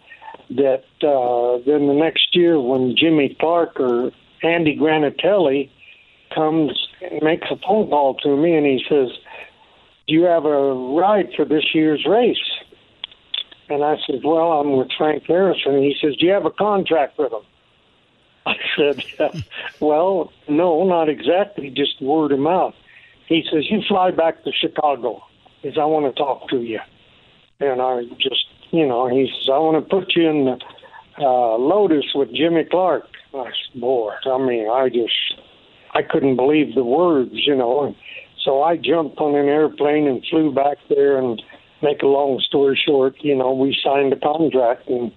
that, 0.50 0.84
uh, 1.06 1.58
then 1.66 1.88
the 1.88 1.94
next 1.94 2.34
year 2.34 2.58
when 2.58 2.96
Jimmy 2.96 3.36
Clark 3.38 3.78
or 3.78 4.12
Andy 4.42 4.76
Granatelli 4.76 5.70
comes 6.34 6.88
and 7.02 7.22
makes 7.22 7.48
a 7.50 7.56
phone 7.56 7.88
call 7.88 8.14
to 8.22 8.36
me 8.36 8.54
and 8.54 8.66
he 8.66 8.82
says, 8.88 9.08
Do 10.08 10.14
you 10.14 10.24
have 10.24 10.44
a 10.44 10.72
ride 10.72 11.30
for 11.36 11.44
this 11.44 11.74
year's 11.74 12.06
race? 12.08 12.36
And 13.68 13.84
I 13.84 13.96
said, 14.06 14.20
Well, 14.24 14.52
I'm 14.52 14.76
with 14.76 14.88
Frank 14.96 15.24
Harrison. 15.26 15.74
And 15.74 15.84
he 15.84 15.96
says, 16.00 16.16
Do 16.16 16.26
you 16.26 16.32
have 16.32 16.46
a 16.46 16.50
contract 16.50 17.18
with 17.18 17.32
him? 17.32 17.42
I 18.46 18.54
said, 18.76 19.44
Well, 19.80 20.32
no, 20.48 20.84
not 20.84 21.08
exactly, 21.08 21.70
just 21.70 22.00
word 22.00 22.32
of 22.32 22.38
mouth. 22.38 22.74
He 23.28 23.44
says, 23.50 23.64
You 23.70 23.82
fly 23.86 24.10
back 24.10 24.44
to 24.44 24.52
Chicago 24.52 25.22
because 25.62 25.78
I 25.78 25.84
want 25.84 26.06
to 26.06 26.18
talk 26.18 26.48
to 26.50 26.62
you. 26.62 26.80
And 27.60 27.80
I 27.80 28.04
just, 28.18 28.46
you 28.70 28.86
know, 28.86 29.08
he 29.08 29.26
says, 29.26 29.48
I 29.52 29.58
want 29.58 29.82
to 29.82 29.96
put 29.96 30.14
you 30.14 30.28
in 30.28 30.44
the 30.44 30.58
uh, 31.18 31.56
Lotus 31.56 32.06
with 32.14 32.32
Jimmy 32.34 32.64
Clark. 32.64 33.04
I 33.34 33.44
said, 33.44 33.80
Boy, 33.80 34.12
I 34.24 34.38
mean, 34.38 34.68
I 34.70 34.88
just, 34.88 35.40
I 35.92 36.02
couldn't 36.02 36.36
believe 36.36 36.74
the 36.74 36.84
words, 36.84 37.32
you 37.32 37.56
know. 37.56 37.84
And 37.84 37.96
so 38.44 38.62
I 38.62 38.76
jumped 38.76 39.18
on 39.18 39.34
an 39.34 39.48
airplane 39.48 40.06
and 40.06 40.24
flew 40.30 40.52
back 40.52 40.78
there. 40.88 41.18
And 41.18 41.42
make 41.82 42.02
a 42.02 42.06
long 42.06 42.40
story 42.40 42.80
short, 42.86 43.16
you 43.20 43.36
know, 43.36 43.52
we 43.52 43.76
signed 43.84 44.12
a 44.12 44.20
contract 44.20 44.88
and 44.88 45.12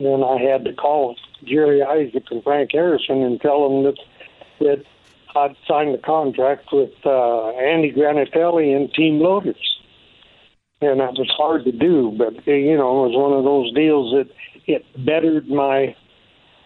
then 0.00 0.22
I 0.22 0.40
had 0.40 0.64
to 0.64 0.72
call 0.72 1.16
Jerry 1.44 1.82
Isaac 1.82 2.24
and 2.30 2.42
Frank 2.42 2.70
Harrison 2.72 3.22
and 3.22 3.40
tell 3.40 3.68
them 3.68 3.84
that 3.84 3.98
that 4.60 4.84
I'd 5.36 5.56
signed 5.66 5.94
the 5.94 5.98
contract 5.98 6.72
with 6.72 6.90
uh, 7.04 7.50
Andy 7.50 7.92
Granatelli 7.92 8.74
and 8.74 8.92
Team 8.92 9.20
Lotus. 9.20 9.56
And 10.80 11.00
that 11.00 11.14
was 11.14 11.30
hard 11.36 11.64
to 11.64 11.72
do, 11.72 12.14
but 12.16 12.46
you 12.46 12.76
know, 12.76 13.04
it 13.04 13.08
was 13.08 13.16
one 13.16 13.32
of 13.32 13.44
those 13.44 13.72
deals 13.74 14.12
that 14.12 14.30
it 14.66 14.84
bettered 15.04 15.48
my 15.48 15.96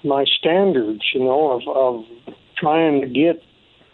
my 0.05 0.25
standards, 0.39 1.03
you 1.15 1.21
know, 1.21 1.53
of, 1.53 1.63
of 1.69 2.05
trying 2.57 3.01
to 3.01 3.07
get 3.07 3.43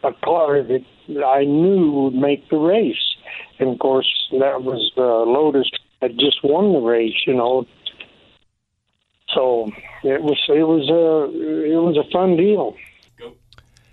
a 0.03 0.13
car 0.25 0.63
that 0.63 0.85
I 1.25 1.45
knew 1.45 1.93
would 1.93 2.15
make 2.15 2.49
the 2.49 2.57
race. 2.57 2.97
And 3.59 3.71
of 3.71 3.79
course, 3.79 4.09
that 4.33 4.63
was 4.63 4.91
uh, 4.97 5.03
Lotus 5.03 5.71
had 6.01 6.19
just 6.19 6.43
won 6.45 6.73
the 6.73 6.81
race, 6.81 7.17
you 7.27 7.35
know, 7.35 7.67
so 9.35 9.71
it 10.03 10.23
was 10.23 10.39
it 10.49 10.67
was 10.67 10.89
a 10.89 11.73
it 11.73 11.81
was 11.81 11.97
a 11.97 12.11
fun 12.11 12.37
deal. 12.37 12.77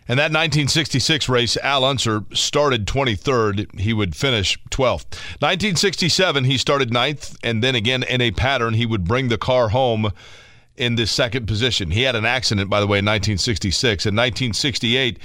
And 0.08 0.20
that 0.20 0.30
1966 0.30 1.28
race, 1.30 1.58
Al 1.58 1.84
Unser 1.84 2.26
started 2.32 2.86
23rd. 2.86 3.80
He 3.80 3.92
would 3.92 4.16
finish 4.16 4.56
12th. 4.70 5.18
1967, 5.42 6.44
he 6.44 6.60
started 6.60 6.94
ninth, 6.94 7.36
and 7.44 7.64
then 7.64 7.74
again 7.74 8.04
in 8.04 8.22
a 8.22 8.30
pattern, 8.30 8.76
he 8.76 8.86
would 8.86 9.06
bring 9.06 9.30
the 9.30 9.40
car 9.40 9.70
home 9.70 10.12
in 10.78 10.96
the 10.96 11.08
second 11.08 11.48
position. 11.48 11.90
He 11.90 12.04
had 12.04 12.16
an 12.16 12.24
accident, 12.24 12.70
by 12.70 12.82
the 12.82 12.86
way, 12.86 13.00
in 13.00 13.06
1966. 13.06 14.06
In 14.06 14.16
1968, 14.16 15.18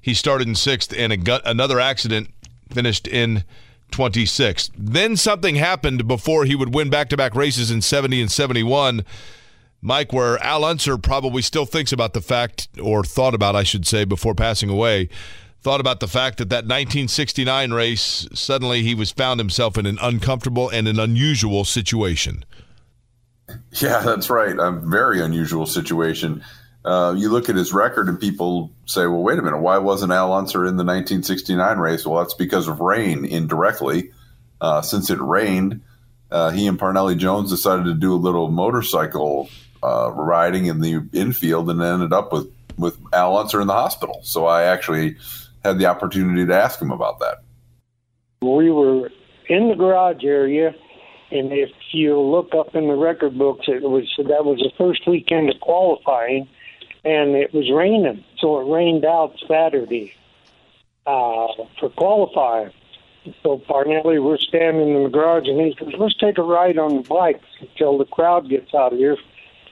he 0.00 0.14
started 0.14 0.46
in 0.46 0.54
sixth, 0.54 0.94
and 0.96 1.28
a, 1.28 1.50
another 1.50 1.80
accident 1.80 2.28
finished 2.70 3.08
in 3.08 3.42
26th. 3.90 4.70
Then 4.76 5.16
something 5.16 5.56
happened 5.56 6.06
before 6.06 6.44
he 6.44 6.54
would 6.54 6.74
win 6.74 6.90
back 6.90 7.08
to 7.08 7.16
back 7.16 7.34
races 7.34 7.72
in 7.72 7.80
70 7.80 8.20
and 8.20 8.30
71 8.30 9.04
Mike, 9.80 10.12
where 10.12 10.42
Al 10.42 10.64
Unser 10.64 10.98
probably 10.98 11.42
still 11.42 11.66
thinks 11.66 11.92
about 11.92 12.12
the 12.12 12.20
fact, 12.20 12.68
or 12.82 13.04
thought 13.04 13.34
about, 13.34 13.54
I 13.54 13.62
should 13.62 13.86
say, 13.86 14.04
before 14.04 14.34
passing 14.34 14.68
away, 14.68 15.08
thought 15.60 15.80
about 15.80 16.00
the 16.00 16.08
fact 16.08 16.38
that 16.38 16.48
that 16.48 16.64
1969 16.64 17.72
race, 17.72 18.28
suddenly 18.32 18.82
he 18.82 18.94
was 18.94 19.10
found 19.10 19.38
himself 19.40 19.78
in 19.78 19.86
an 19.86 19.98
uncomfortable 20.00 20.68
and 20.68 20.88
an 20.88 20.98
unusual 20.98 21.64
situation. 21.64 22.44
Yeah, 23.72 24.00
that's 24.00 24.30
right. 24.30 24.56
A 24.58 24.72
very 24.72 25.20
unusual 25.22 25.66
situation. 25.66 26.44
Uh, 26.84 27.14
you 27.16 27.28
look 27.28 27.48
at 27.48 27.56
his 27.56 27.72
record 27.72 28.08
and 28.08 28.18
people 28.18 28.72
say, 28.86 29.06
well, 29.06 29.22
wait 29.22 29.38
a 29.38 29.42
minute, 29.42 29.58
why 29.58 29.78
wasn't 29.78 30.12
Al 30.12 30.32
Unser 30.32 30.64
in 30.64 30.76
the 30.76 30.84
1969 30.84 31.78
race? 31.78 32.06
Well, 32.06 32.18
that's 32.18 32.34
because 32.34 32.68
of 32.68 32.80
rain 32.80 33.24
indirectly. 33.24 34.10
Uh, 34.60 34.82
since 34.82 35.08
it 35.10 35.20
rained, 35.20 35.82
uh, 36.30 36.50
he 36.50 36.66
and 36.66 36.78
Parnelli 36.78 37.16
Jones 37.16 37.50
decided 37.50 37.84
to 37.84 37.94
do 37.94 38.12
a 38.14 38.16
little 38.16 38.48
motorcycle 38.50 39.48
uh, 39.82 40.10
riding 40.12 40.66
in 40.66 40.80
the 40.80 41.08
infield 41.12 41.70
and 41.70 41.82
ended 41.82 42.12
up 42.12 42.32
with 42.32 42.50
with 42.78 42.98
Al 43.12 43.36
Unser 43.36 43.60
in 43.60 43.66
the 43.66 43.72
hospital. 43.72 44.20
So 44.22 44.46
I 44.46 44.64
actually 44.64 45.16
had 45.64 45.78
the 45.78 45.86
opportunity 45.86 46.46
to 46.46 46.54
ask 46.54 46.80
him 46.80 46.92
about 46.92 47.18
that. 47.18 47.38
We 48.40 48.70
were 48.70 49.10
in 49.48 49.68
the 49.68 49.74
garage 49.74 50.24
area, 50.24 50.74
and 51.32 51.52
if 51.52 51.70
you 51.90 52.20
look 52.20 52.54
up 52.54 52.74
in 52.76 52.86
the 52.86 52.94
record 52.94 53.36
books, 53.36 53.66
it 53.68 53.82
was 53.82 54.04
that 54.16 54.44
was 54.44 54.58
the 54.58 54.70
first 54.78 55.06
weekend 55.08 55.50
of 55.50 55.60
qualifying, 55.60 56.48
and 57.04 57.34
it 57.34 57.52
was 57.52 57.70
raining, 57.70 58.24
so 58.38 58.60
it 58.60 58.72
rained 58.72 59.04
out 59.04 59.34
Saturday. 59.48 60.14
uh, 61.08 61.48
for 61.80 61.88
qualifying. 61.96 62.70
So 63.42 63.58
Parnelli, 63.58 64.22
we're 64.22 64.36
standing 64.38 64.94
in 64.94 65.02
the 65.04 65.08
garage, 65.08 65.48
and 65.48 65.60
he 65.60 65.74
says, 65.78 65.94
"Let's 65.98 66.16
take 66.16 66.38
a 66.38 66.42
ride 66.42 66.78
on 66.78 66.96
the 66.96 67.02
bikes 67.02 67.46
until 67.60 67.98
the 67.98 68.04
crowd 68.04 68.48
gets 68.48 68.74
out 68.74 68.92
of 68.92 68.98
here. 68.98 69.16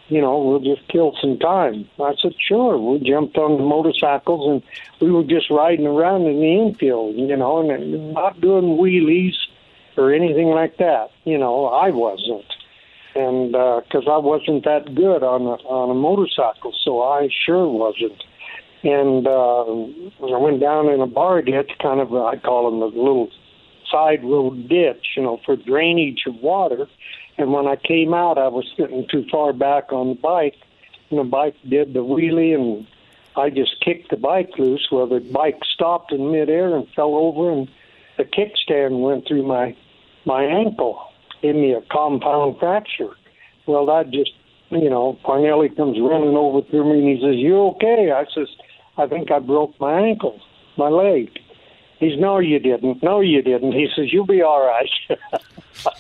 You 0.09 0.21
know, 0.21 0.39
we'll 0.39 0.61
just 0.61 0.87
kill 0.89 1.17
some 1.21 1.39
time." 1.39 1.89
I 2.01 2.15
said, 2.21 2.35
"Sure." 2.39 2.79
We 2.79 2.99
jumped 3.01 3.37
on 3.37 3.59
the 3.59 3.65
motorcycles, 3.65 4.49
and 4.49 4.63
we 5.01 5.11
were 5.11 5.25
just 5.25 5.51
riding 5.51 5.87
around 5.87 6.27
in 6.27 6.41
the 6.41 6.53
infield, 6.59 7.17
you 7.17 7.37
know, 7.37 7.69
and 7.69 8.15
not 8.15 8.41
doing 8.41 8.77
wheelies 8.77 9.37
or 9.97 10.13
anything 10.13 10.49
like 10.49 10.77
that. 10.77 11.11
You 11.25 11.39
know, 11.39 11.67
I 11.67 11.91
wasn't, 11.91 12.45
and 13.15 13.53
because 13.53 14.07
uh, 14.07 14.13
I 14.13 14.19
wasn't 14.19 14.65
that 14.65 14.95
good 14.95 15.23
on 15.23 15.43
a, 15.43 15.57
on 15.67 15.91
a 15.91 15.95
motorcycle, 15.95 16.73
so 16.85 17.03
I 17.03 17.29
sure 17.45 17.69
wasn't. 17.69 18.23
And 18.85 19.27
uh, 19.27 19.65
I 19.65 20.39
went 20.39 20.61
down 20.61 20.89
in 20.89 21.01
a 21.01 21.07
bar 21.07 21.43
ditch, 21.43 21.73
kind 21.83 22.01
of 22.01 22.15
I 22.15 22.37
call 22.37 22.71
them 22.71 22.83
a 22.83 22.87
little 22.87 23.31
side 23.91 24.23
road 24.23 24.69
ditch, 24.69 25.15
you 25.17 25.23
know, 25.23 25.41
for 25.45 25.57
drainage 25.57 26.25
of 26.27 26.37
water. 26.37 26.87
And 27.39 27.53
when 27.53 27.67
I 27.67 27.77
came 27.77 28.15
out, 28.15 28.39
I 28.39 28.49
was 28.49 28.65
sitting 28.77 29.07
too 29.11 29.27
far 29.31 29.53
back 29.53 29.93
on 29.93 30.09
the 30.09 30.15
bike, 30.15 30.57
and 31.11 31.19
the 31.19 31.25
bike 31.25 31.55
did 31.69 31.93
the 31.93 32.01
wheelie, 32.01 32.55
and 32.55 32.87
I 33.37 33.51
just 33.51 33.81
kicked 33.85 34.11
the 34.11 34.17
bike 34.17 34.59
loose. 34.59 34.89
Well, 34.91 35.07
the 35.07 35.21
bike 35.21 35.61
stopped 35.75 36.13
in 36.13 36.33
midair 36.33 36.75
and 36.75 36.89
fell 36.95 37.15
over, 37.15 37.51
and 37.51 37.69
the 38.17 38.25
kickstand 38.25 39.03
went 39.03 39.27
through 39.27 39.47
my 39.47 39.77
my 40.25 40.43
ankle, 40.43 40.99
gave 41.43 41.55
me 41.55 41.73
a 41.73 41.83
compound 41.83 42.59
fracture. 42.59 43.15
Well, 43.67 43.87
that 43.87 44.11
just, 44.11 44.33
you 44.71 44.91
know, 44.91 45.19
Parnelli 45.25 45.77
comes 45.77 45.99
running 46.01 46.37
over 46.37 46.63
to 46.63 46.85
me 46.85 46.99
and 46.99 47.09
he 47.09 47.23
says, 47.23 47.37
"You 47.37 47.59
okay?" 47.69 48.11
I 48.11 48.25
says, 48.35 48.49
"I 48.97 49.07
think 49.07 49.31
I 49.31 49.39
broke 49.39 49.79
my 49.79 50.01
ankle, 50.01 50.41
my 50.77 50.89
leg." 50.89 51.31
He's, 51.99 52.19
"No, 52.19 52.39
you 52.39 52.59
didn't. 52.59 53.03
No, 53.03 53.21
you 53.21 53.43
didn't." 53.43 53.73
He 53.73 53.89
says, 53.95 54.13
"You'll 54.13 54.27
be 54.27 54.43
all 54.43 54.67
right." 54.67 55.19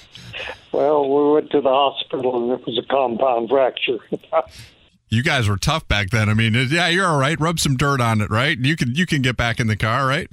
well, 0.72 1.08
we 1.08 1.32
went 1.32 1.50
to 1.50 1.60
the 1.60 1.70
hospital 1.70 2.42
and 2.42 2.60
it 2.60 2.66
was 2.66 2.78
a 2.78 2.86
compound 2.86 3.48
fracture. 3.48 3.98
you 5.08 5.22
guys 5.22 5.48
were 5.48 5.56
tough 5.56 5.86
back 5.88 6.10
then. 6.10 6.28
I 6.28 6.34
mean, 6.34 6.54
yeah, 6.70 6.88
you're 6.88 7.06
all 7.06 7.18
right. 7.18 7.38
Rub 7.40 7.58
some 7.58 7.76
dirt 7.76 8.00
on 8.00 8.20
it, 8.20 8.30
right? 8.30 8.58
You 8.58 8.76
can 8.76 8.94
you 8.94 9.06
can 9.06 9.22
get 9.22 9.36
back 9.36 9.60
in 9.60 9.66
the 9.66 9.76
car, 9.76 10.06
right? 10.06 10.32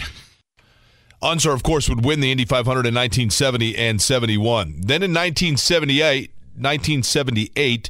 Unser, 1.21 1.51
of 1.51 1.63
course, 1.63 1.87
would 1.87 2.03
win 2.03 2.19
the 2.19 2.31
Indy 2.31 2.43
500 2.43 2.85
in 2.85 2.93
1970 2.93 3.77
and 3.77 4.01
71. 4.01 4.81
Then 4.81 5.01
in 5.01 5.11
1978, 5.11 6.31
1978, 6.57 7.89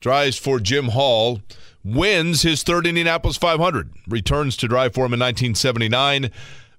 drives 0.00 0.36
for 0.36 0.60
Jim 0.60 0.88
Hall, 0.88 1.40
wins 1.82 2.42
his 2.42 2.62
third 2.62 2.86
Indianapolis 2.86 3.38
500, 3.38 3.90
returns 4.06 4.54
to 4.58 4.68
drive 4.68 4.92
for 4.92 5.06
him 5.06 5.14
in 5.14 5.20
1979, 5.20 6.30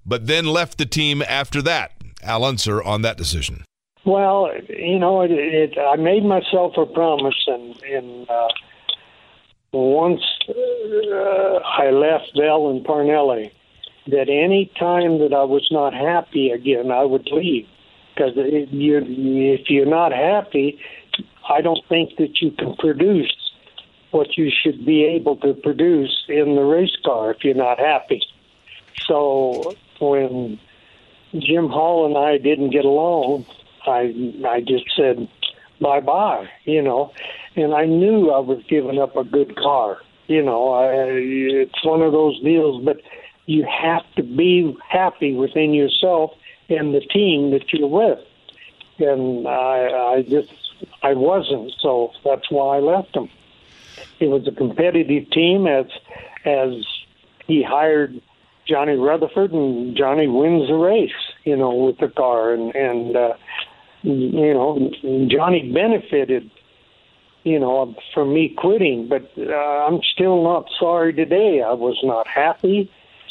but 0.06 0.26
then 0.26 0.46
left 0.46 0.78
the 0.78 0.86
team 0.86 1.22
after 1.28 1.60
that. 1.62 1.92
Al 2.22 2.44
Unser 2.44 2.82
on 2.82 3.02
that 3.02 3.16
decision. 3.16 3.64
Well, 4.04 4.50
you 4.68 4.98
know, 4.98 5.22
it, 5.22 5.32
it, 5.32 5.78
I 5.78 5.96
made 5.96 6.24
myself 6.24 6.74
a 6.76 6.86
promise, 6.86 7.34
and, 7.48 7.82
and 7.82 8.30
uh, 8.30 8.48
once 9.72 10.22
uh, 10.48 11.58
I 11.64 11.90
left 11.90 12.30
Vel 12.36 12.70
and 12.70 12.86
Parnelli, 12.86 13.50
that 14.06 14.28
any 14.28 14.70
time 14.78 15.18
that 15.18 15.32
I 15.32 15.42
was 15.42 15.66
not 15.72 15.92
happy 15.92 16.50
again, 16.50 16.92
I 16.92 17.02
would 17.02 17.26
leave. 17.32 17.66
Because 18.14 18.36
you, 18.36 19.02
if 19.04 19.68
you're 19.68 19.84
not 19.84 20.12
happy, 20.12 20.80
I 21.50 21.60
don't 21.60 21.84
think 21.88 22.16
that 22.16 22.40
you 22.40 22.52
can 22.52 22.76
produce 22.76 23.32
what 24.12 24.38
you 24.38 24.50
should 24.50 24.86
be 24.86 25.04
able 25.04 25.36
to 25.38 25.52
produce 25.52 26.24
in 26.28 26.54
the 26.54 26.62
race 26.62 26.96
car 27.04 27.32
if 27.32 27.44
you're 27.44 27.54
not 27.54 27.78
happy. 27.78 28.22
So 29.06 29.74
when 30.00 30.58
Jim 31.32 31.68
Hall 31.68 32.06
and 32.06 32.16
I 32.16 32.38
didn't 32.38 32.70
get 32.70 32.84
along, 32.84 33.46
I 33.86 34.14
I 34.46 34.60
just 34.60 34.84
said 34.96 35.28
bye 35.80 36.00
bye, 36.00 36.48
you 36.64 36.82
know, 36.82 37.12
and 37.54 37.74
I 37.74 37.84
knew 37.84 38.30
I 38.30 38.38
was 38.38 38.62
giving 38.68 38.98
up 38.98 39.16
a 39.16 39.24
good 39.24 39.56
car. 39.56 39.98
You 40.26 40.42
know, 40.42 40.72
I, 40.72 40.88
it's 40.88 41.84
one 41.84 42.02
of 42.02 42.12
those 42.12 42.40
deals, 42.42 42.84
but 42.84 43.00
you 43.46 43.64
have 43.64 44.02
to 44.16 44.22
be 44.22 44.76
happy 44.88 45.34
within 45.34 45.72
yourself 45.72 46.32
and 46.68 46.94
the 46.94 47.00
team 47.00 47.52
that 47.52 47.72
you're 47.72 47.88
with. 47.88 48.18
And 48.98 49.46
I, 49.46 50.14
I 50.16 50.22
just, 50.22 50.52
I 51.02 51.14
wasn't, 51.14 51.72
so 51.80 52.10
that's 52.24 52.50
why 52.50 52.78
I 52.78 52.80
left 52.80 53.14
him. 53.14 53.28
It 54.18 54.26
was 54.26 54.48
a 54.48 54.52
competitive 54.52 55.30
team 55.30 55.66
as, 55.66 55.86
as 56.44 56.84
he 57.46 57.62
hired 57.62 58.20
Johnny 58.68 58.96
Rutherford, 58.96 59.52
and 59.52 59.96
Johnny 59.96 60.26
wins 60.26 60.68
the 60.68 60.74
race, 60.74 61.10
you 61.44 61.56
know, 61.56 61.74
with 61.74 61.98
the 61.98 62.08
car, 62.08 62.52
and 62.52 62.74
and 62.74 63.16
uh, 63.16 63.34
you 64.02 64.54
know, 64.54 64.90
Johnny 65.28 65.72
benefited, 65.72 66.50
you 67.44 67.58
know, 67.58 67.94
from 68.14 68.34
me 68.34 68.54
quitting, 68.56 69.08
but 69.08 69.30
uh, 69.38 69.52
I'm 69.52 70.00
still 70.14 70.42
not 70.42 70.66
sorry 70.78 71.12
today. 71.12 71.62
I 71.66 71.72
was 71.72 71.98
not 72.02 72.26
happy. 72.28 72.90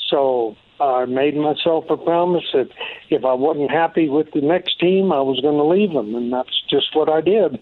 So 0.10 0.56
I 0.80 1.06
made 1.06 1.36
myself 1.36 1.86
a 1.90 1.98
promise 1.98 2.44
that 2.54 2.70
if 3.10 3.24
I 3.24 3.34
wasn't 3.34 3.72
happy 3.72 4.10
with 4.10 4.28
the 4.34 4.42
next 4.42 4.80
team, 4.80 5.12
I 5.12 5.22
was 5.22 5.40
going 5.42 5.58
to 5.58 5.64
leave 5.64 5.94
them, 5.94 6.16
and 6.16 6.32
that's 6.32 6.62
just 6.70 6.96
what 6.96 7.10
I 7.10 7.22
did. 7.22 7.60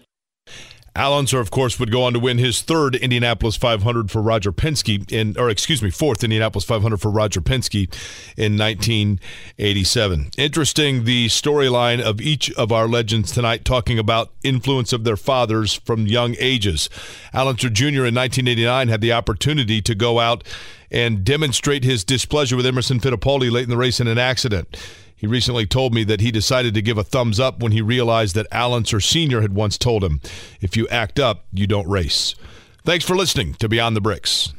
Al 0.96 1.12
Unser, 1.12 1.40
of 1.40 1.50
course, 1.50 1.80
would 1.80 1.90
go 1.90 2.04
on 2.04 2.12
to 2.12 2.20
win 2.20 2.38
his 2.38 2.62
third 2.62 2.94
Indianapolis 2.94 3.56
500 3.56 4.12
for 4.12 4.22
Roger 4.22 4.52
Penske 4.52 5.10
in, 5.10 5.36
or 5.36 5.50
excuse 5.50 5.82
me, 5.82 5.90
fourth 5.90 6.22
Indianapolis 6.22 6.64
500 6.64 6.98
for 6.98 7.10
Roger 7.10 7.40
Penske 7.40 7.92
in 8.36 8.56
1987. 8.56 10.30
Interesting, 10.38 11.02
the 11.02 11.26
storyline 11.26 12.00
of 12.00 12.20
each 12.20 12.52
of 12.52 12.70
our 12.70 12.86
legends 12.86 13.32
tonight 13.32 13.64
talking 13.64 13.98
about 13.98 14.30
influence 14.44 14.92
of 14.92 15.02
their 15.02 15.16
fathers 15.16 15.74
from 15.74 16.06
young 16.06 16.36
ages. 16.38 16.88
Al 17.32 17.48
Unser 17.48 17.70
Jr. 17.70 18.06
in 18.06 18.14
1989 18.14 18.86
had 18.86 19.00
the 19.00 19.12
opportunity 19.12 19.82
to 19.82 19.96
go 19.96 20.20
out 20.20 20.44
and 20.92 21.24
demonstrate 21.24 21.82
his 21.82 22.04
displeasure 22.04 22.56
with 22.56 22.66
Emerson 22.66 23.00
Fittipaldi 23.00 23.50
late 23.50 23.64
in 23.64 23.70
the 23.70 23.76
race 23.76 23.98
in 23.98 24.06
an 24.06 24.18
accident. 24.18 24.76
He 25.16 25.26
recently 25.26 25.66
told 25.66 25.94
me 25.94 26.04
that 26.04 26.20
he 26.20 26.30
decided 26.30 26.74
to 26.74 26.82
give 26.82 26.98
a 26.98 27.04
thumbs 27.04 27.38
up 27.38 27.60
when 27.60 27.72
he 27.72 27.82
realized 27.82 28.34
that 28.34 28.46
Al 28.50 28.74
Unser 28.74 29.00
Sr. 29.00 29.42
had 29.42 29.54
once 29.54 29.76
told 29.76 30.02
him, 30.02 30.20
if 30.60 30.76
you 30.76 30.88
act 30.88 31.20
up, 31.20 31.44
you 31.52 31.66
don't 31.66 31.88
race. 31.88 32.34
Thanks 32.84 33.04
for 33.04 33.16
listening 33.16 33.54
to 33.54 33.68
Beyond 33.68 33.96
the 33.96 34.00
Bricks. 34.00 34.53